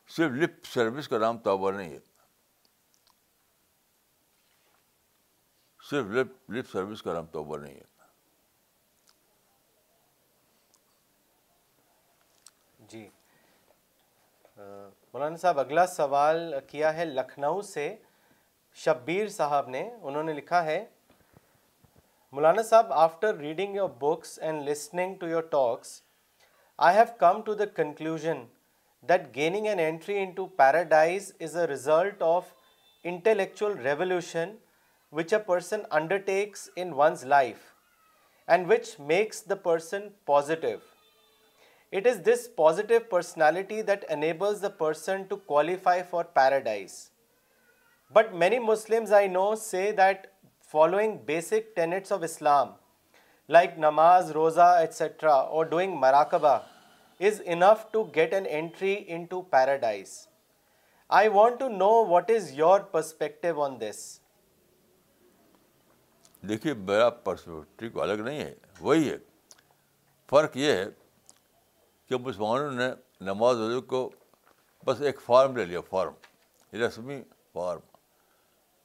صرف 0.07 0.31
لپ 0.31 0.65
سروس 0.65 1.07
کا 1.07 1.17
نام 1.17 1.37
توبہ 1.37 1.71
نہیں 1.71 1.93
ہے۔ 1.93 1.99
صرف 5.83 6.05
لپ 6.05 6.51
لپ 6.51 6.71
سروس 6.71 7.01
کا 7.01 7.13
نام 7.13 7.25
توبہ 7.25 7.57
نہیں 7.57 7.75
ہے 7.75 7.99
جی 12.79 13.09
مولانا 15.19 15.37
صاحب، 15.37 15.59
اگلا 15.59 15.85
سوال 15.87 16.53
کیا 16.67 16.93
ہے 16.95 17.05
لکھنؤ 17.05 17.59
سے؟ 17.61 17.85
شبیر 18.77 19.27
صاحب 19.27 19.67
نے، 19.69 19.81
انہوں 20.01 20.23
نے 20.23 20.33
لکھا 20.33 20.63
ہے، 20.65 20.83
مولانا 22.33 22.61
صاحب 22.69 22.93
after 23.05 23.35
reading 23.37 23.75
your 23.75 23.89
books 24.01 24.37
and 24.39 24.67
listening 24.67 25.15
to 25.19 25.27
your 25.27 25.41
talks 25.51 25.91
I 26.79 26.95
have 26.97 27.05
come 27.19 27.41
to 27.45 27.53
the 27.53 27.65
conclusion 27.75 28.43
that 29.09 29.25
gaining 29.35 29.67
an 29.67 29.79
entry 29.79 30.17
into 30.35 30.45
paradise 30.61 31.31
is 31.39 31.57
a 31.57 31.67
result 31.67 32.23
of 32.23 32.53
intellectual 33.05 33.77
revolution 33.87 34.55
which 35.13 35.33
a 35.33 35.39
person 35.47 35.81
undertakes 36.31 36.69
in 36.75 36.93
one's 36.97 37.25
life 37.35 37.67
and 38.47 38.71
which 38.71 38.95
makes 39.11 39.43
the 39.49 39.55
person 39.67 40.07
positive 40.25 40.77
it 41.93 42.07
is 42.07 42.19
this 42.25 42.47
positive 42.55 42.99
personality 43.09 43.81
that 43.83 44.03
enables 44.09 44.61
the 44.61 44.69
person 44.77 45.23
to 45.29 45.35
qualify 45.35 46.01
for 46.09 46.23
paradise 46.33 46.97
but 48.15 48.33
many 48.41 48.59
Muslims 48.59 49.13
I 49.13 49.27
know 49.27 49.53
say 49.61 49.91
that 49.97 50.27
following 50.73 51.17
basic 51.25 51.75
tenets 51.75 52.11
of 52.11 52.23
Islam 52.23 52.71
like 53.49 53.77
نماز 53.79 54.31
روزہ 54.31 54.67
etcetera 54.79 55.33
or 55.33 55.65
doing 55.65 55.95
مراقبہ 55.99 56.57
is 57.19 57.41
enough 57.45 57.85
to 57.91 58.03
get 58.15 58.33
an 58.33 58.45
entry 58.45 58.95
into 59.29 59.41
paradise 59.41 60.17
I 61.09 61.27
want 61.33 61.59
to 61.59 61.69
know 61.69 61.91
what 62.05 62.31
is 62.31 62.51
your 62.53 62.79
perspective 62.91 63.61
on 63.63 63.79
this 63.81 64.19
دیکھیے، 66.43 66.73
میرا 66.73 67.09
perspective 67.09 68.01
الگ 68.01 68.21
نہیں 68.23 68.39
ہے، 68.39 68.53
وہی 68.79 69.09
ہے۔ 69.09 69.17
فرق 70.29 70.57
یہ 70.57 70.71
ہے 70.71 70.85
کہ 72.09 72.17
مسلمانوں 72.17 72.71
نے 72.71 72.89
نماز 73.21 73.57
روزے 73.57 73.79
کو 73.79 74.11
بس 74.85 75.01
ایک 75.01 75.21
فارم 75.21 75.57
لے 75.57 75.65
لیا، 75.65 75.81
فارم، 75.81 76.13
رسمی 76.75 77.23
فارم۔ 77.53 77.79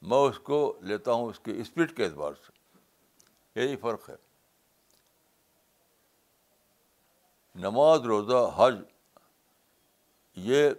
میں 0.01 0.17
اس 0.17 0.39
کو 0.39 0.79
لیتا 0.81 1.11
ہوں 1.11 1.29
اس 1.29 1.39
کے 1.39 1.61
اسپرٹ 1.61 1.97
کے 1.97 2.05
اعتبار 2.05 2.33
سے۔ 2.33 2.51
یہی 3.59 3.75
فرق 3.75 4.09
ہے۔ 4.09 4.15
نماز، 7.55 7.99
روزہ، 7.99 8.53
حج، 8.55 8.75
یہ 10.35 10.69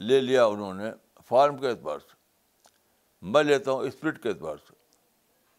لے 0.00 0.20
لیا 0.20 0.44
انہوں 0.44 0.74
نے 0.74 0.92
فارم 1.26 1.58
کے 1.58 1.68
اعتبار 1.68 1.98
سے۔ 1.98 2.14
میں 3.22 3.42
لیتا 3.42 3.72
ہوں 3.72 3.80
اسپرٹ 3.80 4.22
کے 4.22 4.28
اعتبار 4.28 4.56
سے۔ 4.56 4.74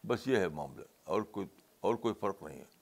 بس 0.07 0.27
یہ 0.27 0.37
ہے 0.37 0.47
معاملہ، 0.47 0.85
اور 1.03 1.21
کوئی 1.21 1.47
اور 1.79 1.95
کوئی 1.95 2.13
فرق 2.13 2.43
نہیں 2.43 2.59
ہے۔ 2.59 2.80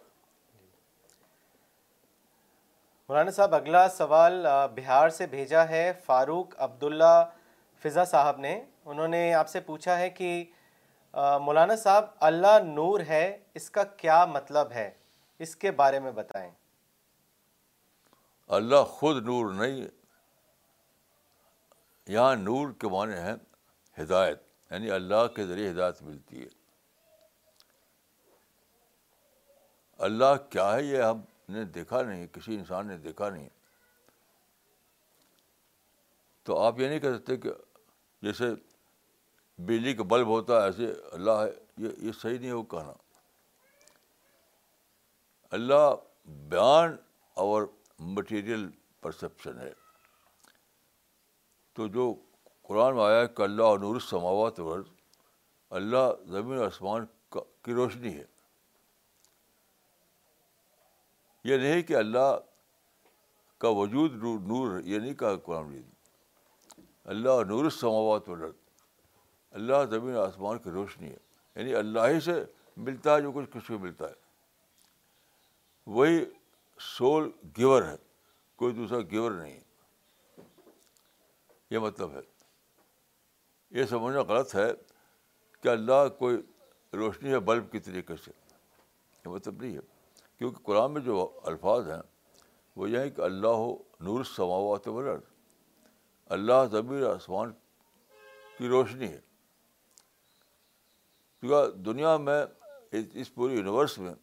مولانا 3.10 3.32
صاحب، 3.32 3.54
اگلا 3.56 3.88
سوال 3.90 4.46
بہار 4.76 5.10
سے 5.10 5.26
بھیجا 5.28 5.68
ہے 5.70 5.92
فاروق 6.06 6.54
عبداللہ 6.58 7.24
فضا 7.82 8.04
صاحب 8.06 8.40
نے۔ 8.40 8.54
انہوں 8.86 9.08
نے 9.08 9.22
آپ 9.34 9.48
سے 9.50 9.60
پوچھا 9.60 9.98
ہے 10.00 10.10
کہ 10.10 10.44
مولانا 11.44 11.76
صاحب، 11.76 12.06
اللہ 12.20 12.60
نور 12.64 13.00
ہے، 13.08 13.38
اس 13.56 13.70
کا 13.70 13.84
کیا 14.02 14.24
مطلب 14.26 14.72
ہے؟ 14.72 14.90
اس 15.40 15.56
کے 15.56 15.72
بارے 15.72 16.00
میں 16.00 16.12
بتائیں۔ 16.12 16.52
اللہ 18.50 18.84
خود 18.90 19.24
نور 19.26 19.52
نہیں، 19.54 19.88
یہاں 22.08 22.36
نور 22.36 22.72
کے 22.80 22.88
معنی 22.88 23.18
ہیں 23.18 23.36
ہدایت 23.98 24.42
یعنی 24.72 24.92
اللہ 24.92 25.28
کے 25.36 25.46
ذریعے 25.46 25.72
ہدایت 25.72 26.02
ملتی 26.02 26.44
ہے۔ 26.44 26.48
اللہ 30.00 30.36
کیا 30.50 30.72
ہے 30.76 30.84
یہ 30.84 31.04
ہم 31.04 31.22
نے 31.50 31.66
دیکھا 31.66 32.02
نہیں، 32.02 32.28
کسی 32.28 32.56
انسان 32.56 32.88
نے 32.88 32.98
دیکھا 32.98 33.30
نہیں۔ 33.30 33.50
تو 36.44 36.60
آپ 36.60 36.80
یہ 36.80 36.88
نہیں 36.88 37.00
کہہ 37.00 37.14
سکتے 37.20 37.38
کہ 37.38 37.52
جیسے 38.22 38.46
بجلی 39.58 39.94
کا 39.94 40.04
بلب 40.04 40.28
ہوتا 40.28 40.60
ہے، 40.60 40.62
ایسے 40.62 40.94
اللہ 41.12 41.32
ہے، 41.32 41.52
یہ 41.78 41.90
یہ 41.98 42.12
صحیح 42.12 42.40
نہیں 42.40 42.52
ہو 42.52 42.64
کہنا۔ 42.64 42.94
اللہ 45.52 45.96
بیان 46.26 46.96
اور 47.34 47.64
مٹیریل 48.00 48.70
پرسیپشن 49.02 49.60
ہے۔ 49.60 49.74
تو 51.74 51.88
جو 51.88 52.16
قرآن 52.62 52.96
میں 52.96 53.04
آیا 53.04 53.26
کہ 53.26 53.42
اللہ 53.42 53.64
نور 53.64 54.00
سماوات 54.00 54.60
ورز 54.60 54.86
اللہ 55.70 56.24
زمین 56.26 56.58
و 56.58 56.66
آسمان 56.66 57.06
کی 57.62 57.74
روشنی 57.74 58.18
ہے۔ 58.18 58.26
یہ 61.44 61.58
نہیں 61.58 61.82
کہ 61.82 61.96
اللہ 61.96 62.38
کا 63.58 63.70
وجود 63.70 64.14
نور 64.24 64.80
یہ 64.80 65.00
نہیں 65.00 65.14
کہا 65.14 65.36
قرآن 65.36 65.64
مجید۔ 65.64 65.90
اللہ 67.04 67.44
نور 67.48 67.70
سماوات 67.70 68.30
ورز 68.30 68.54
اللہ 69.52 69.86
زمین 69.90 70.16
آسمان 70.16 70.58
کی 70.58 70.70
روشنی 70.70 71.10
ہے۔ 71.10 71.18
یعنی 71.56 71.76
اللہ 71.76 72.00
ہی 72.00 72.20
سے 72.20 72.46
ملتا 72.78 73.16
ہے 73.16 73.22
جو 73.22 73.32
کچھ 73.32 73.50
کچھ 73.54 73.68
کو 73.68 73.78
ملتا 73.78 74.06
ہے۔ 74.08 74.14
وہی 75.88 76.26
سول 76.80 77.32
گیور 77.58 77.84
ہے، 77.84 77.96
کوئی 78.56 78.74
دوسرا 78.74 79.00
گیور 79.00 79.32
نہیں 79.32 79.60
یہ 81.70 81.78
مطلب 81.78 82.12
ہے۔ 82.12 82.20
یہ 83.72 83.86
سمجھنا 83.86 84.22
غلط 84.22 84.56
ہے 84.56 84.72
کہ 85.62 85.68
اللہ 85.68 86.08
کوئی 86.20 86.38
روشنی 86.94 87.30
ہے 87.30 87.40
بلب 87.40 87.72
کی 87.72 87.80
طریقے 87.80 88.16
سے۔ 88.16 88.32
یہ 89.26 89.30
مطلب 89.30 89.62
نہیں 89.62 89.76
ہے۔ 89.76 89.99
کیونکہ 90.40 90.64
قرآن 90.64 90.94
میں 90.94 91.02
جو 91.02 91.40
الفاظ 91.44 91.90
ہیں 91.90 92.02
وہ 92.76 92.90
یہ 92.90 92.98
ہے 92.98 93.10
کہ 93.10 93.22
اللہ 93.22 93.60
نور 94.00 94.24
سماوات 94.24 94.88
ورد 94.88 95.22
اللہ 96.26 96.66
زمین 96.72 97.04
آسمان 97.04 97.52
کی 98.58 98.68
روشنی 98.68 99.08
ہے۔ 99.08 99.20
کیونکہ 101.40 101.78
دنیا 101.78 102.18
میں 102.18 102.46
اس 102.92 103.34
پوری 103.34 103.56
یونیورس 103.56 103.98
میں 104.00 104.14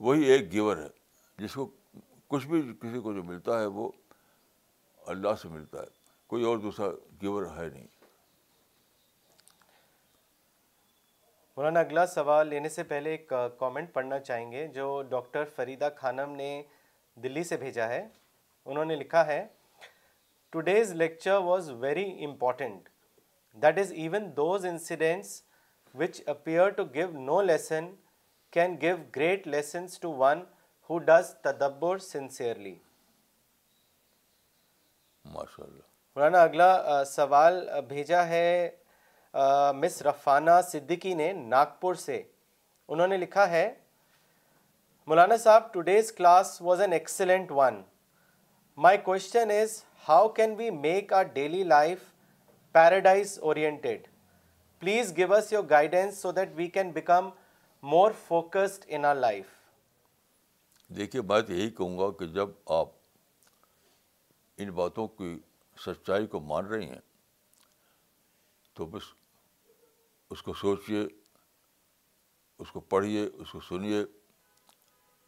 وہی 0.00 0.22
ایک 0.22 0.52
گیور 0.52 0.76
ہے، 0.76 0.88
جس 1.38 1.54
کو 1.54 1.70
کچھ 2.28 2.46
بھی 2.46 2.62
کسی 2.62 3.00
کو 3.00 3.12
جو 3.12 3.22
ملتا 3.22 3.60
ہے 3.60 3.66
وہ 3.66 3.90
اللہ 5.06 5.34
سے 5.42 5.48
ملتا 5.48 5.80
ہے، 5.80 5.86
کوئی 6.26 6.44
اور 6.44 6.58
دوسرا 6.58 6.86
گیور 7.22 7.42
ہے 7.56 7.68
نہیں۔ 7.68 7.86
مولانا 11.56 11.80
اگلا 11.80 12.04
سوال 12.06 12.48
لینے 12.48 12.68
سے 12.68 12.82
پہلے 12.82 13.10
ایک 13.10 13.32
کامنٹ 13.58 13.92
پڑھنا 13.94 14.18
چاہیں 14.18 14.50
گے 14.52 14.66
جو 14.68 14.86
ڈاکٹر 15.08 15.44
فریدہ 15.56 15.88
خانم 15.96 16.34
نے 16.36 16.50
دلی 17.16 17.44
سے 17.44 17.56
بھیجا 17.56 17.88
ہے۔ 17.88 18.06
انہوں 18.66 18.84
نے 18.84 18.96
لکھا 18.96 19.24
ہے 19.26 19.46
today's 20.52 20.92
lecture 20.92 21.36
was 21.44 21.70
very 21.80 22.24
important 22.24 22.88
that 23.56 23.78
is 23.78 23.92
even 23.92 24.24
those 24.36 24.66
incidents 24.66 25.40
which 25.94 26.20
appear 26.26 26.68
to 26.70 26.84
give 26.94 27.10
no 27.20 27.40
lesson 27.42 27.94
can 28.52 28.76
give 28.80 28.96
great 29.16 29.46
lessons 29.46 29.98
to 30.00 30.12
one 30.16 30.42
who 30.90 30.98
does 31.08 31.34
تدبر 31.42 31.98
سنسیئرلی 31.98 32.74
مولانا 35.24 36.42
اگلا 36.42 37.04
سوال 37.06 37.68
بھیجا 37.88 38.26
ہے 38.28 38.70
مس 39.34 40.00
رفانہ 40.02 40.50
صدیقی 40.70 41.14
نے 41.14 41.32
ناگپور 41.32 41.94
سے، 41.94 42.22
انہوں 42.88 43.06
نے 43.06 43.16
لکھا 43.16 43.48
ہے، 43.50 43.72
مولانا 45.08 45.36
صاحب 45.36 45.72
today's 45.72 46.12
class 46.12 46.60
was 46.62 46.80
an 46.80 46.92
excellent 46.92 47.50
one 47.52 47.82
my 48.78 48.98
question 49.04 49.50
is 49.50 49.82
how 50.08 50.28
can 50.36 50.54
we 50.58 50.70
make 50.70 51.12
our 51.12 51.24
daily 51.34 51.62
life 51.64 51.98
paradise 52.74 53.38
oriented 53.42 54.06
please 54.82 55.16
give 55.16 55.34
us 55.34 55.52
your 55.52 55.64
guidance 55.70 56.18
so 56.18 56.32
that 56.32 56.48
we 56.56 56.66
can 56.68 56.90
become 56.92 57.28
more 57.82 58.12
focused 58.26 58.84
in 58.88 59.04
our 59.04 59.14
life 59.14 59.46
دیکھیے، 60.90 61.22
بات 61.22 61.50
یہی 61.50 61.70
کہوں 61.70 61.98
گا 61.98 62.10
کہ 62.18 62.26
جب 62.34 62.48
آپ 62.78 62.88
ان 64.58 64.70
باتوں 64.70 65.06
کی 65.08 65.36
سچائی 65.76 66.26
کو 66.26 66.40
مان 66.40 66.66
رہی 66.66 66.88
ہیں، 66.88 67.00
تو 68.76 68.86
بس 68.86 69.12
اس 70.30 70.42
کو 70.42 70.54
سوچیے 70.54 71.06
اس 72.58 72.70
کو 72.70 72.80
پڑھیے 72.80 73.28
اس 73.34 73.52
کو 73.52 73.60
سنیے 73.60 74.04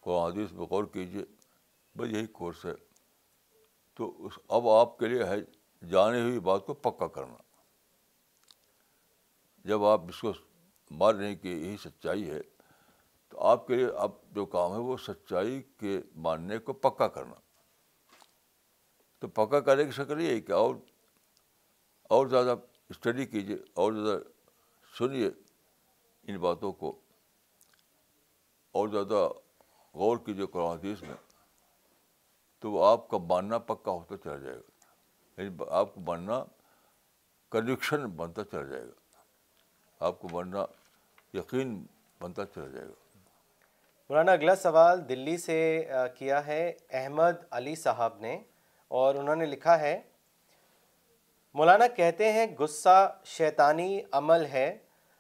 قرآن 0.01 0.33
حدیث 0.33 0.53
میں 0.53 0.67
غور 0.67 0.85
کیجیے 0.85 1.25
بس 1.99 2.09
یہی 2.11 2.27
کورس 2.27 2.67
ہے۔ 2.67 2.75
تو 3.95 4.27
اس، 4.27 4.39
اب 4.49 4.69
آپ 4.69 4.99
کے 4.99 5.07
لیے 5.07 5.25
ہے 5.25 5.37
جانے 5.87 6.21
ہوئی 6.21 6.41
بات 6.41 6.67
کو 6.67 6.75
پکا 6.75 7.07
کرنا۔ 7.07 7.37
جب 9.65 9.85
آپ 9.85 10.01
اس 10.09 10.21
کو 10.21 10.33
مان 10.91 11.17
رہے 11.17 11.29
ہیں 11.29 11.37
کہ 11.37 11.49
یہی 11.49 11.77
سچائی 11.77 12.31
ہے، 12.31 12.41
تو 13.29 13.41
آپ 13.41 13.67
کے 13.67 13.75
لیے 13.75 13.87
اب 13.87 14.11
جو 14.31 14.47
کام 14.47 14.73
ہے 14.73 14.79
وہ 14.79 14.97
سچائی 14.97 15.63
کے 15.63 16.01
ماننے 16.17 16.59
کو 16.59 16.73
پکا 16.73 17.09
کرنا۔ 17.09 17.35
تو 19.19 19.29
پکا 19.29 19.61
کرنے 19.61 19.85
کی 19.85 19.91
شکل 19.91 20.21
یہ 20.21 20.29
ہے 20.29 20.41
کہ 20.41 20.53
اور 20.53 20.75
اور 22.03 22.27
زیادہ 22.27 22.55
اسٹڈی 22.89 23.27
کیجیے 23.27 23.57
اور 23.75 23.93
زیادہ 23.93 24.19
سنیے، 24.99 25.31
ان 26.23 26.37
باتوں 26.37 26.73
کو 26.73 27.01
اور 28.73 28.89
زیادہ 28.89 29.29
غور 29.95 30.17
کیجیے 30.17 30.47
قرآن 30.47 30.79
حدیث 30.79 31.03
میں، 31.03 31.15
تو 32.59 32.83
آپ 32.83 33.09
کا 33.09 33.19
ماننا 33.19 33.59
پکا 33.59 33.91
ہوتا 33.91 34.17
چلا 34.17 34.37
جائے 34.37 34.57
گا۔ 34.57 34.71
یعنی 35.37 35.57
آپ 35.71 35.95
کو 35.95 36.01
ماننا 36.01 36.45
کنوکشن 37.51 38.07
بنتا 38.07 38.45
چلا 38.45 38.63
جائے 38.63 38.85
گا۔ 38.85 38.93
آپ 40.01 40.21
کو 40.21 40.29
ماننا 40.33 40.65
یقین 41.35 41.87
بنتا 42.21 42.47
چلا 42.47 42.69
جائے 42.69 42.89
گا۔ 42.89 43.19
مولانا، 44.09 44.33
اگلا 44.33 44.55
سوال 44.55 45.09
دلی 45.09 45.37
سے 45.37 45.89
کیا 46.19 46.47
ہے؟ 46.47 46.73
احمد 46.91 47.33
علی 47.51 47.75
صاحب 47.75 48.19
نے، 48.21 48.43
اور 48.89 49.15
انہوں 49.15 49.37
نے 49.37 49.47
لکھا 49.47 49.81
ہے، 49.81 50.03
مولانا 51.55 51.87
کہتے 51.87 52.33
ہیں، 52.33 52.47
غصہ 52.59 53.21
شیطانی 53.25 54.01
عمل 54.13 54.47
ہے 54.47 54.79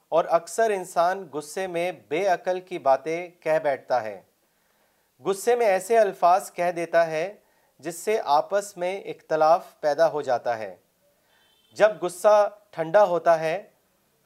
اور 0.08 0.24
اکثر 0.28 0.70
انسان 0.70 1.28
غصے 1.32 1.66
میں 1.66 1.92
بے 2.08 2.26
عقل 2.26 2.60
کی 2.60 2.78
باتیں 2.78 3.30
کہہ 3.40 3.58
بیٹھتا 3.62 4.02
ہے۔ 4.02 4.22
غصے 5.24 5.56
میں 5.56 5.66
ایسے 5.66 5.98
الفاظ 5.98 6.52
کہہ 6.52 6.70
دیتا 6.70 7.06
ہے 7.06 7.34
جس 7.78 7.94
سے 7.94 8.20
آپس 8.24 8.76
میں 8.76 9.00
اختلاف 9.00 9.80
پیدا 9.80 10.10
ہو 10.10 10.22
جاتا 10.22 10.58
ہے۔ 10.58 10.76
جب 11.72 11.92
غصہ 12.02 12.50
ٹھنڈا 12.70 13.04
ہوتا 13.04 13.40
ہے، 13.40 13.62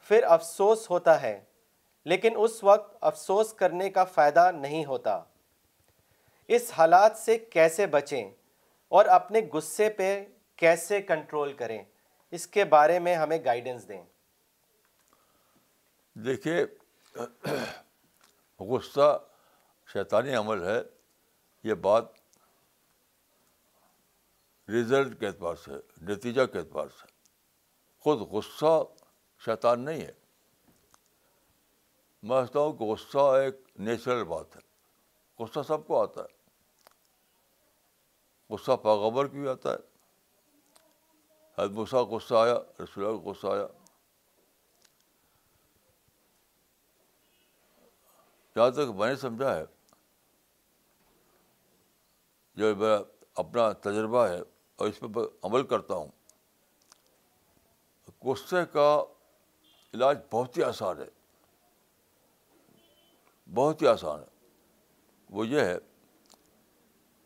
پھر 0.07 0.23
افسوس 0.23 0.89
ہوتا 0.89 1.21
ہے، 1.21 1.41
لیکن 2.05 2.33
اس 2.37 2.63
وقت 2.63 2.97
افسوس 3.01 3.53
کرنے 3.53 3.89
کا 3.89 4.03
فائدہ 4.03 4.51
نہیں 4.51 4.85
ہوتا۔ 4.85 5.23
اس 6.47 6.71
حالات 6.77 7.17
سے 7.17 7.37
کیسے 7.37 7.87
بچیں 7.87 8.31
اور 8.87 9.05
اپنے 9.05 9.41
غصے 9.53 9.89
پہ 9.89 10.25
کیسے 10.55 11.01
کنٹرول 11.01 11.53
کریں، 11.53 11.83
اس 12.31 12.47
کے 12.47 12.65
بارے 12.65 12.99
میں 12.99 13.15
ہمیں 13.15 13.37
گائیڈنس 13.45 13.87
دیں۔ 13.87 14.03
دیکھیے، 16.13 16.65
غصہ 18.59 19.25
شیطانی 19.93 20.35
عمل 20.35 20.63
ہے، 20.63 20.81
یہ 21.63 21.73
بات 21.73 22.03
رزلٹ 24.69 25.19
کے 25.19 25.27
اعتبار 25.27 25.55
سے 25.55 25.71
نتیجہ 26.01 26.45
کے 26.45 26.57
اعتبار 26.59 26.87
سے 26.87 27.07
خود 27.99 28.19
غصہ 28.19 28.83
شیطان 29.45 29.85
نہیں 29.85 30.01
ہے۔ 30.01 30.11
میں 32.23 32.39
سمجھتا 32.39 32.59
ہوں 32.59 32.73
کہ 32.73 32.85
غصہ 32.85 33.17
ایک 33.17 33.55
نیچرل 33.75 34.23
بات 34.23 34.55
ہے۔ 34.55 34.61
غصہ 35.43 35.59
سب 35.67 35.87
کو 35.87 36.01
آتا 36.01 36.21
ہے۔ 36.21 36.41
غصہ 38.49 38.71
پیغبر 38.83 39.27
کی 39.27 39.37
بھی 39.39 39.47
آتا 39.47 39.73
ہے۔ 39.73 39.77
حد 41.57 41.69
غصہ 41.93 42.33
آیا، 42.33 42.55
رسول 42.55 43.05
کا 43.05 43.29
غصہ 43.29 43.47
آیا۔ 43.47 43.80
جہاں 48.55 48.69
تک 48.69 48.91
میں 48.95 49.09
نے 49.09 49.15
سمجھا 49.15 49.55
ہے، 49.55 49.63
جو 52.55 52.75
میرا 52.75 52.99
اپنا 53.35 53.71
تجربہ 53.71 54.27
ہے 54.27 54.39
اور 54.75 54.87
اس 54.87 54.99
پہ 54.99 55.19
عمل 55.43 55.67
کرتا 55.67 55.93
ہوں 55.93 56.07
غصے 58.23 58.65
کا 58.71 59.03
علاج 59.93 60.17
بہت 60.31 60.57
ہی 60.57 60.63
آسان 60.63 60.95
ہے۔ 60.99 61.07
بہت 63.53 63.81
ہی 63.81 63.87
آسان 63.87 64.19
ہے۔ 64.19 64.47
وہ 65.29 65.47
یہ 65.47 65.61
ہے 65.61 65.77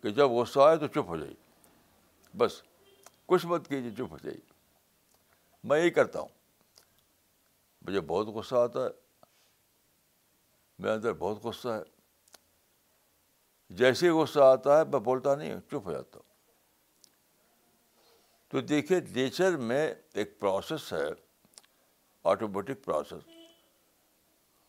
کہ 0.02 0.10
جب 0.10 0.30
غصہ 0.30 0.60
آئے 0.60 0.78
تو 0.78 0.88
چپ 0.88 1.08
ہو 1.08 1.18
جائیے۔ 1.18 1.36
بس، 2.38 2.62
کچھ 3.26 3.46
مت 3.46 3.68
کیجیے، 3.68 3.92
چپ 3.92 4.12
ہو 4.12 4.18
جائیے۔ 4.18 4.54
میں 5.64 5.80
یہی 5.80 5.90
کرتا 5.90 6.20
ہوں۔ 6.20 6.28
مجھے 7.82 8.02
بہت 8.02 8.28
غصہ 8.28 8.56
آتا 8.56 8.80
ہے۔ 8.84 9.05
میرے 10.80 10.94
اندر 10.94 11.14
بہت 11.14 11.44
غصہ 11.44 11.70
ہے۔ 11.70 11.84
جیسے 13.70 14.10
غصہ 14.10 14.40
آتا 14.40 14.80
ہے، 14.80 14.84
میں 14.84 15.00
بولتا 15.00 15.36
نہیں 15.36 15.54
ہوں 15.54 15.62
چپ 15.62 15.76
ہو 15.86 15.92
جاتا 15.92 16.20
ہوں۔ 16.20 16.36
تو 18.48 18.62
دیکھیے، 18.62 19.00
نیچر 19.00 19.58
میں 19.58 19.94
ایک 20.14 20.40
پروسیس 20.40 20.94
ہے 20.94 21.06
آٹومیٹک 22.24 22.86
پروسیس 22.86 23.30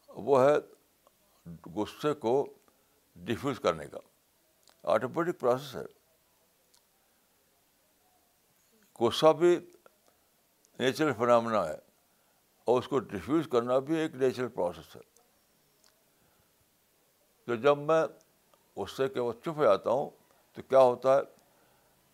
وہ 0.09 0.43
ہے 0.43 0.55
غصے 1.75 2.15
کو 2.15 2.55
ڈیفیوز 3.17 3.61
کرنے 3.61 3.87
کا۔ 3.87 3.99
آٹومیٹک 4.83 5.41
پروسیس 5.41 5.77
ہے۔ 5.77 5.83
غصہ 9.01 9.33
بھی 9.33 9.73
نیچرل 10.79 11.13
فنامنا 11.13 11.69
ہے 11.69 11.79
اور 12.65 12.79
اس 12.79 12.89
کو 12.89 12.99
ڈیفیوز 12.99 13.49
کرنا 13.53 13.79
بھی 13.79 13.97
ایک 13.97 14.15
نیچرل 14.15 14.49
پروسیس 14.49 14.97
ہے۔ 14.97 15.16
تو 17.47 17.55
جب 17.55 17.79
میں 17.79 18.05
غصے 18.77 19.09
کے 19.09 19.21
وقت 19.21 19.43
چپ 19.43 19.57
ہو 19.57 19.65
جاتا 19.65 19.91
ہوں 19.91 20.11
تو 20.53 20.63
کیا 20.63 20.79
ہوتا 20.79 21.17
ہے؟ 21.17 21.21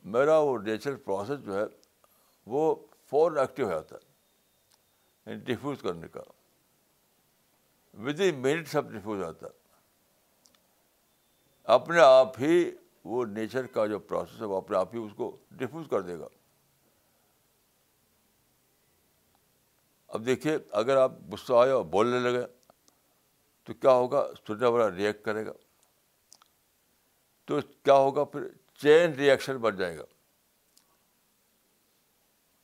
میرا 0.05 0.39
وہ 0.39 0.59
نیچرل 0.59 0.97
پروسیس 0.97 1.45
جو 1.45 1.57
ہے 1.57 1.63
وہ 2.47 2.75
فوراً 3.07 3.39
ایکٹیو 3.39 3.67
ہو 3.67 3.71
جاتا 3.71 3.97
ہے 3.97 4.13
یعنی 5.27 5.41
ڈیفیوز 5.41 5.83
کرنے 5.83 6.09
کا۔ 6.09 6.21
ود 7.95 8.21
ان 8.21 8.35
منٹ 8.35 8.69
سب 8.69 8.93
ڈیفیوز 8.93 9.23
ہوتا 9.23 9.47
ہے۔ 9.47 9.53
اپنے 11.65 12.01
آپ 12.01 12.41
ہی 12.41 12.71
وہ 13.05 13.25
نیچر 13.25 13.67
کا 13.67 13.87
جو 13.87 13.99
پروسیس 13.99 14.41
ہے 14.41 14.47
وہ 14.47 14.57
اپنے 14.57 14.77
آپ 14.77 14.95
ہی 14.95 14.99
اس 14.99 15.13
کو 15.17 15.37
ڈیفیوز 15.51 15.87
کر 15.91 16.01
دے 16.01 16.19
گا۔ 16.19 16.29
اب 20.09 20.27
دیکھیے، 20.27 20.59
اگر 20.73 20.97
آپ 20.97 21.13
غصہ 21.33 21.53
آئے 21.53 21.71
اور 21.71 21.85
بولنے 21.85 22.19
لگے 22.19 22.47
تو 23.65 23.75
کیا 23.75 23.91
ہوگا؟ 23.91 24.29
سننے 24.47 24.67
والا 24.67 24.97
ریئیکٹ 24.97 25.25
کرے 25.25 25.47
گا۔ 25.47 25.53
تو 27.45 27.61
کیا 27.61 27.95
ہوگا؟ 27.95 28.25
پھر 28.25 28.49
چین 28.75 29.13
ریئیکشن 29.13 29.57
بن 29.57 29.77
جائے 29.77 29.99
گا۔ 29.99 30.05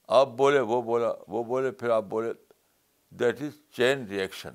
آپ 0.09 0.29
بولے، 0.29 0.61
وہ 0.61 0.83
بولا، 0.83 1.13
وہ 1.29 1.45
بولے، 1.45 1.71
پھر 1.71 1.91
آپ 1.91 2.03
بولے 2.03 2.33
دیٹ 3.11 3.43
از 3.43 3.59
چین 3.71 4.07
ریئیکشن 4.07 4.53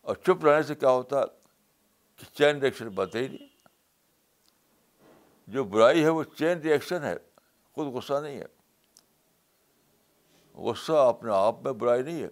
اور 0.00 0.16
چپ 0.16 0.44
رہنے 0.44 0.62
سے 0.62 0.74
کیا 0.74 0.90
ہوتا؟ 0.90 1.20
ہے 1.20 1.24
کہ 2.16 2.34
چین 2.34 2.58
ریئیکشن 2.58 2.88
بنتے 2.88 3.18
ہی 3.18 3.28
نہیں۔ 3.28 3.48
جو 5.46 5.64
برائی 5.64 6.04
ہے 6.04 6.08
وہ 6.08 6.24
چین 6.24 6.58
ریئیکشن 6.58 7.04
ہے۔ 7.04 7.16
خود 7.72 7.86
غصہ 7.86 8.12
نہیں 8.22 8.40
ہے۔ 8.40 8.46
غصہ 10.54 10.92
اپنے 10.92 11.32
آپ 11.34 11.62
میں 11.62 11.72
برائی 11.72 12.02
نہیں 12.02 12.22
ہے۔ 12.22 12.28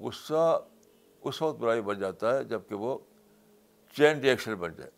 غصہ 0.00 0.66
اس 1.24 1.42
وقت 1.42 1.58
برائی 1.58 1.80
بن 1.80 1.98
جاتا 1.98 2.36
ہے 2.36 2.44
جبکہ 2.44 2.74
وہ 2.74 2.98
چین 3.92 4.20
ریئیکشن 4.20 4.54
بن 4.54 4.74
جائے۔ 4.74 4.90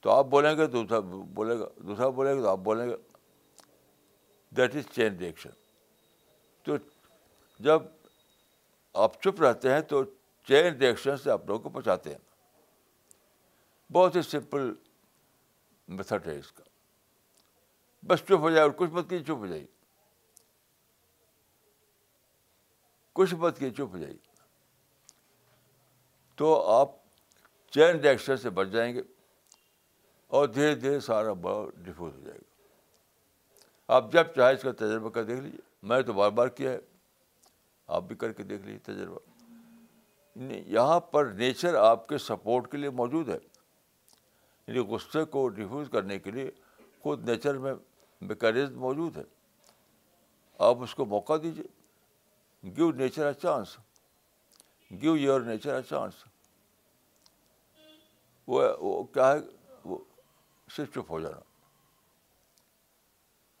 تو 0.00 0.10
آپ 0.10 0.24
بولیں 0.24 0.56
گے، 0.56 0.66
دوسرا 0.66 0.98
بولے 1.34 1.58
گا، 1.58 1.64
دوسرا 1.76 2.08
بولے 2.08 2.36
گا، 2.36 2.42
تو 2.42 2.48
آپ 2.48 2.58
بولیں 2.58 2.88
گے۔ 2.88 2.96
دیٹ 4.56 4.76
از 4.76 4.94
چین 4.94 5.16
ریئیکشن 5.16 5.50
تو 6.62 6.76
جب 7.58 7.82
آپ 8.94 9.22
چپ 9.22 9.42
رہتے 9.42 9.72
ہیں 9.72 9.80
تو 9.80 10.04
چین 10.48 10.76
ریئیکشن 10.76 11.16
سے 11.16 11.30
آپ 11.30 11.46
لوگوں 11.46 11.62
کو 11.62 11.68
بچاتے 11.68 12.10
ہیں۔ 12.10 12.18
بہت 13.92 14.16
ہی 14.16 14.22
سمپل 14.22 14.74
میتھڈ 15.88 16.28
ہے 16.28 16.38
اس 16.38 16.52
کا۔ 16.52 16.64
بس 18.06 18.20
چپ 18.20 18.32
ہو 18.32 18.50
جائے 18.50 18.62
اور 18.62 18.70
کچھ 18.76 18.90
مت 18.90 19.10
کی 19.10 19.22
چپ 19.24 19.30
ہو 19.30 19.46
جائے 19.46 19.66
کچھ 23.12 23.34
مت 23.34 23.58
کی 23.58 23.70
چپ 23.70 23.80
ہو 23.80 23.98
جائے 23.98 24.31
تو 26.34 26.70
آپ 26.70 26.90
چین 27.70 27.96
ریئیکشن 27.96 28.36
سے 28.36 28.50
بچ 28.50 28.68
جائیں 28.68 28.94
گے 28.94 29.02
اور 30.26 30.48
دھیرے 30.48 30.74
دھیرے 30.74 31.00
سارا 31.00 31.32
بڑا 31.32 31.70
ڈفیوز 31.76 32.14
ہو 32.14 32.20
جائے 32.20 32.38
گا۔ 32.38 32.52
آپ 33.88 34.12
جب 34.12 34.24
چاہے 34.24 34.54
اس 34.54 34.62
کا 34.62 34.72
تجربہ 34.72 35.10
کر 35.10 35.24
دیکھ 35.24 35.40
لیجیے 35.40 35.60
میں 35.82 35.96
نے 35.96 36.02
تو 36.02 36.12
بار 36.12 36.30
بار 36.30 36.48
کیا 36.48 36.72
ہے۔ 36.72 36.78
آپ 37.86 38.02
بھی 38.02 38.16
کر 38.16 38.32
کے 38.32 38.42
دیکھ 38.42 38.62
لیجیے 38.62 38.78
تجربہ۔ 38.78 39.18
یہاں 40.66 41.00
پر 41.00 41.24
نیچر 41.26 41.74
آپ 41.74 42.08
کے 42.08 42.18
سپورٹ 42.18 42.70
کے 42.70 42.76
لیے 42.76 42.90
موجود 42.90 43.28
ہے۔ 43.28 43.38
یعنی 44.66 44.78
غصے 44.78 45.24
کو 45.24 45.48
ڈیفیوز 45.48 45.88
کرنے 45.92 46.18
کے 46.18 46.30
لیے 46.30 46.50
خود 47.02 47.28
نیچر 47.28 47.58
میں 47.58 47.74
میکینزم 48.20 48.80
موجود 48.80 49.16
ہے۔ 49.16 49.22
آپ 50.58 50.76
اس 50.80 50.94
کو 50.94 51.04
موقع 51.04 51.32
دیجیے 51.42 51.64
give 52.76 52.90
nature 52.90 53.26
a 53.26 53.32
chance 53.34 53.76
give 54.92 55.16
your 55.16 55.40
nature 55.40 55.74
a 55.74 55.82
chance 55.82 56.14
وہ 58.48 59.02
کیا 59.14 59.32
ہے؟ 59.32 59.38
وہ 59.84 59.98
صرف 60.76 60.90
چپ 60.94 61.10
ہو 61.10 61.20
جانا۔ 61.20 61.40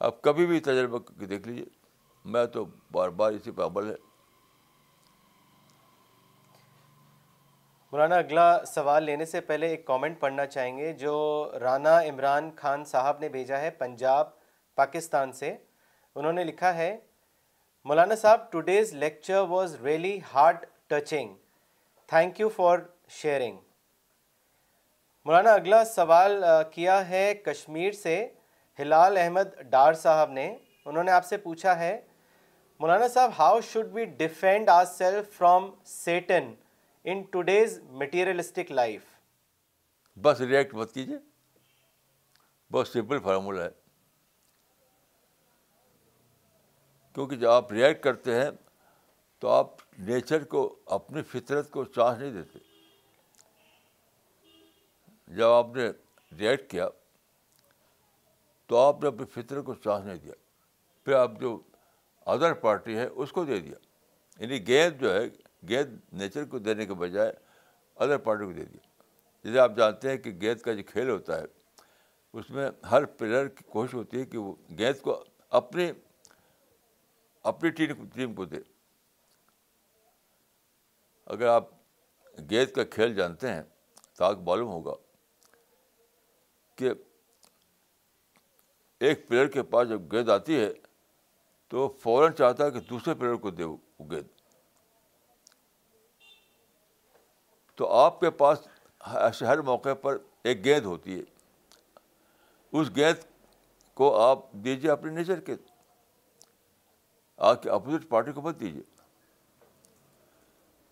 آپ 0.00 0.22
کبھی 0.22 0.46
بھی 0.46 0.60
تجربہ 0.60 0.98
دیکھ 1.20 1.48
لیجیے 1.48 1.64
میں 2.24 2.44
تو 2.46 2.64
بار 2.92 3.08
بار 3.08 3.32
اسی 3.32 3.50
پہ 3.50 3.62
عمل 3.62 3.90
ہے۔ 3.90 3.96
مولانا، 7.92 8.16
اگلا 8.16 8.64
سوال 8.64 9.04
لینے 9.04 9.24
سے 9.24 9.40
پہلے 9.40 9.68
ایک 9.68 9.86
کامنٹ 9.86 10.20
پڑھنا 10.20 10.46
چاہیں 10.46 10.76
گے، 10.78 10.92
جو 10.92 11.14
رانا 11.60 12.00
عمران 12.00 12.50
خان 12.56 12.84
صاحب 12.84 13.18
نے 13.20 13.28
بھیجا 13.28 13.58
ہے 13.60 13.70
پنجاب، 13.70 14.28
پاکستان 14.74 15.32
سے۔ 15.32 15.56
انہوں 16.14 16.32
نے 16.32 16.44
لکھا 16.44 16.74
ہے، 16.74 16.98
مولانا 17.84 18.14
صاحب 18.14 18.50
today's 18.52 18.94
lecture 18.94 19.40
was 19.48 19.74
really 19.84 20.18
heart 20.34 20.64
touching 20.92 21.34
thank 22.08 22.40
you 22.40 22.48
for 22.56 22.78
sharing 23.20 23.58
مولانا، 25.26 25.52
اگلا 25.52 25.84
سوال 25.84 26.42
کیا 26.72 27.08
ہے 27.08 27.34
کشمیر 27.44 27.92
سے 27.92 28.16
ہلال 28.78 29.16
احمد 29.16 29.60
ڈار 29.70 29.92
صاحب 29.94 30.30
نے؟ 30.30 30.46
انہوں 30.86 31.04
نے 31.04 31.10
آپ 31.10 31.24
سے 31.24 31.36
پوچھا 31.36 31.78
ہے، 31.78 32.00
مولانا 32.80 33.08
صاحب 33.08 33.30
how 33.38 33.60
should 33.72 33.92
be 33.92 34.04
defend 34.18 34.68
our 34.68 34.84
self 34.84 35.36
from 35.36 35.70
Satan 35.86 36.52
in 37.04 37.22
today's 37.32 37.78
materialistic 38.00 38.72
life 38.72 39.04
بس 40.16 40.40
ریئیکٹ 40.40 40.74
مت 40.74 40.92
کیجیے 40.94 41.18
بہت 42.70 42.88
سمپل 42.88 43.18
فارمولا 43.24 43.64
ہے۔ 43.64 43.70
کیونکہ 47.14 47.36
جب 47.36 47.50
آپ 47.50 47.72
ریئیکٹ 47.72 48.02
کرتے 48.04 48.34
ہیں 48.34 48.50
تو 49.42 49.48
آپ 49.48 49.81
نیچر 49.98 50.44
کو، 50.44 50.78
اپنی 50.86 51.22
فطرت 51.22 51.70
کو 51.70 51.84
چانس 51.84 52.18
نہیں 52.18 52.30
دیتے۔ 52.30 52.58
جب 55.26 55.46
آپ 55.46 55.66
نے 55.74 55.90
ریئیکٹ 56.38 56.70
کیا، 56.70 56.88
تو 58.66 58.76
آپ 58.76 59.02
نے 59.02 59.08
اپنی 59.08 59.24
فطرت 59.24 59.64
کو 59.64 59.74
چانس 59.74 60.04
نہیں 60.04 60.16
دیا۔ 60.16 60.32
پھر 61.04 61.12
آپ 61.12 61.30
جو 61.40 61.62
ادر 62.26 62.52
پارٹی 62.52 62.96
ہے 62.96 63.06
اس 63.06 63.32
کو 63.32 63.44
دے 63.44 63.60
دیا۔ 63.60 63.74
یعنی 64.38 64.66
گیند 64.66 65.00
جو 65.00 65.14
ہے، 65.14 65.28
گیند 65.68 65.98
نیچر 66.12 66.44
کو 66.44 66.58
دینے 66.58 66.86
کے 66.86 66.94
بجائے 66.94 67.32
ادر 67.94 68.18
پارٹی 68.18 68.44
کو 68.44 68.52
دے 68.52 68.64
دیا۔ 68.64 69.02
جیسے 69.44 69.58
آپ 69.58 69.72
جانتے 69.76 70.10
ہیں 70.10 70.16
کہ 70.16 70.30
گیند 70.40 70.60
کا 70.60 70.72
جو 70.72 70.82
کھیل 70.86 71.10
ہوتا 71.10 71.40
ہے، 71.40 71.44
اس 72.32 72.50
میں 72.50 72.70
ہر 72.90 73.04
پلیئر 73.04 73.48
کی 73.48 73.64
کوشش 73.68 73.94
ہوتی 73.94 74.20
ہے 74.20 74.24
کہ 74.24 74.38
وہ 74.38 74.54
گیند 74.78 75.02
کو 75.02 75.24
اپنی 75.50 75.92
اپنی 77.42 77.70
ٹیم 78.14 78.34
کو 78.34 78.44
دے۔ 78.44 78.71
اگر 81.26 81.46
آپ 81.46 81.68
گیند 82.50 82.72
کا 82.72 82.84
کھیل 82.84 83.14
جانتے 83.14 83.52
ہیں 83.52 83.62
تو 84.16 84.24
آپ 84.24 84.36
معلوم 84.36 84.68
ہوگا 84.68 84.94
کہ 86.76 86.90
ایک 88.98 89.28
پلیئر 89.28 89.46
کے 89.46 89.62
پاس 89.62 89.88
جب 89.88 90.00
گیند 90.12 90.28
آتی 90.28 90.60
ہے 90.60 90.72
تو 91.68 91.88
فوراً 91.88 92.32
چاہتا 92.32 92.64
ہے 92.64 92.70
کہ 92.70 92.80
دوسرے 92.80 93.14
پلیئر 93.14 93.34
کو 93.34 93.50
دے 93.50 93.64
وہ 93.64 93.76
گیند۔ 94.00 94.26
تو 97.74 97.88
آپ 97.88 98.20
کے 98.20 98.30
پاس 98.30 98.68
ایسے 99.00 99.46
ہر 99.46 99.58
موقع 99.58 99.94
پر 99.94 100.18
ایک 100.42 100.64
گیند 100.64 100.84
ہوتی 100.84 101.20
ہے۔ 101.20 101.24
اس 102.72 102.90
گیند 102.96 103.24
کو 103.94 104.20
آپ 104.20 104.52
دیجیے 104.52 104.90
اپنے 104.90 105.12
نیچر 105.12 105.40
کے۔ 105.40 105.54
آپ 107.36 107.62
کے 107.62 107.70
اپوزٹ 107.70 108.08
پارٹی 108.08 108.32
کو 108.32 108.40
مت 108.40 108.60
دیجیے 108.60 108.82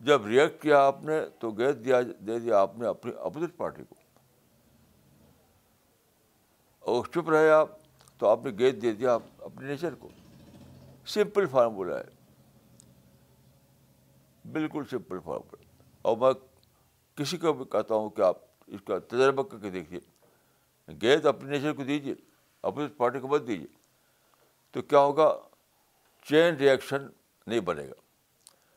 جب 0.01 0.27
ریئیکٹ 0.27 0.63
کیا 0.63 0.87
آپ 0.87 1.03
نے 1.03 1.21
تو 1.39 1.51
گیند 1.51 1.85
دیا، 1.85 2.01
دے 2.27 2.39
دیا 2.39 2.59
آپ 2.59 2.79
نے 2.79 2.87
اپنی 2.87 3.13
اپوزٹ 3.19 3.57
پارٹی 3.57 3.83
کو۔ 3.89 3.95
اور 6.79 7.05
چپ 7.05 7.31
رہے 7.31 7.51
آپ، 7.51 7.69
تو 8.19 8.29
آپ 8.29 8.45
نے 8.45 8.51
گیند 8.59 8.83
دے 8.83 8.93
دیا 8.93 9.19
اپنے 9.39 9.67
نیچر 9.69 9.95
کو۔ 9.95 10.09
سمپل 11.07 11.47
فارمولہ 11.47 11.95
ہے۔ 11.95 12.21
بالکل 14.53 14.83
سمپل 14.91 15.19
فارمولہ 15.25 15.65
اور 16.03 16.17
میں 16.17 16.33
کسی 17.17 17.37
کو 17.37 17.53
بھی 17.53 17.65
کہتا 17.65 17.95
ہوں 17.95 18.11
کہ 18.11 18.23
آپ 18.23 18.37
اس 18.67 18.81
کا 18.87 18.99
تجربہ 18.99 19.43
کر 19.43 19.59
کے 19.59 19.71
دیکھیے۔ 19.71 20.01
گیند 21.03 21.27
اپنے 21.27 21.51
نیچر 21.51 21.73
کو 21.73 21.85
دیجیے 21.85 22.15
اپنی 22.63 22.87
پارٹی 22.87 23.21
کو 23.21 23.29
مت 23.29 23.47
دیجیے۔ 23.47 23.67
تو 24.71 24.83
کیا 24.83 24.99
ہوگا؟ 24.99 25.39
چین 26.25 26.55
ریئیکشن 26.55 27.07
نہیں 27.47 27.61
بنے 27.61 27.87
گا۔ 27.87 28.10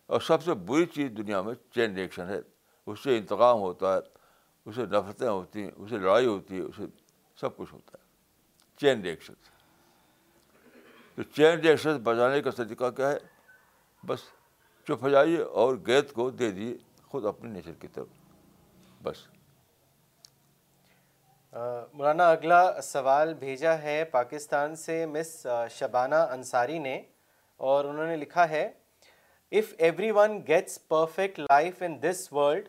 اور 0.06 0.22
سب 0.22 0.44
سے 0.44 0.54
بری 0.54 0.86
چیز 0.86 1.12
دنیا 1.18 1.42
میں 1.42 1.54
چین 1.72 1.96
ریئیکشن 1.96 2.30
ہے۔ 2.30 2.40
اس 2.86 3.04
سے 3.04 3.18
انتقام 3.18 3.60
ہوتا 3.60 3.94
ہے 3.94 4.00
اسے 4.66 4.86
نفرتیں 4.86 5.30
ہوتی 5.30 5.64
ہیں 5.64 5.72
اسے 5.76 5.98
لڑائی 5.98 6.26
ہوتی 6.26 6.56
ہے 6.56 6.62
اسے 6.62 6.84
سب 7.36 7.58
کچھ 7.58 7.74
ہوتا 7.74 7.98
ہے۔ 8.02 8.04
چین 8.78 9.02
ریئیکشن 9.02 9.34
تو 11.16 11.24
چین 11.24 11.60
ریئیکشن 11.60 11.98
بجانے 11.98 12.42
کا 12.42 12.50
طریقہ 12.50 12.90
کیا 12.90 13.12
ہے؟ 13.12 13.18
بس 14.06 14.20
چپ 14.84 15.04
ہو 15.04 15.10
جائیے 15.10 15.42
اور 15.42 15.76
گیند 15.88 16.12
کو 16.12 16.30
دے 16.30 16.52
دیجیے 16.52 16.78
خود 17.08 17.26
اپنے 17.26 17.50
نیچر 17.50 17.72
کی 17.72 17.88
طرف۔ 17.88 18.08
بس۔ 19.04 19.18
مولانا، 21.94 22.30
اگلا 22.30 22.82
سوال 22.82 23.34
بھیجا 23.34 23.78
ہے 23.78 24.04
پاکستان 24.04 24.76
سے 24.76 25.06
مس 25.06 25.48
شبانہ 25.70 26.16
انصاری 26.16 26.80
نے 26.80 27.02
اور 27.58 27.86
انہوں 27.86 28.08
نے 28.08 28.18
لکھا 28.18 28.50
ہے 28.50 28.72
if 29.60 29.74
every 29.78 30.10
one 30.12 30.40
gets 30.48 30.78
perfect 30.88 31.40
life 31.40 31.82
in 31.86 32.02
this 32.04 32.22
world 32.34 32.68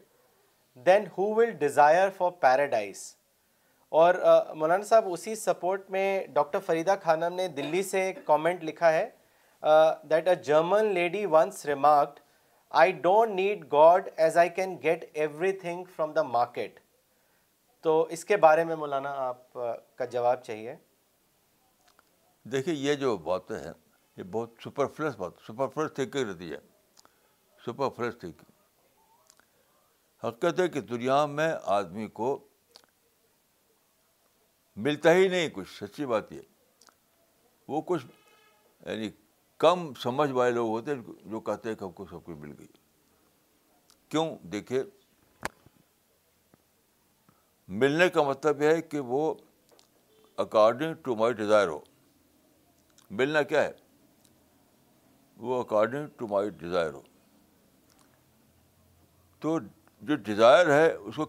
then 0.86 1.04
who 1.18 1.24
will 1.34 1.50
desire 1.60 2.08
for 2.16 2.30
paradise 2.40 3.04
اور 3.92 4.14
مولانا 4.56 4.84
صاحب، 4.84 5.04
اسی 5.12 5.34
سپورٹ 5.34 5.90
میں 5.90 6.26
ڈاکٹر 6.34 6.58
فریدہ 6.66 6.94
خانم 7.02 7.34
نے 7.34 7.46
دلی 7.48 7.82
سے 7.82 8.12
کامنٹ 8.24 8.64
لکھا 8.64 8.92
ہے 8.92 9.08
that 10.10 10.28
a 10.28 10.34
German 10.34 10.92
lady 10.94 11.24
once 11.26 11.64
remarked 11.66 12.20
I 12.70 12.92
don't 13.02 13.34
need 13.34 13.64
God 13.72 14.08
as 14.16 14.36
I 14.38 14.48
can 14.56 14.76
get 14.82 15.04
everything 15.58 15.84
from 15.96 16.12
the 16.12 16.22
market 16.22 16.80
تو 17.84 18.00
اس 18.10 18.24
کے 18.24 18.36
بارے 18.36 18.64
میں 18.64 18.76
مولانا 18.76 19.14
آپ 19.28 19.52
کا 19.52 20.04
جواب 20.10 20.42
چاہیے۔ 20.42 20.74
دیکھیے، 22.46 22.74
یہ 22.74 22.94
جو 22.94 23.16
باتیں 23.16 23.56
ہیں، 23.56 23.72
یہ 24.16 24.22
بہت 24.32 24.54
سپر 24.64 24.86
فلس 24.96 25.16
بات 25.16 25.32
سپر 25.46 25.68
فلس 25.74 25.92
تھنکنگ 25.94 26.28
رہتی 26.28 26.52
ہے۔ 26.52 26.58
سپر 27.66 27.88
فلس 27.88 28.14
تھنکنگ 28.18 28.50
حقیقت 30.26 30.60
ہے 30.60 30.68
کہ 30.68 30.80
دنیا 30.80 31.26
میں 31.26 31.54
آدمی 31.62 32.06
کو 32.06 32.48
ملتا 34.76 35.12
ہی 35.12 35.28
نہیں، 35.28 35.48
کچھ 35.52 35.84
سچی 35.84 36.06
بات 36.06 36.32
یہ۔ 36.32 36.40
وہ 37.68 37.82
کچھ 37.86 38.06
یعنی 38.86 39.10
کم 39.58 39.94
سمجھ 39.94 40.30
والے 40.30 40.50
لوگ 40.50 40.68
ہوتے 40.68 40.94
ہیں 40.94 41.02
جو 41.24 41.40
کہتے 41.40 41.68
ہیں 41.68 41.76
کہ 41.76 41.84
ہم 41.84 41.92
کو 41.92 42.06
سب 42.06 42.24
کچھ 42.24 42.36
مل 42.36 42.54
گئی۔ 42.58 42.66
کیوں؟ 44.08 44.36
دیکھیے، 44.42 44.82
ملنے 47.68 48.08
کا 48.08 48.22
مطلب 48.22 48.62
یہ 48.62 48.68
ہے 48.68 48.82
کہ 48.82 49.00
وہ 49.00 49.34
اکارڈنگ 50.36 50.94
ٹو 50.94 51.16
مائی 51.16 51.32
ڈیزائر 51.32 51.68
ہو۔ 51.68 51.80
ملنا 53.10 53.42
کیا 53.42 53.64
ہے؟ 53.64 53.72
وہ 55.36 55.60
اکارڈنگ 55.60 56.06
ٹو 56.16 56.26
مائی 56.26 56.50
ڈیزائر 56.50 56.92
ہو۔ 56.92 57.02
تو 59.44 59.58
جو 60.02 60.16
ڈیزائر 60.16 60.70
ہے، 60.70 60.92
اس 60.92 61.16
کو 61.16 61.24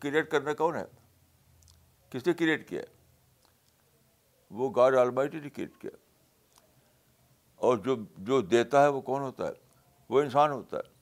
کریٹ 0.00 0.30
کرنا 0.30 0.54
کون 0.54 0.76
ہے؟ 0.76 0.84
کس 2.10 2.26
نے 2.26 2.32
کریٹ 2.32 2.68
کیا؟ 2.68 2.82
وہ 4.50 4.70
گاڈ 4.76 4.94
آلمائٹی 4.94 5.40
نے 5.40 5.50
کریٹ 5.50 5.70
کیا۔ 5.78 5.90
اور 7.56 7.78
جو 7.78 7.96
جو 8.18 8.40
دیتا 8.40 8.82
ہے 8.82 8.88
وہ 8.88 9.00
کون 9.00 9.22
ہوتا 9.22 9.46
ہے؟ 9.46 9.52
وہ 10.08 10.20
انسان 10.20 10.50
ہوتا 10.50 10.76
ہے۔ 10.76 10.92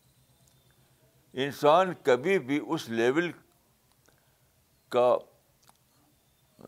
انسان 1.44 1.94
کبھی 2.02 2.38
بھی 2.38 2.60
اس 2.68 2.88
لیول 2.88 3.32
کا 4.88 5.16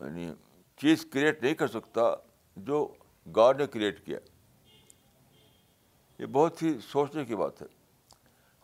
یعنی 0.01 0.33
چیز 0.77 1.05
کریٹ 1.13 1.43
نہیں 1.43 1.53
کر 1.53 1.67
سکتا 1.67 2.01
جو 2.55 2.93
گاڈ 3.35 3.61
نے 3.61 3.67
کریٹ 3.67 4.05
کیا۔ 4.05 4.19
یہ 6.19 6.25
بہت 6.25 6.63
ہی 6.63 6.79
سوچنے 6.79 7.25
کی 7.25 7.35
بات 7.35 7.61
ہے۔ 7.61 7.78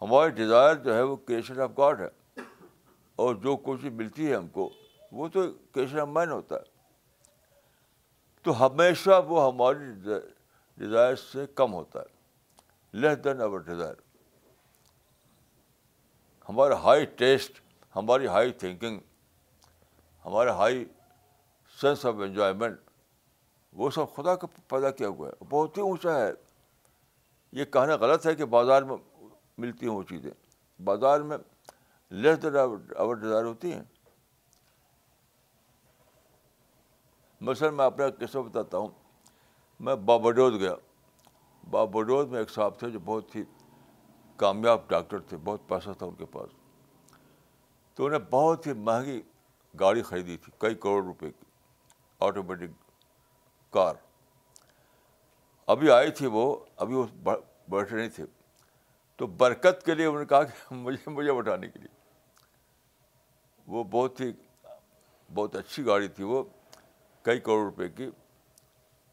ہماری 0.01 0.29
ڈیزائر 0.29 0.75
جو 0.75 0.93
ہے 0.95 1.01
وہ 1.01 1.15
کریشن 1.15 1.61
آف 1.61 1.69
گاڈ 1.77 2.01
ہے۔ 2.01 2.41
اور 3.15 3.35
جو 3.35 3.57
کوشش 3.57 3.83
ملتی 3.83 4.31
ہے 4.31 4.35
ہم 4.35 4.47
کو، 4.47 4.69
وہ 5.11 5.27
تو 5.27 5.39
کریشن 5.71 5.99
آف 5.99 6.07
مین 6.07 6.31
ہوتا 6.31 6.55
ہے۔ 6.55 6.61
تو 8.41 8.67
ہمیشہ 8.67 9.21
وہ 9.27 9.51
ہماری 9.51 10.09
ڈیزائر 10.77 11.15
سے 11.15 11.45
کم 11.55 11.73
ہوتا 11.73 11.99
ہے۔ 11.99 12.15
لیس 12.91 13.23
دین 13.23 13.41
اوور 13.41 13.59
ڈیزائر 13.59 13.95
ہمارا 16.49 16.75
ہائی 16.75 17.05
ٹیسٹ 17.05 17.61
ہماری 17.95 18.27
ہائی 18.27 18.51
تھنکنگ 18.51 18.99
ہمارا 20.25 20.51
ہائی 20.51 20.85
سینس 21.81 22.05
آف 22.05 22.13
انجوائمنٹ 22.13 22.79
وہ 23.73 23.89
سب 23.89 24.15
خدا 24.15 24.35
کا 24.35 24.47
پیدا 24.67 24.91
کیا 24.91 25.07
ہوا 25.07 25.29
ہے۔ 25.29 25.33
بہت 25.49 25.77
ہی 25.77 25.81
اونچا 25.81 26.19
ہے۔ 26.19 26.31
یہ 27.51 27.65
کہنا 27.65 27.95
غلط 27.95 28.27
ہے 28.27 28.35
کہ 28.35 28.45
بازار 28.45 28.81
میں 28.81 28.97
ملتی 29.57 29.87
ہیں 29.87 29.93
وہ 29.93 30.03
چیزیں۔ 30.03 30.31
بازار 30.81 31.19
میں 31.19 31.37
لیس 32.09 32.41
دین 32.41 32.55
اوور 32.97 33.15
ڈیزائر 33.15 33.43
ہوتی 33.43 33.73
ہیں۔ 33.73 33.83
مثلاً 37.41 37.73
میں 37.73 37.85
اپنا 37.85 38.05
قصہ 38.09 38.37
بتاتا 38.37 38.77
ہوں۔ 38.77 38.87
میں 39.79 39.95
بابڈوز 39.95 40.59
گیا۔ 40.59 40.75
بابڈوز 41.69 42.27
میں 42.27 42.39
ایک 42.39 42.49
صاحب 42.49 42.79
تھے 42.79 42.89
جو 42.89 42.99
بہت 42.99 43.35
ہی 43.35 43.43
کامیاب 44.37 44.79
ڈاکٹر 44.87 45.19
تھے، 45.19 45.37
بہت 45.37 45.61
پیسہ 45.67 45.89
تھا 45.97 46.05
ان 46.05 46.15
کے 46.15 46.25
پاس۔ 46.25 46.49
تو 47.93 48.05
انہیں 48.05 48.19
بہت 48.19 48.67
ہی 48.67 48.73
مہنگی 48.73 49.21
گاڑی 49.79 50.01
خریدی 50.01 50.37
تھی، 50.37 50.53
کئی 50.57 50.75
کروڑ 50.75 51.03
روپے 51.03 51.31
کی 51.31 51.45
آٹومیٹک 52.19 52.91
کار۔ 53.73 53.95
ابھی 55.67 55.91
آئی 55.91 56.11
تھی 56.11 56.25
وہ، 56.25 56.65
ابھی 56.75 56.95
وہ 56.95 57.05
بیٹھے 57.67 57.97
نہیں 57.97 58.09
تھے 58.09 58.25
تو 59.17 59.27
برکت 59.27 59.85
کے 59.85 59.95
لیے 59.95 60.05
انہوں 60.05 60.19
نے 60.19 60.25
کہا 60.25 60.43
کہ 60.43 60.73
مجھے 60.73 61.09
مجھے 61.09 61.33
بٹھانے 61.33 61.67
کے 61.69 61.79
لیے۔ 61.79 61.99
وہ 63.67 63.83
بہت 63.83 64.21
ہی 64.21 64.33
بہت 65.33 65.55
اچھی 65.55 65.85
گاڑی 65.85 66.07
تھی 66.07 66.23
وہ، 66.23 66.43
کئی 67.21 67.39
کروڑ 67.39 67.65
روپے 67.65 67.89
کی۔ 67.89 68.09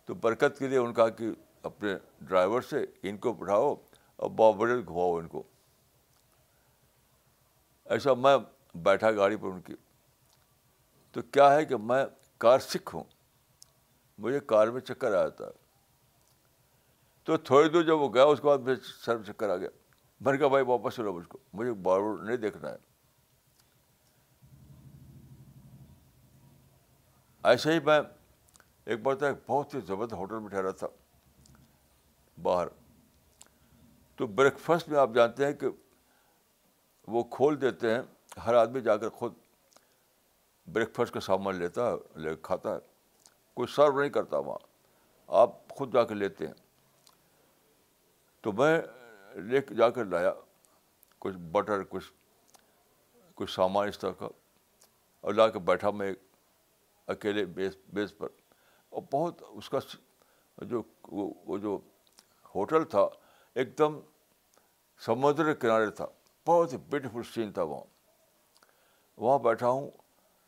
تو 0.05 0.15
برکت 0.15 0.59
کے 0.59 0.69
لیے 0.69 0.79
ان 0.79 0.95
کہا 0.95 1.09
کہ 1.09 1.27
اپنے 1.63 1.95
ڈرائیور 2.21 2.61
سے 2.61 2.85
ان 3.03 3.17
کو 3.17 3.33
بٹھاؤ 3.33 3.75
اور 4.17 4.31
بابڑے 4.31 4.81
گھواؤ 4.81 5.17
ان 5.17 5.29
کو۔ 5.29 5.43
ایسا 7.85 8.15
میں 8.15 8.37
بیٹھا 8.75 9.11
گاڑی 9.11 9.37
پر 9.37 9.49
ان 9.49 9.61
کی۔ 9.61 9.75
تو 11.13 11.23
کیا 11.23 11.55
ہے 11.55 11.65
کہ 11.65 11.77
میں 11.77 12.07
کار 12.39 12.59
سکھ 12.59 12.95
ہوں؟ 12.95 13.05
مجھے 14.19 14.41
کار 14.41 14.69
میں 14.69 14.81
چکر 14.81 15.15
آیا 15.15 15.29
تھا۔ 15.29 15.49
تو 17.25 17.37
تھوڑی 17.37 17.69
دور 17.69 17.83
جب 17.83 18.01
وہ 18.01 18.15
گیا، 18.15 18.25
اس 18.25 18.41
کے 18.41 18.47
بعد 18.47 18.59
مجھے 18.59 18.75
سر 19.05 19.17
میں 19.17 19.25
چکر 19.25 19.51
آ 19.51 19.57
گیا۔ 19.57 19.69
میں 20.25 20.33
نے 20.33 20.39
کہا 20.39 20.49
بھائی 20.49 20.65
واپس 20.65 20.95
چلو 20.95 21.13
مجھ 21.13 21.29
کو۔ 21.29 21.39
مجھے 21.53 21.73
بار 21.73 22.01
بار 22.01 22.25
نہیں 22.25 22.37
دیکھنا 22.37 22.71
ہے۔ 22.71 22.77
ایسے 27.43 27.73
ہی 27.73 27.81
میں 27.81 28.01
ایک 28.85 29.03
بار 29.03 29.15
تو 29.15 29.27
ایک 29.27 29.37
بہت 29.47 29.75
ہی 29.75 29.81
زبردست 29.81 30.15
ہوٹل 30.15 30.39
میں 30.39 30.49
ٹھہرا 30.49 30.71
تھا۔ 30.71 30.87
باہر۔ 32.43 32.67
تو 34.17 34.27
بریک 34.27 34.59
فاسٹ 34.59 34.89
میں 34.89 34.99
آپ 34.99 35.11
جانتے 35.15 35.47
ہیں 35.47 35.53
کہ 35.53 35.67
وہ 37.09 37.25
کھول 37.25 37.61
دیتے 37.61 37.95
ہیں۔ 37.95 38.03
ہر 38.47 38.55
آدمی 38.55 38.81
جا 38.81 38.97
کر 38.97 39.09
خود 39.09 39.35
بریک 40.67 40.95
فاسٹ 40.95 41.15
کا 41.15 41.21
سامان 41.21 41.57
لیتا 41.57 41.91
ہے، 41.91 42.19
لے 42.19 42.37
کھاتا 42.43 42.75
ہے۔ 42.75 42.79
کوئی 43.55 43.75
سرو 43.75 44.01
نہیں 44.01 44.11
کرتا 44.11 44.39
وہاں۔ 44.39 44.67
آپ 45.27 45.69
خود 45.69 45.93
جا 45.93 46.05
کے 46.05 46.15
لیتے 46.15 46.47
ہیں۔ 46.47 46.55
تو 48.41 48.53
میں 48.53 48.83
لے 49.35 49.61
کے 49.63 49.75
جا 49.75 49.91
کر 49.91 50.05
لایا، 50.05 50.33
کچھ 51.19 51.37
بٹر 51.37 51.83
کچھ 51.83 52.13
کچھ 53.35 53.51
سامان 53.51 53.89
اس 53.89 53.99
طرح 53.99 54.11
کا۔ 54.11 54.29
اور 55.21 55.35
لا 55.35 55.49
کے 55.49 55.59
بیٹھا 55.59 55.91
میں 55.91 56.13
اکیلے 57.07 57.45
بیس 57.45 57.77
بیس 57.93 58.19
پر۔ 58.19 58.29
اور 58.89 59.03
بہت 59.13 59.43
اس 59.49 59.71
کا 59.71 59.79
جو، 60.59 60.83
وہ 61.47 61.59
جو 61.59 61.79
ہوٹل 62.55 62.85
تھا، 62.85 63.09
ایک 63.55 63.79
دم 63.79 64.01
سمندر 64.99 65.45
کے 65.45 65.61
کنارے 65.61 65.91
تھا۔ 65.91 66.07
بہت 66.47 66.73
ہی 66.73 66.79
بیوٹیفل 66.79 67.23
سین 67.23 67.53
تھا 67.53 67.63
وہاں۔ 67.63 67.85
وہاں 69.17 69.39
بیٹھا 69.39 69.69
ہوں 69.69 69.91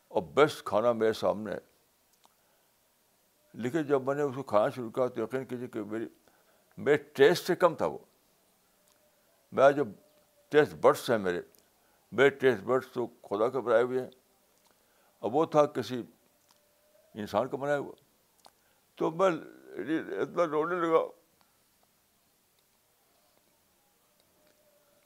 اور 0.09 0.23
بیسٹ 0.23 0.65
کھانا 0.65 0.93
میرے 0.93 1.13
سامنے 1.13 1.53
لیکن 3.53 3.83
جب 3.83 4.03
میں 4.03 4.15
نے 4.15 4.23
اس 4.23 4.35
کو 4.35 4.43
کھانا 4.43 4.69
شروع 4.69 4.91
کیا 4.91 5.07
تو 5.07 5.23
یقین 5.23 5.45
کیجیے 5.45 5.69
کہ 5.69 5.83
میری، 5.83 6.09
میرے 6.77 6.97
ٹیسٹ 6.97 7.47
سے 7.47 7.57
کم 7.57 7.75
تھا 7.75 7.87
وہ۔ 7.87 7.99
میرا 9.55 9.71
جو 9.71 9.85
ٹیسٹ 10.49 10.75
برڈس 10.75 11.11
ہیں 11.11 11.19
میرے 11.19 11.43
میرے 12.13 12.31
ٹیسٹ 12.31 12.63
برڈس 12.63 12.93
تو 12.93 13.07
خدا 13.07 13.49
کے 13.49 13.61
بنائے 13.61 13.83
ہوئے 13.83 14.03
ہیں۔ 14.03 14.11
اور 15.19 15.31
وہ 15.33 15.47
تھا 15.47 15.67
کسی 15.67 16.03
انسان 17.15 17.49
کا 17.49 17.57
بنایا 17.57 17.79
ہوا۔ 17.79 17.93
تو 18.95 19.11
میں 19.11 19.29
اتنا 20.21 20.47
رونے 20.47 20.77
لگا۔ 20.77 21.07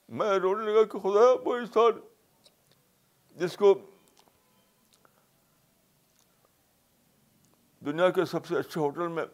میں 0.09 0.39
رونے 0.39 0.71
لگا 0.71 0.83
کہ 0.83 0.99
خدا 0.99 1.49
وہ 1.49 1.55
انسان 1.55 1.91
جس 3.35 3.57
کو 3.57 3.73
دنیا 7.79 8.09
کے 8.09 8.25
سب 8.25 8.45
سے 8.45 8.57
اچھے 8.57 8.81
ہوٹل 8.81 9.07
میں 9.07 9.25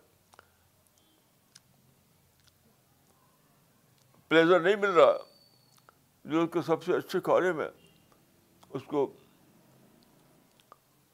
پلیزر 4.27 4.59
نہیں 4.59 4.75
مل 4.75 4.89
رہا 4.89 5.17
جو 6.25 6.41
اس 6.41 6.49
کے 6.53 6.61
سب 6.61 6.83
سے 6.83 6.93
اچھے 6.93 7.19
کھانے 7.19 7.51
میں، 7.51 7.69
اس 8.69 8.81
کو، 8.87 9.13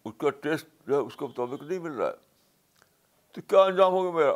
اس 0.05 0.13
کا 0.17 0.29
ٹیسٹ 0.29 0.67
جو 0.87 0.95
ہے، 0.95 0.99
اس 0.99 1.15
کے 1.15 1.25
مطابق 1.25 1.63
نہیں 1.63 1.79
مل 1.79 1.91
رہا۔ 1.91 2.07
ہے 2.07 2.13
تو 3.31 3.41
کیا 3.47 3.63
انجام 3.63 3.91
ہوگا 3.91 4.17
میرا؟ 4.17 4.35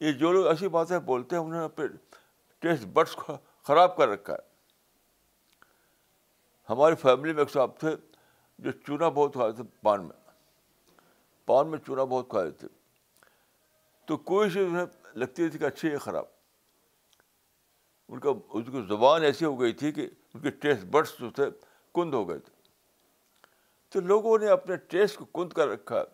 یہ 0.00 0.12
جو 0.12 0.32
لوگ 0.32 0.46
ایسی 0.46 0.68
باتیں 0.68 0.98
بولتے 0.98 1.36
ہیں، 1.36 1.42
انہوں 1.42 1.58
نے 1.58 1.64
اپنے 1.64 1.86
ٹیسٹ 2.58 2.84
بڈس 2.84 3.16
خراب 3.62 3.96
کر 3.96 4.08
رکھا 4.08 4.32
ہے۔ 4.32 4.38
ہماری 6.70 6.94
فیملی 6.94 7.32
میں 7.32 7.42
ایک 7.42 7.50
صاحب 7.50 7.70
تھے 7.78 7.96
جو 8.58 8.70
چونا 8.70 9.08
بہت 9.08 9.32
کھائے 9.32 9.52
تھے 9.52 9.64
پان 9.82 10.04
میں۔ 10.04 10.30
پان 11.46 11.68
میں 11.68 11.78
چونا 11.86 12.04
بہت 12.04 12.28
کھائے 12.28 12.50
تھے۔ 12.50 12.68
تو 14.06 14.16
کوئی 14.16 14.50
چیز 14.50 14.68
انہیں 14.68 14.86
لگتی 15.14 15.48
تھی 15.48 15.58
کہ 15.58 15.64
اچھی 15.64 15.90
ہے، 15.90 15.96
خراب۔ 15.96 16.37
ان 18.08 18.20
کا، 18.20 18.30
اس 18.48 18.66
کی 18.72 18.82
زبان 18.88 19.22
ایسی 19.22 19.44
ہو 19.44 19.60
گئی 19.60 19.72
تھی 19.72 19.92
کہ 19.92 20.08
ان 20.34 20.40
کے 20.40 20.50
ٹیسٹ 20.50 20.84
بڈس 20.84 21.14
جو 21.18 21.30
تھے، 21.30 21.44
کند 21.94 22.14
ہو 22.14 22.28
گئے 22.28 22.38
تھے۔ 22.38 22.58
تو 23.88 24.00
لوگوں 24.00 24.38
نے 24.38 24.48
اپنے 24.48 24.76
ٹیسٹ 24.76 25.18
کو 25.18 25.24
کند 25.24 25.52
کر 25.52 25.68
رکھا 25.68 25.96
ہے 25.96 26.04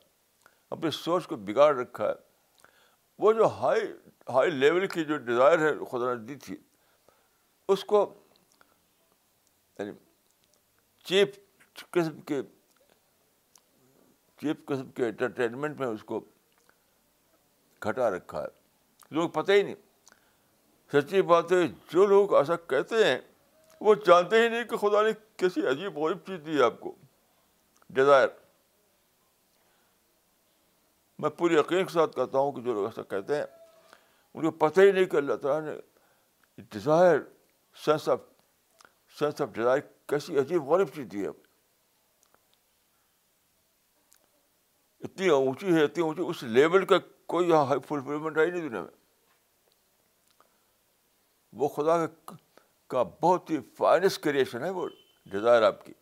اپنی 0.71 0.91
سوچ 0.91 1.27
کو 1.27 1.37
بگاڑ 1.37 1.77
رکھا۔ 1.77 2.09
ہے 2.09 2.13
وہ 3.19 3.33
جو 3.33 3.45
ہائی 3.45 3.81
ہائی 4.29 4.51
لیول 4.51 4.87
کی 4.87 5.05
جو 5.05 5.17
ڈیزائر 5.17 5.59
ہے، 5.59 5.85
خدا 5.91 6.15
نے 6.15 6.25
دی 6.25 6.35
تھی، 6.35 6.57
اس 7.69 7.85
کو 7.85 8.15
یعنی 9.79 9.91
چیپ 11.05 11.29
قسم 11.91 12.21
کے، 12.21 12.43
چیپ 14.37 14.67
قسم 14.67 14.91
کے 14.91 15.07
انٹرٹینمنٹ 15.07 15.81
میں 15.81 15.89
اس 15.89 16.05
کو 16.05 16.21
گھٹا 17.83 18.11
رکھا 18.11 18.43
ہے۔ 18.43 18.49
لوگ 19.11 19.31
پتہ 19.31 19.53
ہی 19.53 19.63
نہیں۔ 19.63 19.75
سچی 20.95 21.23
بات 21.23 21.53
ہے 21.53 21.57
جو 21.89 22.07
لوگ 22.07 22.35
ایسا 22.35 22.57
کہتے 22.57 23.05
ہیں، 23.05 23.21
وہ 23.81 23.95
جانتے 23.95 24.43
ہی 24.43 24.49
نہیں 24.49 24.65
کہ 24.65 24.77
خدا 24.77 25.03
نے 25.03 25.09
کیسی 25.37 25.67
عجیب 25.67 25.99
غریب 25.99 26.19
چیز 26.19 26.47
دی 26.47 26.59
ہے 26.59 26.63
آپ 26.63 26.81
کو۔ 26.81 26.95
ڈیزائر 27.91 28.29
میں 31.19 31.31
پوری 31.31 31.55
یقین 31.55 31.87
کے 31.87 31.93
ساتھ 31.93 32.17
کہتا 32.17 32.39
ہوں 32.39 32.53
کہ 32.53 32.61
جو 32.61 32.75
لوگ 32.75 32.85
ایسا 32.85 33.03
کہتے 33.03 33.37
ہیں، 33.37 33.45
ان 34.35 34.45
کو 34.45 34.51
پتہ 34.51 34.81
ہی 34.81 34.93
نہیں 34.93 35.05
کہ 35.05 35.17
اللہ 35.17 35.35
تعالیٰ 35.35 35.73
نے 35.73 35.81
desire 36.57 37.19
sense 37.85 38.09
of 38.09 38.21
sense 39.19 39.41
of 39.41 39.49
desire 39.53 39.81
کیسی 40.07 40.39
عجیب 40.39 40.65
غریب 40.65 40.89
چیز 40.95 41.07
دی 41.13 41.25
ہے۔ 41.25 41.31
اتنی 45.01 45.29
اونچی 45.29 45.75
ہے، 45.75 45.85
اتنی 45.85 46.03
اونچی، 46.03 46.23
اس 46.23 46.43
لیول 46.43 46.87
کا 46.87 46.97
کوئی 47.27 47.49
یہاں 47.49 47.79
فلفلمنٹ 47.89 48.39
ہے 48.39 48.45
ہی 48.45 48.51
نہیں 48.51 48.69
دنیا 48.69 48.81
میں۔ 48.81 49.04
وہ 51.55 51.69
خدا 51.69 51.95
کا 52.87 53.03
بہت 53.03 53.51
ہی 53.51 53.59
فائنس 53.77 54.19
کریشن 54.19 54.65
ہے 54.65 54.71
وہ 54.71 54.89
ڈیزائر 55.27 55.63
آپ 55.63 55.85
کی۔ 55.85 55.93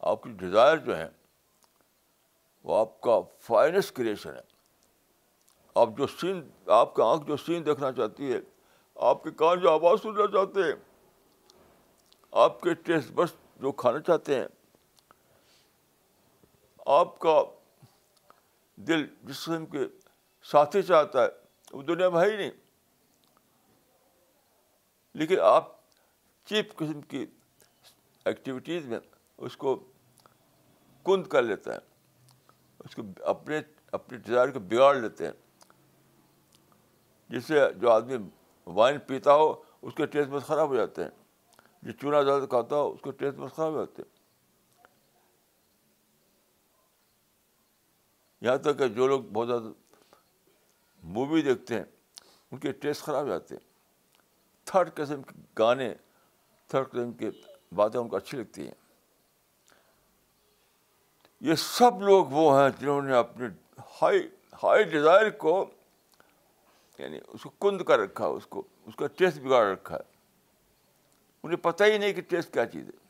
آپ 0.00 0.22
کی 0.22 0.30
ڈیزائر 0.32 0.76
جو 0.76 0.96
ہے 0.96 1.08
وہ 2.64 2.76
آپ 2.76 3.00
کا 3.00 3.20
فائنس 3.40 3.92
کریشن 3.92 4.34
ہے۔ 4.34 4.40
آپ 5.74 5.88
جو 5.98 6.06
سین 6.06 6.50
آپ 6.66 6.94
کا 6.94 7.04
آنکھ 7.04 7.26
جو 7.26 7.36
سین 7.36 7.66
دیکھنا 7.66 7.92
چاہتی 7.92 8.32
ہے، 8.32 8.38
آپ 8.96 9.24
کے 9.24 9.30
کان 9.30 9.60
جو 9.60 9.70
آواز 9.70 10.02
سننا 10.02 10.26
چاہتے 10.26 10.60
ہیں، 10.60 10.74
آپ 12.32 12.60
کے 12.60 12.74
ٹیسٹ 12.74 13.10
بس 13.10 13.30
جو 13.56 13.72
کھانا 13.72 14.00
چاہتے 14.00 14.40
ہیں، 14.40 14.46
آپ 16.86 17.18
کا 17.18 17.42
دل 18.76 19.06
جس 19.22 19.40
قسم 19.42 19.66
کے 19.66 19.78
ساتھی 20.42 20.82
چاہتا 20.82 21.22
ہے، 21.22 21.28
وہ 21.72 21.82
دنیا 21.82 22.08
میں 22.08 22.20
ہے 22.20 22.30
ہی 22.30 22.36
نہیں۔ 22.36 22.65
لیکن 25.16 25.40
آپ 25.40 25.76
چیپ 26.44 26.76
قسم 26.76 27.00
کی 27.00 27.26
ایکٹیویٹیز 28.24 28.86
میں 28.86 28.98
اس 29.36 29.56
کو 29.56 29.84
کند 31.04 31.26
کر 31.26 31.42
لیتے 31.42 31.70
ہیں، 31.70 31.78
اس 32.78 32.94
کو 32.96 33.02
اپنے 33.20 33.60
اپنے 33.92 34.18
ڈیزائر 34.18 34.50
کو 34.50 34.60
بگاڑ 34.60 34.96
لیتے 34.96 35.24
ہیں۔ 35.24 35.32
جس 37.28 37.44
سے 37.44 37.60
جو 37.76 37.90
آدمی 37.90 38.14
وائن 38.66 38.98
پیتا 38.98 39.34
ہو، 39.34 39.62
اس 39.82 39.94
کے 39.94 40.06
ٹیسٹ 40.06 40.30
بس 40.30 40.42
خراب 40.42 40.68
ہو 40.68 40.76
جاتے 40.76 41.02
ہیں۔ 41.02 41.10
جو 41.82 41.92
چونا 41.92 42.22
زیادہ 42.22 42.42
کھاتا 42.42 42.76
ہو، 42.76 42.92
اس 42.92 43.00
کے 43.04 43.10
ٹیسٹ 43.12 43.38
بس 43.38 43.52
خراب 43.52 43.72
ہو 43.72 43.78
جاتے 43.78 44.02
ہیں۔ 44.02 44.16
یہاں 48.40 48.56
تک 48.56 48.78
کہ 48.78 48.88
جو 48.88 49.06
لوگ 49.06 49.20
بہت 49.20 49.46
زیادہ 49.46 49.72
مووی 51.02 51.42
دیکھتے 51.42 51.74
ہیں، 51.74 51.84
ان 52.50 52.58
کے 52.58 52.72
ٹیسٹ 52.72 53.02
خراب 53.02 53.24
ہو 53.24 53.28
جاتے 53.28 53.54
ہیں۔ 53.54 53.65
تھرڈ 54.66 54.94
قسم 54.94 55.22
کے 55.22 55.40
گانے، 55.58 55.94
تھرڈ 56.66 56.90
قسم 56.90 57.12
کے 57.12 57.30
باتیں 57.72 58.00
ان 58.00 58.08
کو 58.08 58.16
اچھی 58.16 58.38
لگتی 58.38 58.64
ہیں۔ 58.64 58.74
یہ 61.40 61.54
سب 61.54 62.02
لوگ 62.02 62.26
وہ 62.26 62.60
ہیں 62.60 62.68
جنہوں 62.80 63.02
نے 63.02 63.14
اپنے 63.14 63.46
ہائی 64.02 64.28
ہائی 64.62 64.84
ڈیزائر 64.84 65.30
کو 65.30 65.70
یعنی 66.98 67.20
اس 67.28 67.42
کو 67.42 67.50
کند 67.50 67.82
کر 67.82 67.98
رکھا 67.98 68.26
اس 68.26 68.46
کو، 68.46 68.62
اس 68.86 68.96
کا 68.96 69.06
ٹیسٹ 69.06 69.38
بگاڑ 69.38 69.66
رکھا 69.66 69.96
ہے۔ 69.96 70.16
انہیں 71.42 71.56
پتہ 71.56 71.84
ہی 71.84 71.98
نہیں 71.98 72.12
کہ 72.12 72.20
ٹیسٹ 72.20 72.52
کیا 72.52 72.66
چیز 72.66 72.88
ہے۔ 72.88 73.06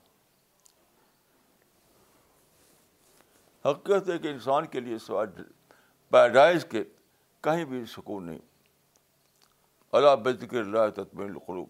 حقیقت 3.71 4.11
ہے 4.11 4.19
کہ 4.19 4.29
انسان 4.29 4.67
کے 4.67 4.81
لیے 4.81 4.99
سوال 4.99 5.27
پیراڈائز 6.11 6.65
کے 6.65 6.85
کہیں 7.41 7.65
بھی 7.65 7.85
سکون 7.85 8.25
نہیں۔ 8.25 8.39
اللہ 9.97 10.17
بے 10.17 10.33
ذکر 10.33 10.57
اللہ 10.57 10.89
تطمین 10.95 11.31
القلوب. 11.31 11.69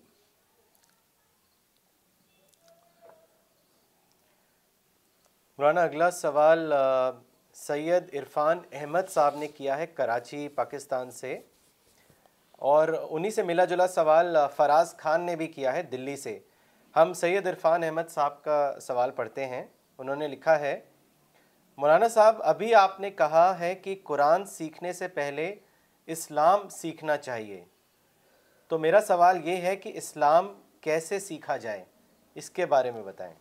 مولانا، 5.59 5.83
اگلا 5.83 6.11
سوال 6.11 6.73
سید 7.55 8.15
عرفان 8.15 8.59
احمد 8.73 9.09
صاحب 9.09 9.37
نے 9.37 9.49
کیا 9.49 9.79
ہے 9.79 9.87
کراچی، 9.87 10.49
پاکستان 10.49 11.11
سے؟ 11.11 11.39
اور 12.51 12.89
انہی 13.11 13.31
سے 13.31 13.43
ملا 13.43 13.65
جلا 13.65 13.87
سوال 13.87 14.37
فراز 14.57 14.97
خان 14.97 15.23
نے 15.23 15.37
بھی 15.37 15.47
کیا 15.47 15.73
ہے 15.73 15.83
دلی 15.83 16.17
سے۔ 16.17 16.39
ہم 16.97 17.13
سید 17.13 17.47
عرفان 17.47 17.85
احمد 17.85 18.11
صاحب 18.11 18.43
کا 18.43 18.75
سوال 18.81 19.11
پڑھتے 19.11 19.47
ہیں۔ 19.47 19.67
انہوں 19.99 20.17
نے 20.17 20.29
لکھا 20.29 20.61
ہے، 20.61 20.81
مولانا 21.77 22.09
صاحب، 22.09 22.37
ابھی 22.41 22.75
آپ 22.75 23.01
نے 23.01 23.11
کہا 23.11 23.59
ہے 23.59 23.75
کہ 23.75 24.01
قرآن 24.05 24.45
سیکھنے 24.45 24.93
سے 24.93 25.09
پہلے 25.09 25.55
اسلام 26.07 26.69
سیکھنا 26.69 27.17
چاہیے۔ 27.17 27.65
تو 28.69 28.79
میرا 28.79 29.01
سوال 29.01 29.49
یہ 29.49 29.57
ہے 29.57 29.77
کہ 29.77 29.93
اسلام 29.95 30.61
کیسے 30.81 31.21
سیکھا 31.21 31.57
جائے؟ 31.57 31.85
اس 32.35 32.51
کے 32.51 32.67
بارے 32.67 32.91
میں 32.91 33.03
بتائیں۔ 33.03 33.35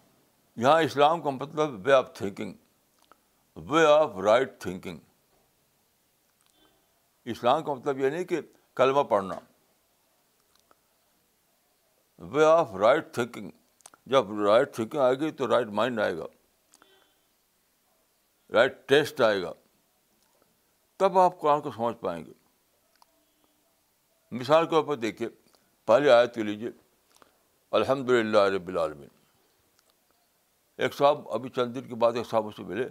یہاں 0.56 0.82
اسلام 0.82 1.22
کا 1.22 1.30
مطلب 1.30 1.88
way 1.88 1.94
of 1.94 2.14
thinking 2.14 2.54
way 3.56 3.86
of 3.86 4.12
right 4.18 4.60
thinking 4.60 4.98
Islam 7.26 7.64
کا 7.64 7.74
مطلب 7.74 8.00
یہ 8.00 8.10
نہیں 8.10 8.24
کہ 8.24 8.42
کلمہ 8.76 9.04
پڑھنا۔ 9.04 9.36
وے 12.20 12.46
آف 12.46 12.76
رائٹ 12.76 13.14
تھنکنگ 13.14 13.52
جب 14.06 14.40
رائٹ 14.40 14.76
تھنکنگ 14.76 15.00
آئے 15.00 15.16
گی 15.16 15.32
تو 15.32 15.48
رائٹ 15.48 15.68
مائنڈ 15.68 16.00
آئے 16.00 16.18
گا۔ 16.18 16.26
رائٹ 18.54 18.88
ٹیسٹ 18.88 19.22
آئے 19.22 19.42
گا۔ 19.42 19.54
تب 20.98 21.20
آپ 21.20 21.40
قرآن 21.40 21.62
کو 21.62 21.72
سمجھ 21.72 21.98
پائیں 21.98 22.26
گے۔ 22.26 22.32
مثال 24.32 24.68
کے 24.68 24.76
اوپر 24.76 24.96
دیکھیے 24.96 25.30
پہلے 25.86 26.12
آیت 26.12 26.36
کے 26.36 26.44
لیجیے 26.44 26.70
الحمد 27.72 28.10
للہ 28.10 28.38
رب 28.38 28.68
العالمین۔ 28.68 29.10
ایک 30.78 30.94
صاحب 30.94 31.30
ابھی 31.30 31.50
چند 31.50 31.76
دن 31.76 31.82
کے 31.82 31.96
بعد 31.96 32.12
ایک 32.16 32.26
صاحب 32.26 32.46
سے 32.58 32.64
ملے۔ 32.64 32.90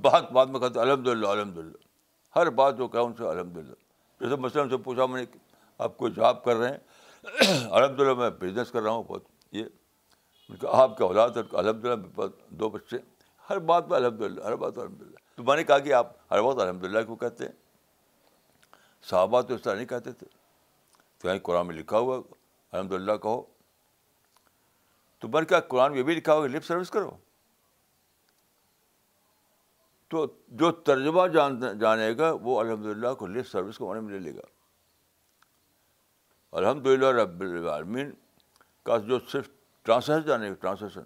بات 0.00 0.32
بات 0.32 0.48
میں 0.48 0.60
کہتے 0.60 0.80
الحمد 0.80 1.06
للہ 1.06 1.28
الحمد 1.28 1.58
للہ 1.58 1.76
ہر 2.36 2.50
بات 2.50 2.78
جو 2.78 2.88
کہا 2.88 3.00
ان 3.00 3.14
سے 3.14 3.28
الحمد 3.28 3.56
للہ 3.56 3.74
جیسے 4.20 4.36
مثلاً 4.36 4.68
سے 4.68 4.76
پوچھا 4.76 5.06
میں 5.06 5.22
نے 5.22 5.38
آپ 5.78 5.96
کوئی 5.96 6.12
جاب 6.12 6.44
کر 6.44 6.56
رہے 6.56 6.68
ہیں؟ 6.68 6.78
الحمد 7.70 8.00
للہ 8.00 8.14
میں 8.14 8.30
بزنس 8.30 8.70
کر 8.70 8.82
رہا 8.82 8.90
ہوں 8.90 9.02
بہت۔ 9.02 9.22
یہ 9.52 9.64
آپ 10.68 10.96
کے 10.96 11.04
اولاد 11.04 11.30
ہے 11.30 11.42
الحمد 11.52 11.84
للہ 11.84 12.26
دو 12.48 12.68
بچے 12.68 12.96
ہر 13.50 13.58
بات 13.58 13.88
میں 13.88 13.96
الحمد 13.96 14.20
للہ 14.20 14.44
ہر 14.44 14.56
بات 14.56 14.78
الحمد 14.78 15.02
للہ 15.02 15.16
تو 15.36 15.42
میں 15.42 15.56
نے 15.56 15.64
کہا 15.64 15.78
کہ 15.78 15.92
آپ 15.92 16.32
ہر 16.32 16.42
بات 16.42 16.58
الحمد 16.58 16.84
للہ 16.84 17.04
کو 17.06 17.16
کہتے 17.16 17.44
ہیں۔ 17.44 17.52
صحابہ 19.02 19.42
تو 19.42 19.54
اس 19.54 19.62
طرح 19.62 19.74
نہیں 19.74 19.86
کہتے 19.86 20.12
تھے۔ 20.12 20.26
تو 21.18 21.28
یہیں 21.28 21.38
قرآن 21.38 21.66
میں 21.66 21.74
لکھا 21.74 21.98
ہوا 21.98 22.20
الحمد 22.72 22.92
للہ 22.92 23.12
کہو۔ 23.12 23.42
تو 25.18 25.28
میں 25.28 25.40
نے 25.40 25.46
کہا 25.46 25.60
قرآن 25.60 25.90
میں 25.90 25.98
یہ 25.98 26.04
بھی 26.04 26.14
لکھا 26.14 26.34
ہوگا 26.34 26.46
لپ 26.46 26.64
سروس 26.64 26.90
کرو۔ 26.90 27.10
تو 30.08 30.26
جو 30.48 30.72
ترجمہ 30.72 31.28
جان 31.28 31.78
جانے 31.78 32.16
گا، 32.18 32.32
وہ 32.42 32.60
الحمد 32.60 32.86
للہ 32.86 33.14
کو 33.14 33.26
لپ 33.26 33.48
سروس 33.48 33.78
کو 33.78 33.88
معنی 33.88 34.00
میں 34.00 34.12
لے 34.12 34.18
لے 34.18 34.36
گا۔ 34.36 34.42
الحمد 36.52 36.86
للہ 36.86 37.06
رب 37.06 37.40
العالمین 37.40 38.12
کا 38.82 38.98
جو 38.98 39.18
صرف 39.28 39.48
ٹرانسلیشن 39.82 40.26
جانے 40.26 40.48
گا 40.48 40.54
ٹرانسلیشن 40.54 41.00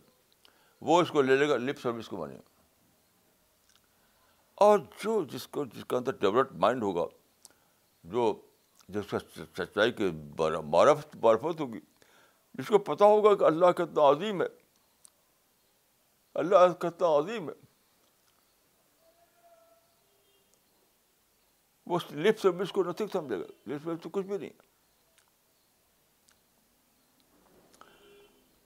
وہ 0.81 1.03
اس 1.03 1.11
کو 1.11 1.23
لے 1.23 1.37
لے 1.37 1.49
گا 1.49 1.57
لپ 1.57 1.81
سروس 1.81 2.09
کو 2.09 2.16
مانے 2.16 2.37
اور 4.55 4.79
جو 4.79 5.25
جس 5.25 5.47
کو، 5.47 5.65
جس 5.65 5.85
کا 5.85 5.97
اندر 5.97 6.12
ڈیولپڈ 6.12 6.57
مائنڈ 6.57 6.83
ہوگا 6.83 7.24
جو 8.05 8.41
جس 8.89 9.11
کا 9.11 9.19
سچائی 9.57 9.93
کے 9.93 10.11
معرفت 10.61 11.17
معرفت 11.17 11.61
ہوگی۔ 11.61 11.81
جس 12.55 12.69
کو 12.69 12.79
پتہ 12.79 13.05
ہوگا 13.05 13.35
کہ 13.35 13.45
اللہ 13.45 13.73
کتنا 13.73 14.11
عظیم 14.11 14.43
ہے۔ 14.43 14.47
اللہ 16.35 16.73
کتنا 16.79 17.19
عظیم 17.19 17.49
ہے۔ 17.49 17.55
وہ 21.87 21.99
لپ 22.11 22.39
سروس 22.39 22.73
کو 22.73 22.85
نتھنگ 22.85 23.09
سمجھے 23.13 23.39
گا۔ 23.39 23.45
لپ 23.67 23.85
سروس 23.85 24.01
تو 24.03 24.09
کچھ 24.09 24.27
بھی 24.27 24.39
نہیں 24.39 24.51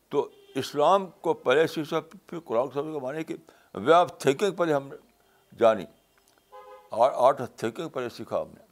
تو 0.09 0.29
اسلام 0.55 1.07
کو 1.07 1.35
پہلے 1.35 1.67
سیکھا 1.67 2.01
پھر 2.01 2.41
قرآن 2.41 2.67
سمجھ 2.75 2.95
کا 2.95 3.01
مانے 3.03 3.25
کہ 3.25 3.37
وے 3.75 3.93
آف 3.93 4.19
تھنکنگ 4.19 4.51
پہلے 4.51 4.73
ہم 4.73 4.89
نے 4.89 4.97
جانی۔ 5.59 5.85
آرٹ 6.91 7.41
آف 7.41 7.49
تھنکنگ 7.57 7.89
پہلے 7.89 8.09
سیکھا 8.09 8.43
ہم 8.43 8.49
نے۔ 8.49 8.68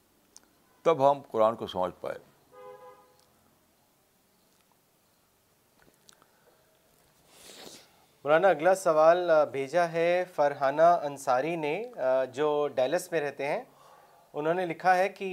تب 0.87 1.11
ہم 1.11 1.21
قرآن 1.31 1.57
کو 1.57 1.67
سمجھ 1.67 1.93
پائے۔ 2.01 2.19
مولانا، 8.25 8.49
اگلا 8.49 8.75
سوال 8.75 9.31
بھیجا 9.53 9.91
ہے 9.93 10.25
فرحانہ 10.35 10.83
انصاری 10.83 11.57
نے 11.57 11.75
جو 12.35 12.69
ڈیلس 12.75 13.11
میں 13.13 13.21
رہتے 13.21 13.47
ہیں۔ 13.49 13.63
انہوں 14.33 14.55
نے 14.55 14.67
لکھا 14.67 14.97
ہے 14.99 15.09
کہ 15.09 15.29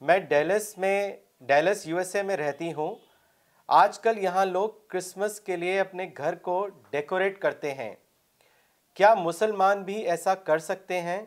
میں 0.00 0.18
ڈیلس 0.18 0.78
میں، 0.78 1.16
ڈیلس 1.40 1.86
یو 1.86 1.96
ایس 1.96 2.14
اے 2.16 2.22
میں 2.22 2.36
رہتی 2.36 2.72
ہوں۔ 2.72 2.94
آج 3.68 3.98
کل 3.98 4.18
یہاں 4.18 4.44
لوگ 4.44 4.68
کرسمس 4.88 5.40
کے 5.40 5.56
لیے 5.56 5.78
اپنے 5.80 6.10
گھر 6.16 6.34
کو 6.34 6.66
ڈیکوریٹ 6.90 7.40
کرتے 7.40 7.74
ہیں۔ 7.74 7.94
کیا 8.94 9.14
مسلمان 9.14 9.82
بھی 9.82 9.96
ایسا 10.08 10.34
کر 10.34 10.58
سکتے 10.58 11.00
ہیں؟ 11.00 11.22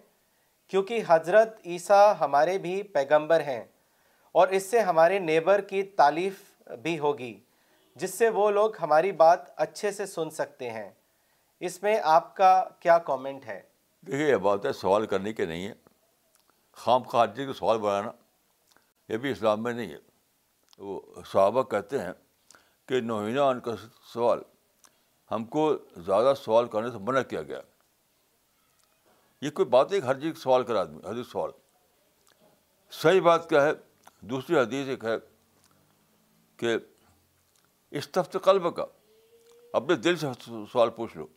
کیونکہ 0.67 1.03
حضرت 1.07 1.59
عیسیٰ 1.65 2.13
ہمارے 2.19 2.57
بھی 2.57 2.83
پیغمبر 2.83 3.39
ہیں 3.39 3.63
اور 4.31 4.47
اس 4.47 4.63
سے 4.63 4.79
ہمارے 4.79 5.19
نیبر 5.19 5.61
کی 5.61 5.83
تعلیف 5.83 6.61
بھی 6.81 6.99
ہوگی، 6.99 7.39
جس 7.95 8.13
سے 8.13 8.29
وہ 8.29 8.51
لوگ 8.51 8.71
ہماری 8.81 9.11
بات 9.11 9.39
اچھے 9.55 9.91
سے 9.91 10.05
سن 10.05 10.29
سکتے 10.29 10.71
ہیں۔ 10.71 10.91
اس 11.59 11.83
میں 11.83 11.99
آپ 12.03 12.35
کا 12.35 12.69
کیا 12.79 12.97
کومنٹ 12.97 13.45
ہے؟ 13.45 13.61
دیکھیے، 14.01 14.27
یہ 14.27 14.35
بات 14.35 14.65
ہے 14.65 14.73
سوال 14.73 15.05
کرنے 15.05 15.33
کے 15.33 15.45
نہیں 15.45 15.67
ہے 15.67 15.73
خام 16.71 17.03
خارجی 17.03 17.45
کو 17.45 17.53
سوال 17.53 17.77
بنانا 17.77 18.11
یہ 19.09 19.17
بھی 19.17 19.31
اسلام 19.31 19.63
میں 19.63 19.73
نہیں 19.73 19.91
ہے۔ 19.91 19.97
وہ 20.77 21.01
صحابہ 21.33 21.63
کہتے 21.63 21.99
ہیں 21.99 22.11
کہ 22.85 23.01
نوینہ 23.01 23.39
ان 23.39 23.59
کا 23.59 23.71
سوال، 24.13 24.39
ہم 25.31 25.45
کو 25.45 25.77
زیادہ 25.97 26.33
سوال 26.37 26.67
کرنے 26.67 26.91
سے 26.91 26.97
منع 26.97 27.21
کیا 27.21 27.41
گیا۔ 27.41 27.61
یہ 29.41 29.49
کوئی 29.49 29.65
بات 29.65 29.93
ہے 29.93 29.99
ہر 29.99 30.19
چیز 30.19 30.37
سوال 30.37 30.63
کرا 30.63 30.79
آدمی 30.81 30.99
حدیث 31.05 31.27
سوال۔ 31.27 31.51
صحیح 32.91 33.21
بات 33.21 33.49
کیا 33.49 33.63
ہے، 33.63 33.71
دوسری 34.21 34.59
حدیث 34.59 34.87
ایک 34.87 35.05
ہے 35.05 35.15
کہ 36.57 36.77
استفت 37.91 38.37
قلب 38.43 38.75
کا 38.75 38.85
اپنے 39.73 39.95
دل 39.95 40.15
سے 40.15 40.27
سوال 40.71 40.89
پوچھ 40.89 41.17
لو۔ 41.17 41.27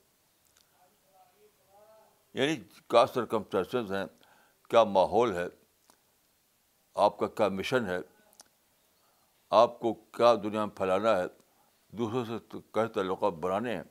یعنی 2.34 2.56
کیا 2.90 3.06
سرکمسٹانسز 3.06 3.92
ہیں، 3.92 4.04
کیا 4.70 4.84
ماحول 4.84 5.32
ہے، 5.36 5.46
آپ 6.94 7.18
کا 7.18 7.26
کیا 7.26 7.48
مشن 7.48 7.86
ہے، 7.86 7.98
آپ 9.50 9.80
کو 9.80 9.94
کیا 9.94 10.34
دنیا 10.34 10.64
میں 10.64 10.76
پھیلانا 10.76 11.16
ہے، 11.16 11.24
دوسروں 11.88 12.24
سے 12.24 12.56
کئی 12.70 12.88
تعلقات 12.88 13.32
بنانے 13.32 13.76
ہیں، 13.76 13.82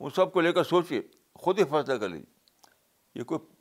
ان 0.00 0.10
سب 0.10 0.32
کو 0.32 0.40
لے 0.40 0.52
کر 0.52 0.64
سوچیے 0.64 1.02
خود 1.34 1.58
ہی 1.58 1.64
فیصلہ 1.64 1.94
کر 1.94 2.08
لیجیے 2.08 2.32
یہ 3.14 3.24
کوئی 3.24 3.53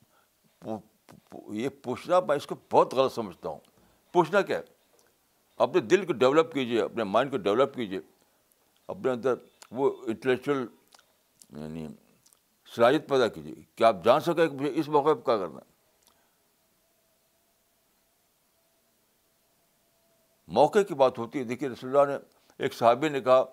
یہ 1.47 1.69
پوچھنا 1.83 2.19
میں 2.19 2.35
اس 2.35 2.47
کو 2.47 2.55
بہت 2.71 2.93
غلط 2.93 3.13
سمجھتا 3.13 3.49
ہوں۔ 3.49 3.59
پوچھنا 4.11 4.41
کیا 4.41 4.57
ہے؟ 4.57 4.63
اپنے 5.57 5.81
دل 5.81 6.05
کو 6.05 6.13
ڈیولپ 6.13 6.53
کیجیے 6.53 6.81
اپنے 6.81 7.03
مائنڈ 7.03 7.31
کو 7.31 7.37
ڈیولپ 7.37 7.75
کیجیے 7.75 7.99
اپنے 8.87 9.11
اندر 9.11 9.33
وہ 9.71 9.91
انٹلیکچوئل 10.07 10.65
یعنی 11.49 11.87
صلاحیت 12.75 13.09
پیدا 13.09 13.27
کیجیے 13.27 13.55
کہ 13.75 13.83
آپ 13.83 13.95
جان 14.03 14.19
سکیں 14.19 14.47
کہ 14.47 14.55
مجھے 14.55 14.71
اس 14.75 14.89
موقع 14.89 15.13
پہ 15.13 15.21
کیا 15.21 15.37
کرنا 15.37 15.55
ہے۔ 15.55 15.73
موقع 20.47 20.79
کی 20.79 20.93
بات 20.93 21.17
ہوتی 21.17 21.39
ہے۔ 21.39 21.43
دیکھیے 21.43 21.69
رسول 21.69 21.97
اللہ 21.97 22.11
نے 22.11 22.17
ایک 22.57 22.73
صحابی 22.73 23.09
نے 23.09 23.21
کہا 23.21 23.43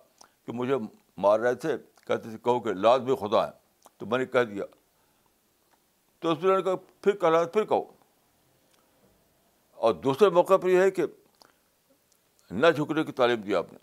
کہ 0.47 0.53
مجھے 0.53 0.75
مار 1.17 1.41
رہے 1.41 1.55
تھے، 1.55 1.77
کہتے 1.79 2.31
تھے 2.31 2.39
کہو 2.39 2.61
کہ 2.61 2.73
لاز 2.73 3.01
بھی 3.01 3.15
خدا 3.17 3.47
ہے۔ 3.47 3.53
تو 3.99 4.07
میں 4.07 4.19
نے 4.19 4.27
کہہ 4.27 4.41
دیا 4.41 4.65
تو 6.21 6.33
رسول 6.33 6.45
اللہ 6.45 6.57
نے 6.57 6.63
کہا 6.63 6.77
پھر 6.77 7.17
کہا 7.17 7.45
پھر 7.45 7.65
کہو۔ 7.65 7.93
اور 9.71 9.95
دوسرے 9.95 10.29
موقع 10.29 10.57
پر 10.57 10.69
یہ 10.69 10.81
ہے 10.81 10.91
کہ 10.91 11.03
نہ 12.51 12.67
جھکنے 12.67 13.05
کی 13.05 13.13
تعلیم 13.13 13.41
دی 13.41 13.55
آپ 13.55 13.73
نے۔ 13.73 13.79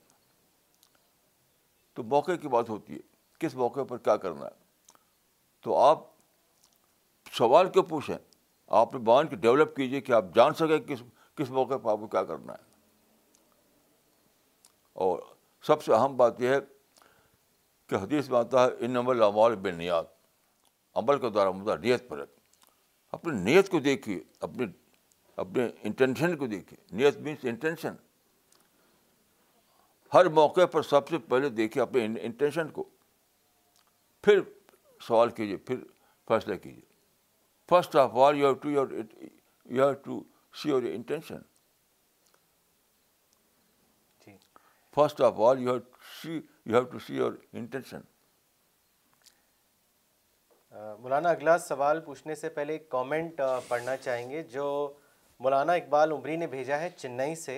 تو 1.94 2.04
موقع 2.04 2.32
کی 2.42 2.48
بات 2.48 2.70
ہوتی 2.70 2.94
ہے، 2.94 3.00
کس 3.40 3.56
موقع 3.56 3.80
پر 3.90 3.98
کیا 3.98 4.18
کرنا 4.18 4.46
ہے؟ 4.46 4.52
تو 5.62 5.78
آپ 5.78 6.00
سوال 7.32 7.70
کیوں 7.70 7.84
پوچھیں؟ 7.84 8.18
آپ 8.68 8.94
نے 8.94 9.00
بان 9.00 9.28
کی 9.28 9.36
ڈیولپ 9.36 9.76
کیجیے 9.76 10.02
کہ 10.02 10.12
آپ 10.12 10.26
جان 10.36 10.54
سکیں 10.54 10.80
کس 10.80 11.04
کس 11.36 11.50
موقع 11.50 11.78
پر 11.78 11.92
آپ 11.92 11.98
کو 12.00 12.08
کیا 12.08 12.24
کرنا 12.24 12.54
ہے۔ 12.54 12.68
اور 14.94 15.20
سب 15.62 15.84
سے 15.84 15.94
اہم 15.94 16.18
بات 16.18 16.42
یہ 16.42 16.50
ہے 16.50 16.58
کہ 17.88 17.96
حدیث 17.96 18.30
میں 18.30 18.40
آتا 18.40 18.64
ہے 18.64 18.70
ان 18.80 18.98
عمل 18.98 19.24
امال 19.24 19.56
بے 19.56 19.72
نیات 19.72 20.17
عمل 20.98 21.20
کا 21.20 21.30
دورہ 21.34 21.52
مدہ 21.52 21.76
نیت 21.82 22.10
پر 22.10 22.20
ہے 22.20 22.24
اپنی 23.12 23.44
نیت 23.44 23.70
کو 23.70 23.80
دیکھیے 23.80 24.20
اپنے 24.40 24.66
اپنے 25.36 25.70
انٹینشن 25.84 26.38
کو 26.38 26.48
دیکھیے۔ 26.48 26.86
نیت 26.92 27.18
مینس 27.18 27.40
انٹینشن 27.44 27.96
ہر 30.14 30.26
موقع 30.26 30.66
پر 30.66 30.82
سب 30.82 31.08
سے 31.08 31.18
پہلے 31.18 31.50
دیکھیے 31.50 31.82
اپنے 31.82 32.06
انٹینشن 32.06 32.70
کو۔ 32.70 32.90
پھر 34.24 34.40
سوال 35.02 35.30
کیجیے 35.30 35.58
پھر 35.58 35.76
فیصلہ 36.28 36.56
کیجیے۔ 36.56 36.82
First 37.70 37.96
of 37.96 38.16
all 38.16 38.38
you 38.38 38.46
have 38.46 38.54
to 38.54 38.70
your 38.70 38.88
you 38.90 39.84
have 39.84 39.94
to 39.94 40.24
see 40.62 40.70
your 40.70 40.84
intention 40.84 41.42
first 44.96 45.22
of 45.22 45.40
all 45.40 45.60
you 45.60 45.72
have 45.72 45.80
see 46.22 46.34
you 46.66 46.76
have 46.76 46.84
to 46.84 47.00
see 47.00 47.16
your 47.16 47.34
intention 47.54 48.02
مولانا، 50.78 51.30
اگلا 51.30 51.58
سوال 51.58 52.00
پوچھنے 52.06 52.36
سے 52.36 52.50
پہلے 52.50 52.74
ایک 52.74 52.90
کامنٹ 52.90 53.42
پڑھنا 53.68 53.96
چاہیں 53.98 54.30
گے، 54.30 54.42
جو 54.44 54.66
مولانا 55.40 55.74
اقبال 55.74 56.12
عمری 56.12 56.36
نے 56.36 56.48
بھیجا 56.48 56.80
ہے 56.80 56.90
چنئی 56.98 57.36
سے، 57.36 57.58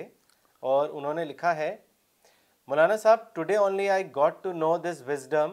اور 0.62 0.88
انہوں 0.88 1.14
نے 1.14 1.24
لکھا 1.24 1.54
ہے، 1.56 1.74
مولانا 2.68 2.96
صاحب 2.96 3.32
today 3.34 3.56
only 3.56 3.88
I 3.90 4.04
got 4.16 4.42
to 4.42 4.52
know 4.52 4.76
this 4.78 5.02
wisdom 5.06 5.52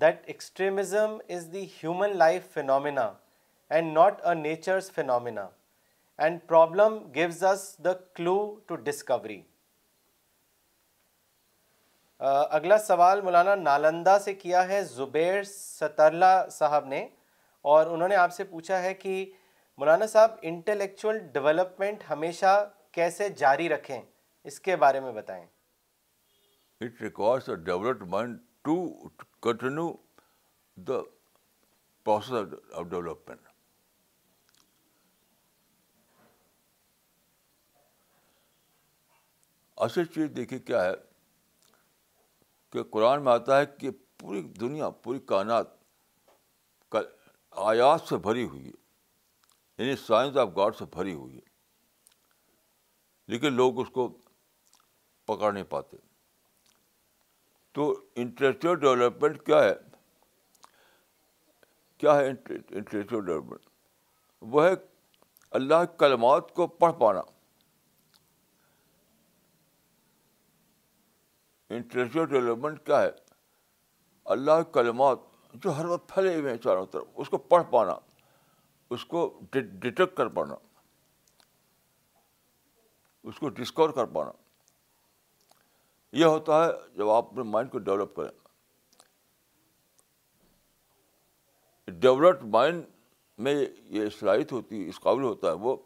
that 0.00 0.22
extremism 0.26 1.16
is 1.28 1.52
the 1.52 1.64
human 1.82 2.16
life 2.16 2.52
phenomena 2.54 3.10
and 3.70 3.92
not 3.92 4.24
a 4.26 4.34
nature's 4.34 4.90
phenomena 4.92 5.48
and 6.18 6.40
problem 6.48 6.98
gives 7.14 7.44
us 7.44 7.62
the 7.84 7.92
clue 8.14 8.38
to 8.66 8.76
discovery 8.76 9.40
اگلا 12.20 12.78
سوال 12.78 13.20
مولانا 13.20 13.54
نالندہ 13.54 14.16
سے 14.24 14.34
کیا 14.34 14.66
ہے؟ 14.68 14.82
زبیر 14.84 15.42
سترلا 15.44 16.48
صاحب 16.52 16.86
نے، 16.86 17.08
اور 17.64 17.86
انہوں 17.86 18.08
نے 18.08 18.16
آپ 18.16 18.32
سے 18.32 18.44
پوچھا 18.44 18.82
ہے 18.82 18.94
کہ 18.94 19.24
مولانا 19.78 20.06
صاحب 20.06 20.30
انٹلیکچوئل 20.42 21.18
ڈیولپمنٹ 21.32 22.02
ہمیشہ 22.10 22.52
کیسے 22.92 23.28
جاری 23.38 23.68
رکھیں؟ 23.68 24.00
اس 24.46 24.60
کے 24.60 24.76
بارے 24.76 25.00
میں 25.00 25.12
بتائیں۔ 25.12 25.44
It 26.80 27.02
requires 27.02 27.48
development 27.64 28.40
to 28.64 28.86
continue 29.42 29.92
the 30.76 31.00
process 32.06 32.54
of 32.72 32.86
development 32.90 33.46
اصل 39.78 40.04
چیز 40.04 40.30
دیکھیے 40.36 40.58
کیا 40.58 40.84
ہے؟ 40.84 40.92
کہ 42.70 42.82
قرآن 42.82 43.24
میں 43.24 43.32
آتا 43.32 43.60
ہے 43.60 43.66
کہ 43.66 43.90
پوری 44.18 44.42
دنیا، 44.42 44.90
پوری 44.90 45.18
کائنات 45.18 45.66
آیات 47.50 48.00
سے 48.00 48.16
بھری 48.16 48.44
ہوئی 48.44 48.66
ہے۔ 48.66 48.72
یعنی 49.78 49.96
سائنس 49.96 50.36
آف 50.36 50.48
گاڈ 50.56 50.76
سے 50.76 50.84
بھری 50.84 51.14
ہوئی 51.14 51.34
ہے۔ 51.34 51.40
لیکن 53.28 53.52
لوگ 53.52 53.80
اس 53.80 53.88
کو 53.92 54.18
پکڑ 55.26 55.52
نہیں 55.52 55.64
پاتے۔ 55.64 55.96
تو 57.72 58.04
انٹلیکچوئل 58.16 58.78
ڈیولپمنٹ 58.78 59.46
کیا 59.46 59.64
ہے؟ 59.64 59.74
کیا 61.98 62.16
ہے 62.16 62.28
انٹلیکچوئل 62.28 63.24
ڈیولپمنٹ 63.24 63.60
وہ 64.40 64.64
ہے 64.64 64.70
اللہ 65.50 65.84
کلمات 65.98 66.54
کو 66.54 66.66
پڑھ 66.66 66.92
پانا۔ 67.00 67.20
انٹلیکچوئل 71.70 72.26
ڈیولپمنٹ 72.26 72.86
کیا 72.86 73.02
ہے؟ 73.02 73.10
اللہ 74.24 74.62
کلمات 74.72 75.18
جو 75.54 75.70
ہر 75.70 75.84
وقت 75.84 76.08
پھیلے 76.08 76.34
ہوئے 76.36 76.50
ہیں 76.50 76.58
چاروں 76.58 76.86
طرف، 76.86 77.04
اس 77.14 77.28
کو 77.28 77.38
پڑھ 77.38 77.62
پانا، 77.70 77.94
اس 78.90 79.04
کو 79.04 79.40
ڈیٹیکٹ 79.50 80.16
کر 80.16 80.28
پانا، 80.28 80.54
اس 83.22 83.38
کو 83.38 83.48
ڈسکور 83.48 83.90
کر 83.90 84.04
پانا۔ 84.04 84.32
یہ 86.12 86.24
ہوتا 86.24 86.64
ہے 86.64 86.70
جب 86.94 87.08
آپ 87.10 87.26
اپنے 87.26 87.42
مائنڈ 87.42 87.70
کو 87.70 87.78
ڈیولپ 87.78 88.16
کریں۔ 88.16 88.30
ڈیولپڈ 91.88 92.46
مائنڈ 92.46 92.84
میں 93.38 93.66
یہ 93.80 94.08
صلاحیت 94.18 94.52
ہوتی 94.52 94.84
ہے 94.84 94.88
اس 94.88 95.00
قابل 95.00 95.22
ہوتا 95.22 95.48
ہے 95.48 95.52
وہ 95.52 95.76